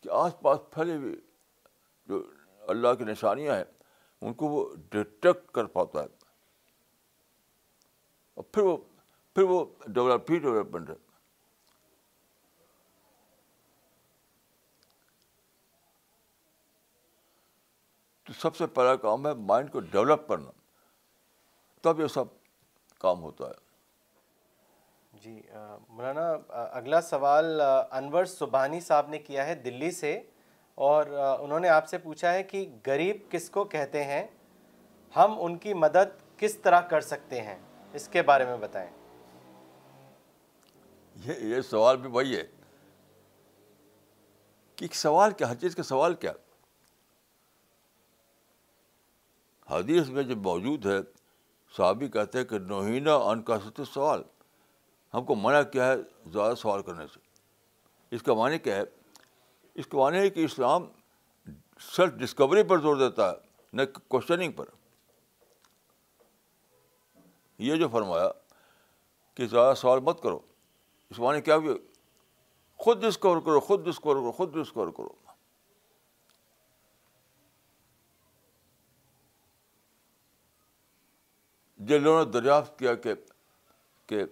کہ 0.00 0.08
آس 0.12 0.40
پاس 0.40 0.58
پھیلے 0.70 0.96
ہوئے 0.96 1.16
جو 2.08 2.22
اللہ 2.60 2.94
کی 2.98 3.04
نشانیاں 3.04 3.56
ہیں 3.56 3.64
ان 4.20 4.34
کو 4.34 4.46
وہ 4.48 4.74
ڈیٹیکٹ 4.90 5.50
کر 5.50 5.64
پاتا 5.64 6.02
ہے۔ 6.02 6.06
اور 8.34 8.44
پھر 8.44 8.62
وہ 8.62 8.76
پھر 9.34 9.42
وہ 9.42 9.64
ڈیولپ 9.86 10.30
ہی 10.30 10.38
ڈیولپمنٹ 10.38 10.90
ہے۔ 10.90 10.94
تو 18.24 18.32
سب 18.32 18.56
سے 18.56 18.66
پہلا 18.66 18.96
کام 18.96 19.26
ہے 19.26 19.34
مائنڈ 19.34 19.72
کو 19.72 19.80
ڈیولپ 19.80 20.28
کرنا۔ 20.28 20.50
تب 21.82 22.00
یہ 22.00 22.06
سب 22.06 22.24
کام 22.98 23.22
ہوتا 23.22 23.44
ہے۔ 23.46 23.70
جی 25.12 25.42
مولانا 25.88 26.32
اگلا 26.50 27.00
سوال 27.00 27.60
انور 27.90 28.24
سبحانی 28.24 28.80
صاحب 28.80 29.08
نے 29.08 29.18
کیا 29.18 29.46
ہے 29.46 29.54
دلی 29.54 29.90
سے۔ 29.90 30.22
اور 30.74 31.06
انہوں 31.40 31.60
نے 31.60 31.68
آپ 31.68 31.88
سے 31.88 31.98
پوچھا 31.98 32.32
ہے 32.32 32.42
کہ 32.42 32.70
غریب 32.86 33.16
کس 33.30 33.50
کو 33.50 33.64
کہتے 33.64 34.04
ہیں؟ 34.04 34.26
ہم 35.16 35.34
ان 35.40 35.58
کی 35.58 35.74
مدد 35.74 36.38
کس 36.38 36.56
طرح 36.56 36.80
کر 36.80 37.00
سکتے 37.00 37.40
ہیں؟ 37.40 37.58
اس 37.92 38.08
کے 38.08 38.22
بارے 38.22 38.44
میں 38.44 38.56
بتائیں۔ 38.56 38.90
یہ 41.24 41.32
یہ 41.40 41.60
سوال 41.60 41.96
بھی 41.96 42.10
وہی 42.10 42.36
ہے 42.36 42.42
کہ 44.76 44.86
سوال 44.92 45.30
کیا 45.30 45.50
ہر 45.50 45.54
چیز 45.54 45.74
کا 45.76 45.82
سوال 45.82 46.14
کیا؟ 46.14 46.32
حدیث 49.70 50.08
میں 50.08 50.22
جب 50.22 50.36
موجود 50.36 50.86
ہے، 50.86 50.98
صحابی 51.76 52.08
کہتے 52.08 52.38
ہیں 52.38 52.44
کہ 52.44 52.58
نوہینہ 52.58 53.10
ان 53.10 53.42
کا 53.42 53.84
سوال۔ 53.94 54.22
ہم 55.14 55.24
کو 55.24 55.34
منع 55.34 55.62
کیا 55.62 55.88
ہے 55.88 55.96
زیادہ 56.26 56.54
سوال 56.54 56.82
کرنے 56.82 57.06
سے۔ 57.06 57.20
اس 58.10 58.22
کا 58.22 58.34
معنی 58.34 58.58
کیا 58.58 58.76
ہے؟ 58.76 58.82
اس 59.74 59.86
کو 59.86 59.98
معنی 59.98 60.18
ہے 60.18 60.30
کہ 60.30 60.44
اسلام 60.44 60.86
سیلف 61.80 62.12
ڈسکوری 62.12 62.62
پر 62.62 62.78
زور 62.78 62.96
دیتا 62.96 63.30
ہے، 63.30 63.36
نہ 63.72 63.82
کوشچننگ 64.08 64.52
پر۔ 64.52 64.64
یہ 67.58 67.76
جو 67.76 67.88
فرمایا 67.88 68.30
کہ 69.34 69.46
زیادہ 69.46 69.74
سوال 69.74 70.00
مت 70.00 70.22
کرو، 70.22 70.40
اس 71.10 71.18
معنی 71.18 71.40
کیا 71.40 71.56
بھی 71.56 71.70
خود 72.76 73.02
ڈسکور 73.02 73.40
کرو، 73.40 73.60
خود 73.60 73.84
ڈسکور 73.84 74.16
کرو، 74.16 74.32
خود 74.32 74.54
ڈسکور 74.54 74.88
کرو۔ 74.88 75.08
جن 81.78 82.02
لوگوں 82.02 82.24
نے 82.24 82.30
دریافت 82.30 82.78
کیا 82.78 82.94
کہ 82.94 83.14
کہ 84.06 84.24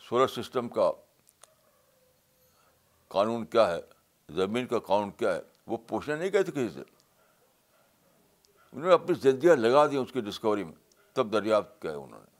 سولر 0.00 0.26
سسٹم 0.26 0.68
کا 0.68 0.92
قانون 3.08 3.46
کیا 3.46 3.70
ہے 3.70 3.99
زمین 4.30 4.66
کا 4.66 4.78
قانون 4.78 5.10
کیا 5.10 5.34
ہے؟ 5.34 5.40
وہ 5.66 5.76
پوچھنے 5.76 6.16
نہیں 6.16 6.30
گئے 6.32 6.42
تھے 6.42 6.52
کسی 6.52 6.68
سے۔ 6.68 6.82
انہوں 8.72 8.88
نے 8.88 8.94
اپنی 8.94 9.14
زندگیاں 9.14 9.56
لگا 9.56 9.86
دی 9.86 9.96
اس 9.96 10.12
کی 10.12 10.20
ڈسکوری 10.20 10.64
میں۔ 10.64 10.74
تب 11.12 11.32
دریافت 11.32 11.82
کیا 11.82 11.92
انہوں 11.92 12.20
نے۔ 12.20 12.30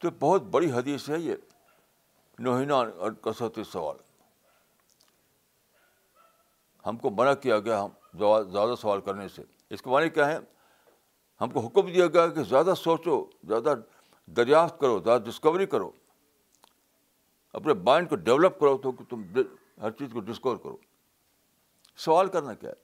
تو 0.00 0.10
بہت 0.20 0.42
بڑی 0.42 0.72
حدیث 0.72 1.10
ہے 1.10 1.18
یہ۔ 1.18 1.34
نوہینا 2.38 2.74
اور 2.74 3.62
سوال۔ 3.72 3.96
ہم 6.86 6.96
کو 6.96 7.10
منع 7.10 7.34
کیا 7.34 7.58
گیا 7.58 7.82
ہم 7.82 7.90
زیادہ 8.50 8.74
سوال 8.80 9.00
کرنے 9.00 9.28
سے۔ 9.28 9.42
اس 9.70 9.82
کے 9.82 9.90
معنی 9.90 10.08
کیا 10.08 10.26
ہے 10.26 10.38
ہم 11.40 11.50
کو 11.50 11.60
حکم 11.60 11.86
دیا 11.86 12.06
گیا 12.06 12.28
کہ 12.28 12.42
زیادہ 12.42 12.72
سوچو، 12.76 13.26
زیادہ 13.44 13.74
دریافت 14.26 14.80
کرو، 14.80 15.00
زیادہ 15.00 15.22
ڈسکوری 15.22 15.66
کرو۔ 15.66 15.90
اپنے 17.54 17.72
مائنڈ 17.72 18.10
کو 18.10 18.16
ڈیولپ 18.16 18.60
کرو 18.60 18.78
تو 18.78 18.92
کہ 18.92 19.04
تم 19.04 19.22
ہر 19.82 19.90
چیز 19.90 20.08
کو 20.12 20.20
ڈسکور 20.20 20.56
کرو۔ 20.56 20.76
سوال 21.96 22.26
کرنا 22.26 22.54
کیا 22.54 22.70
ہے؟ 22.70 22.74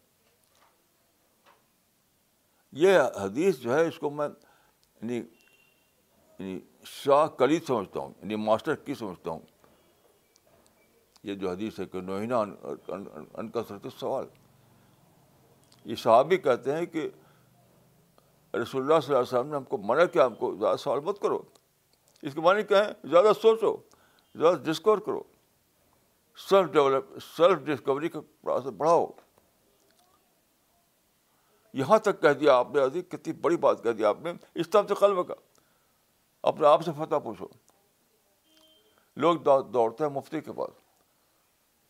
یہ 2.73 2.99
حدیث 3.25 3.59
جو 3.59 3.75
ہے 3.75 3.89
اس 3.89 3.99
کو 3.99 4.11
میں 4.11 4.29
یعنی 5.03 5.17
یعنی 6.39 6.61
شاہ 6.85 7.27
کلید 7.27 7.67
سمجھتا 7.67 8.01
ہوں 8.01 8.09
یعنی 8.09 8.37
ماسٹر 8.37 8.75
کی 8.75 8.95
سمجھتا 8.95 9.31
ہوں۔ 9.31 9.41
یہ 11.23 11.35
جو 11.35 11.51
حدیث 11.51 11.81
ہے 11.81 11.85
کہ 11.85 12.01
نوہینہ 12.01 12.35
ان 13.35 13.49
کثرت 13.49 13.87
سوال۔ 13.99 14.27
یہ 15.85 15.95
صحابی 15.95 16.37
کہتے 16.37 16.77
ہیں 16.77 16.87
کہ 16.87 17.09
رسول 18.55 18.83
اللہ 18.83 19.01
صلی 19.01 19.15
اللہ 19.15 19.19
علیہ 19.19 19.39
وسلم 19.39 19.49
نے 19.49 19.57
ہم 19.57 19.65
کو 19.65 19.79
منع 19.79 20.05
کیا، 20.05 20.27
ہم 20.27 20.35
کو 20.35 20.57
زیادہ 20.57 20.77
سوال 20.77 21.01
مت 21.01 21.21
کرو۔ 21.21 21.43
اس 22.23 22.35
کے 22.35 22.41
معنی 22.41 22.63
کیا 22.63 22.85
ہے؟ 22.85 22.93
زیادہ 23.05 23.33
سوچو۔ 23.43 23.77
زیادہ 24.35 24.57
ڈسکور 24.57 24.98
کرو۔ 24.98 25.23
سیلف 26.36 26.73
ڈیولپ 26.73 27.05
سیلف 27.36 27.59
ڈسکوری 27.59 28.09
کا 28.09 28.20
پروسیس 28.40 28.73
بڑھاؤ۔ 28.73 29.07
یہاں 31.73 31.98
تک 31.98 32.23
کہہ 32.23 32.32
دیا 32.32 32.55
آپ 32.55 32.70
نے 32.70 32.81
عزیز، 32.81 33.05
کتنی 33.09 33.32
بڑی 33.32 33.57
بات 33.57 33.82
کہہ 33.82 33.90
دیا 33.90 34.09
آپ 34.09 34.20
نے۔ 34.20 34.32
اس 34.55 34.70
طرح 34.70 34.82
سے 34.89 34.94
قلب 34.94 35.28
کا۔ 35.28 35.35
اپنے 36.43 36.66
آپ 36.66 36.85
سے 36.85 36.90
فتح 36.97 37.16
پوچھو۔ 37.16 37.47
لوگ 39.16 39.36
دوڑتے 39.62 40.05
ہیں 40.05 40.11
مفتی 40.11 40.40
کے 40.40 40.52
پاس۔ 40.52 40.70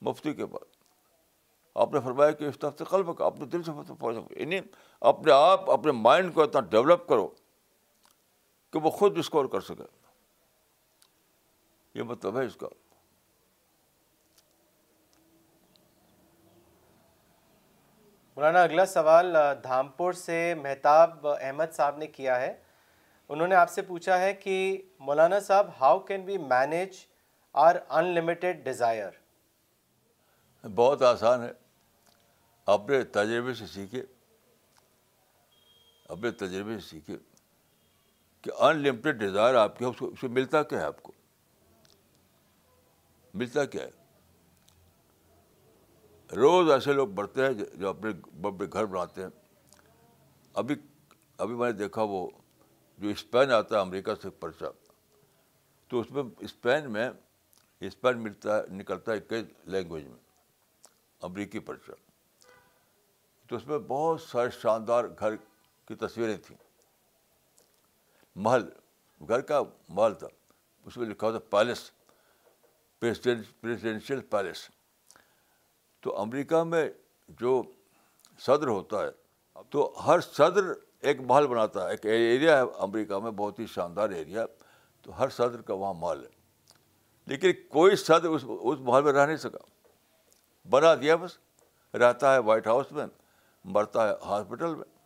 مفتی 0.00 0.34
کے 0.34 0.46
پاس۔ 0.46 0.76
آپ 1.74 1.92
نے 1.92 2.00
فرمایا 2.00 2.30
کہ 2.30 2.44
اس 2.44 2.58
طرح 2.58 2.70
سے 2.78 2.84
قلب 2.84 3.18
کا۔ 3.18 3.24
اپنے 3.26 3.44
دل 3.44 3.62
سے 3.62 3.72
فتح 3.72 3.92
پوچھو۔ 3.98 4.20
یعنی 4.30 4.60
اپنے 5.00 5.32
آپ، 5.32 5.70
اپنے 5.70 5.92
مائنڈ 5.92 6.34
کو 6.34 6.42
اتنا 6.42 6.60
ڈیولپ 6.60 7.08
کرو 7.08 7.28
کہ 8.70 8.78
وہ 8.78 8.90
خود 8.90 9.16
ڈسکور 9.16 9.44
کر 9.44 9.60
سکے۔ 9.60 9.99
یہ 11.94 12.02
مطلب 12.02 12.38
ہے 12.38 12.44
اس 12.44 12.56
کا 12.56 12.66
مولانا 18.36 18.62
اگلا 18.62 18.86
سوال 18.86 19.36
دھامپور 19.64 20.12
سے 20.12 20.54
مہتاب 20.54 21.26
احمد 21.26 21.72
صاحب 21.72 21.96
نے 21.98 22.06
کیا 22.06 22.40
ہے 22.40 22.52
انہوں 23.30 23.48
نے 23.48 23.54
آپ 23.54 23.70
سے 23.70 23.82
پوچھا 23.82 24.18
ہے 24.20 24.32
کہ 24.34 24.54
مولانا 25.00 25.40
صاحب 25.40 25.66
how 25.80 25.98
can 25.98 26.24
we 26.24 26.38
manage 26.38 26.96
our 27.54 27.76
unlimited 28.04 28.64
desire 28.64 29.10
بہت 30.64 31.02
آسان 31.02 31.42
ہے 31.42 31.52
اپنے 32.66 33.02
تجربے 33.12 33.54
سے 33.54 33.66
سیکھے 33.66 34.02
اپنے 36.08 36.30
تجربے 36.30 36.78
سے 36.78 36.88
سیکھے 36.88 37.16
کہ 38.44 38.50
ان 38.58 38.76
لمیٹیڈ 38.76 39.18
ڈیزائر 39.18 39.54
آپ 39.54 39.78
کے 39.78 39.84
اس 39.84 40.20
سے 40.20 40.28
ملتا 40.28 40.62
کیا 40.62 40.80
ہے 40.80 40.84
آپ 40.84 41.02
کو 41.02 41.12
ملتا 43.34 43.64
کیا 43.64 43.84
ہے؟ 43.84 43.90
روز 46.36 46.70
ایسے 46.70 46.92
لوگ 46.92 47.08
بڑھتے 47.08 47.46
ہیں 47.46 47.52
جو 47.52 47.88
اپنے 47.88 48.10
بڑے 48.40 48.66
گھر 48.72 48.84
بناتے 48.84 49.22
ہیں۔ 49.22 49.28
ابھی 50.54 50.74
ابھی 51.36 51.54
میں 51.54 51.72
نے 51.72 51.78
دیکھا 51.78 52.02
وہ 52.02 52.30
جو 52.98 53.08
اسپین 53.08 53.52
آتا 53.52 53.76
ہے 53.76 53.80
امریکہ 53.80 54.14
سے 54.22 54.30
پرچہ، 54.30 54.64
تو 55.88 56.00
اس 56.00 56.10
میں 56.10 56.22
اسپین 56.38 56.92
میں 56.92 57.10
اسپین 57.80 58.18
ملتا 58.18 58.56
ہے، 58.56 58.62
نکلتا 58.70 59.12
ہے 59.12 59.20
کئی 59.20 59.44
لینگویج 59.64 60.06
میں، 60.06 60.18
امریکی 61.20 61.58
پرچہ۔ 61.58 61.92
تو 63.48 63.56
اس 63.56 63.66
میں 63.66 63.78
بہت 63.78 64.20
سارے 64.20 64.50
شاندار 64.50 65.04
گھر 65.18 65.36
کی 65.86 65.94
تصویریں 65.94 66.36
تھیں۔ 66.36 66.56
محل، 68.36 68.68
گھر 69.28 69.40
کا 69.40 69.62
محل 69.88 70.14
تھا، 70.14 70.28
اس 70.84 70.96
میں 70.96 71.06
لکھا 71.06 71.26
ہوتا 71.26 71.38
پیلس۔ 71.50 71.90
Presidential 73.00 74.20
palace. 74.20 74.70
تو 76.00 76.20
امریکہ 76.20 76.62
میں 76.62 76.90
جو 77.28 77.62
صدر 78.38 78.66
ہوتا 78.66 79.06
ہے، 79.06 79.10
تو 79.70 79.94
ہر 80.06 80.20
صدر 80.20 80.72
ایک 81.00 81.20
محل 81.20 81.46
بناتا 81.46 81.86
ہے۔ 81.86 81.90
ایک 81.90 82.06
ایریا 82.06 82.56
ہے 82.56 82.62
امریکہ 82.78 83.18
میں، 83.18 83.30
بہت 83.30 83.58
ہی 83.58 83.66
شاندار 83.66 84.10
ایریا 84.10 84.46
تو 85.02 85.18
ہر 85.18 85.28
صدر 85.28 85.62
کا 85.62 85.74
وہاں 85.74 85.94
محل 85.94 86.24
ہے۔ 86.24 86.30
لیکن 87.26 87.52
کوئی 87.68 87.96
صدر 87.96 88.28
اس 88.28 88.44
اس 88.44 88.78
محل 88.80 89.02
میں 89.02 89.12
رہ 89.12 89.26
نہیں 89.26 89.36
سکا۔ 89.36 89.58
بنا 90.70 90.94
دیا 90.94 91.16
بس۔ 91.16 91.38
رہتا 91.94 92.34
ہے 92.34 92.38
وائٹ 92.38 92.66
ہاؤس 92.66 92.92
میں، 92.92 93.06
مرتا 93.64 94.08
ہے 94.08 94.14
ہاسپٹل 94.24 94.74
میں۔ 94.74 95.00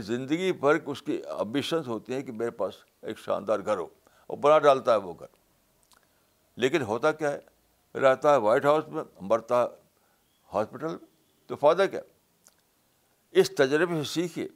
زندگی 0.00 0.52
بھر 0.52 0.74
اس 0.86 1.02
کی 1.02 1.22
امبیشنس 1.28 1.88
ہوتی 1.88 2.12
ہیں 2.14 2.22
کہ 2.22 2.32
میرے 2.32 2.50
پاس 2.50 2.74
ایک 3.02 3.18
شاندار 3.18 3.58
گھر 3.58 3.76
ہو۔ 3.78 3.86
اور 4.26 4.38
بنا 4.38 4.58
ڈالتا 4.58 4.92
ہے 4.92 4.96
وہ 4.96 5.14
گھر۔ 5.18 5.37
لیکن 6.58 6.82
ہوتا 6.82 7.12
کیا 7.12 7.32
ہے؟ 7.32 7.98
رہتا 7.98 8.32
ہے 8.32 8.36
وائٹ 8.36 8.64
ہاؤس 8.64 8.88
میں، 8.88 9.04
مرتا 9.20 9.62
ہے 9.62 9.66
ہاسپٹل 10.54 10.96
تو 11.46 11.56
فائدہ 11.56 11.82
کیا؟ 11.90 12.00
اس 13.30 13.50
تجربے 13.50 13.94
سے 13.94 14.04
سیکھیے 14.04 14.48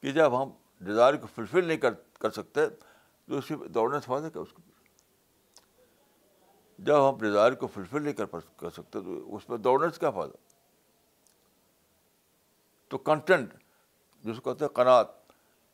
کہ 0.00 0.12
جب 0.12 0.42
ہم 0.42 0.50
ڈیزائر 0.80 1.16
کو 1.16 1.26
فلفل 1.34 1.64
نہیں 1.64 1.76
کر 1.76 1.94
کر 1.94 2.30
سکتے، 2.30 2.68
تو 2.68 3.38
اس 3.38 3.48
کی 3.48 3.54
دوڑنے 3.68 4.00
سے 4.00 4.06
فائدہ 4.06 4.28
کیا 4.28 4.42
اس 4.42 4.52
کو؟ 4.52 4.62
جب 6.78 7.08
ہم 7.08 7.18
ڈیزائر 7.18 7.52
کو 7.52 7.66
فلفل 7.66 8.02
نہیں 8.02 8.14
کر 8.14 8.24
کر 8.56 8.70
سکتے، 8.70 9.00
تو 9.00 9.36
اس 9.36 9.48
میں 9.48 9.58
دوڑنے 9.58 9.90
سے 9.90 10.00
کیا 10.00 10.10
فائدہ؟ 10.10 10.36
تو 12.88 12.98
کنٹینٹ 12.98 13.54
جس 14.22 14.40
کو 14.42 14.52
کہتے 14.52 14.64
ہیں 14.64 14.74
قناعت 14.74 15.06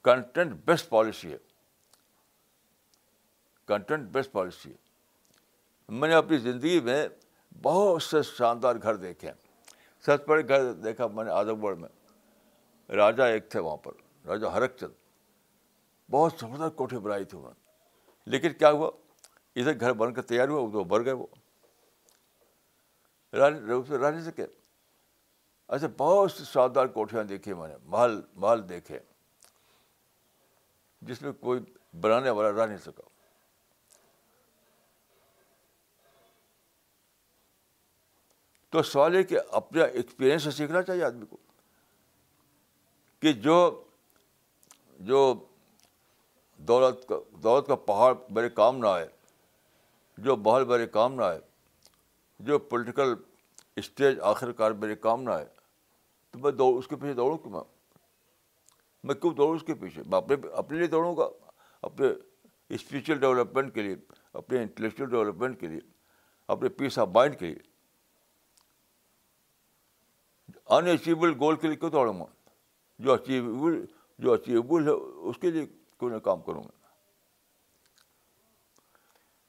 کنٹینٹ 0.03 0.53
بیسٹ 0.65 0.89
پالیسی 0.89 1.33
ہے۔ 1.33 1.39
کنٹینٹ 3.69 4.09
بیسٹ 4.09 4.33
پالیسی 4.33 4.71
ہے 4.71 4.77
میں 5.89 6.09
نے 6.09 6.15
اپنی 6.15 6.39
زندگی 6.39 6.81
میں 6.81 7.09
بہت 7.63 8.03
سے 8.03 8.23
شاندار 8.23 8.77
گھر 8.83 8.95
دیکھے 8.95 9.29
ہیں۔ 9.29 9.35
سب 10.05 10.27
بڑے 10.27 10.49
گھر 10.49 10.73
دیکھا 10.73 11.07
میں 11.07 11.25
نے 11.25 11.31
اعظم 11.31 11.67
گڑھ 11.67 11.79
میں۔ 11.79 11.89
راجا 12.93 13.27
ایک 13.27 13.49
تھے 13.49 13.61
وہاں 13.61 13.77
پر، 13.77 13.93
راجا 14.27 14.53
ہرک 14.53 14.77
چند۔ 14.81 14.93
بہت 16.11 16.33
زبردست 16.41 16.77
کوٹھی 16.77 16.99
بنائی 16.99 17.25
تھی 17.25 17.39
انہوں 17.39 17.53
نے۔ 17.53 17.71
لیکن 18.27 18.53
کیا 18.53 18.71
ہوا؟ 18.71 18.91
ادھر 19.57 19.81
گھر 19.81 19.93
بن 19.93 20.15
کر 20.15 20.23
تیار 20.23 20.49
ہوا 20.49 20.73
تو 20.73 20.85
بھر 20.85 21.05
گئے 21.05 21.13
وہ۔ 21.13 21.27
رہ 23.33 24.11
نہیں 24.11 24.25
سکے 24.25 24.47
ایسے 25.69 25.87
بہت 25.97 26.33
سی 26.33 26.45
شاندار 26.45 26.87
کوٹھیاں 26.87 27.25
دیکھی 27.25 27.55
میں 27.55 27.69
نے، 27.69 27.75
محل 27.83 28.21
محل 28.35 28.69
دیکھے۔ 28.69 28.99
جس 31.01 31.23
میں 31.23 31.33
کوئی 31.33 31.61
بنانے 32.01 32.31
والا 32.31 32.63
رہ 32.63 32.67
نہیں 32.67 32.79
سکا۔ 32.79 33.18
تو 38.71 38.83
سوال 38.83 39.15
ہے 39.15 39.23
کہ 39.25 39.39
اپنا 39.51 39.85
ایکسپیرئنس 39.85 40.43
سے 40.43 40.51
سیکھنا 40.51 40.83
چاہیے 40.83 41.05
آدمی 41.05 41.27
کو 41.27 41.37
کہ 43.21 43.33
جو 43.33 43.85
جو 44.99 45.45
دولت 46.57 47.09
کا 47.09 47.15
دولت 47.31 47.67
کا 47.67 47.75
پہاڑ 47.75 48.15
میرے 48.31 48.49
کام 48.49 48.79
نہ 48.79 48.87
آئے، 48.87 49.09
جو 50.19 50.37
بحال 50.37 50.65
میرے 50.65 50.87
کام 50.87 51.15
نہ 51.15 51.23
آئے، 51.23 51.41
جو 52.41 52.59
پولیٹیکل 52.59 53.15
اسٹیج 53.77 54.21
آخر 54.21 54.53
کار 54.53 54.71
میرے 54.71 54.97
کام 54.97 55.23
نہ 55.23 55.31
آئے، 55.31 55.47
تو 56.31 56.39
میں 56.39 56.53
دوڑ، 56.53 56.79
اس 56.79 56.89
کے 56.89 56.97
پیچھے 56.97 57.15
دوڑوں 57.15 57.39
کیوں؟ 57.39 57.53
میں 57.53 57.61
میں 59.05 59.15
کیوں 59.15 59.35
دوڑوں 59.35 59.57
اس 59.57 59.63
کے 59.63 59.75
پیچھے؟ 59.75 60.03
میں 60.07 60.19
اپنے 60.19 60.37
اپنے 60.53 60.79
لیے 60.79 60.87
دوڑوں 60.87 61.17
گا، 61.17 61.29
اپنے 61.83 62.07
اسپریچل 62.69 63.19
ڈیولپمنٹ 63.19 63.75
کے 63.75 63.83
لیے، 63.83 63.97
اپنے 64.33 64.59
انٹلیکچوئل 64.59 65.11
ڈیولپمنٹ 65.11 65.61
کے 65.61 65.67
لیے، 65.67 65.81
اپنے 66.49 66.69
پیس 66.69 66.99
آف 66.99 67.09
مائنڈ 67.09 67.39
کے 67.39 67.47
لیے۔ 67.47 67.68
ان 70.71 70.89
اچیویبل 70.89 71.35
گول 71.41 71.57
کے 71.57 71.69
لیے 71.69 71.77
کیوں 71.77 71.91
دوڑوں 71.91 72.19
گا 72.21 72.25
جو 72.99 73.13
اچیویبل 73.13 73.85
جو 74.19 74.33
اچیویبل 74.33 74.89
ہے 74.89 74.93
اس 75.29 75.39
کے 75.41 75.51
لیے 75.51 75.67
کیوں 75.67 76.11
نہ 76.11 76.17
کام 76.25 76.41
کروں 76.43 76.63
گا 76.63 76.77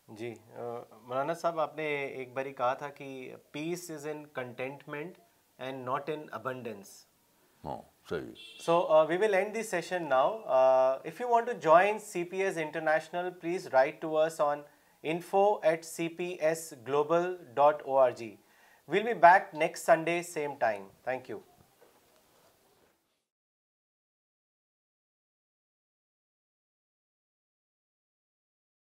جی 0.07 0.33
مولانا 0.57 1.33
صاحب 1.33 1.59
آپ 1.59 1.75
نے 1.77 1.87
ایک 2.05 2.33
باری 2.33 2.53
کہا 2.53 2.73
تھا 2.73 2.89
کہ 2.89 3.35
peace 3.51 3.89
is 3.91 4.07
in 4.11 4.25
contentment 4.33 5.17
and 5.59 5.85
not 5.85 6.09
in 6.09 6.25
abundance 6.31 6.87
ہاں 7.63 7.81
صحیح 8.09 8.33
So 8.59 8.89
uh, 8.89 9.05
we 9.09 9.17
will 9.17 9.35
end 9.35 9.53
this 9.53 9.69
session 9.69 10.09
now. 10.09 10.43
Uh, 10.57 10.99
if 11.05 11.19
you 11.19 11.29
want 11.29 11.47
to 11.47 11.53
join 11.65 11.99
CPS 12.05 12.57
International, 12.57 13.29
please 13.43 13.67
write 13.73 14.01
to 14.01 14.15
us 14.17 14.39
on 14.39 14.63
info 15.03 15.61
at 15.63 15.83
cpsglobal.org. 15.83 18.37
We'll 18.89 19.05
be 19.05 19.13
back 19.13 19.53
next 19.53 19.83
Sunday, 19.83 20.23
same 20.23 20.57
time. 20.57 20.85
Thank 21.05 21.29
you. 21.29 21.48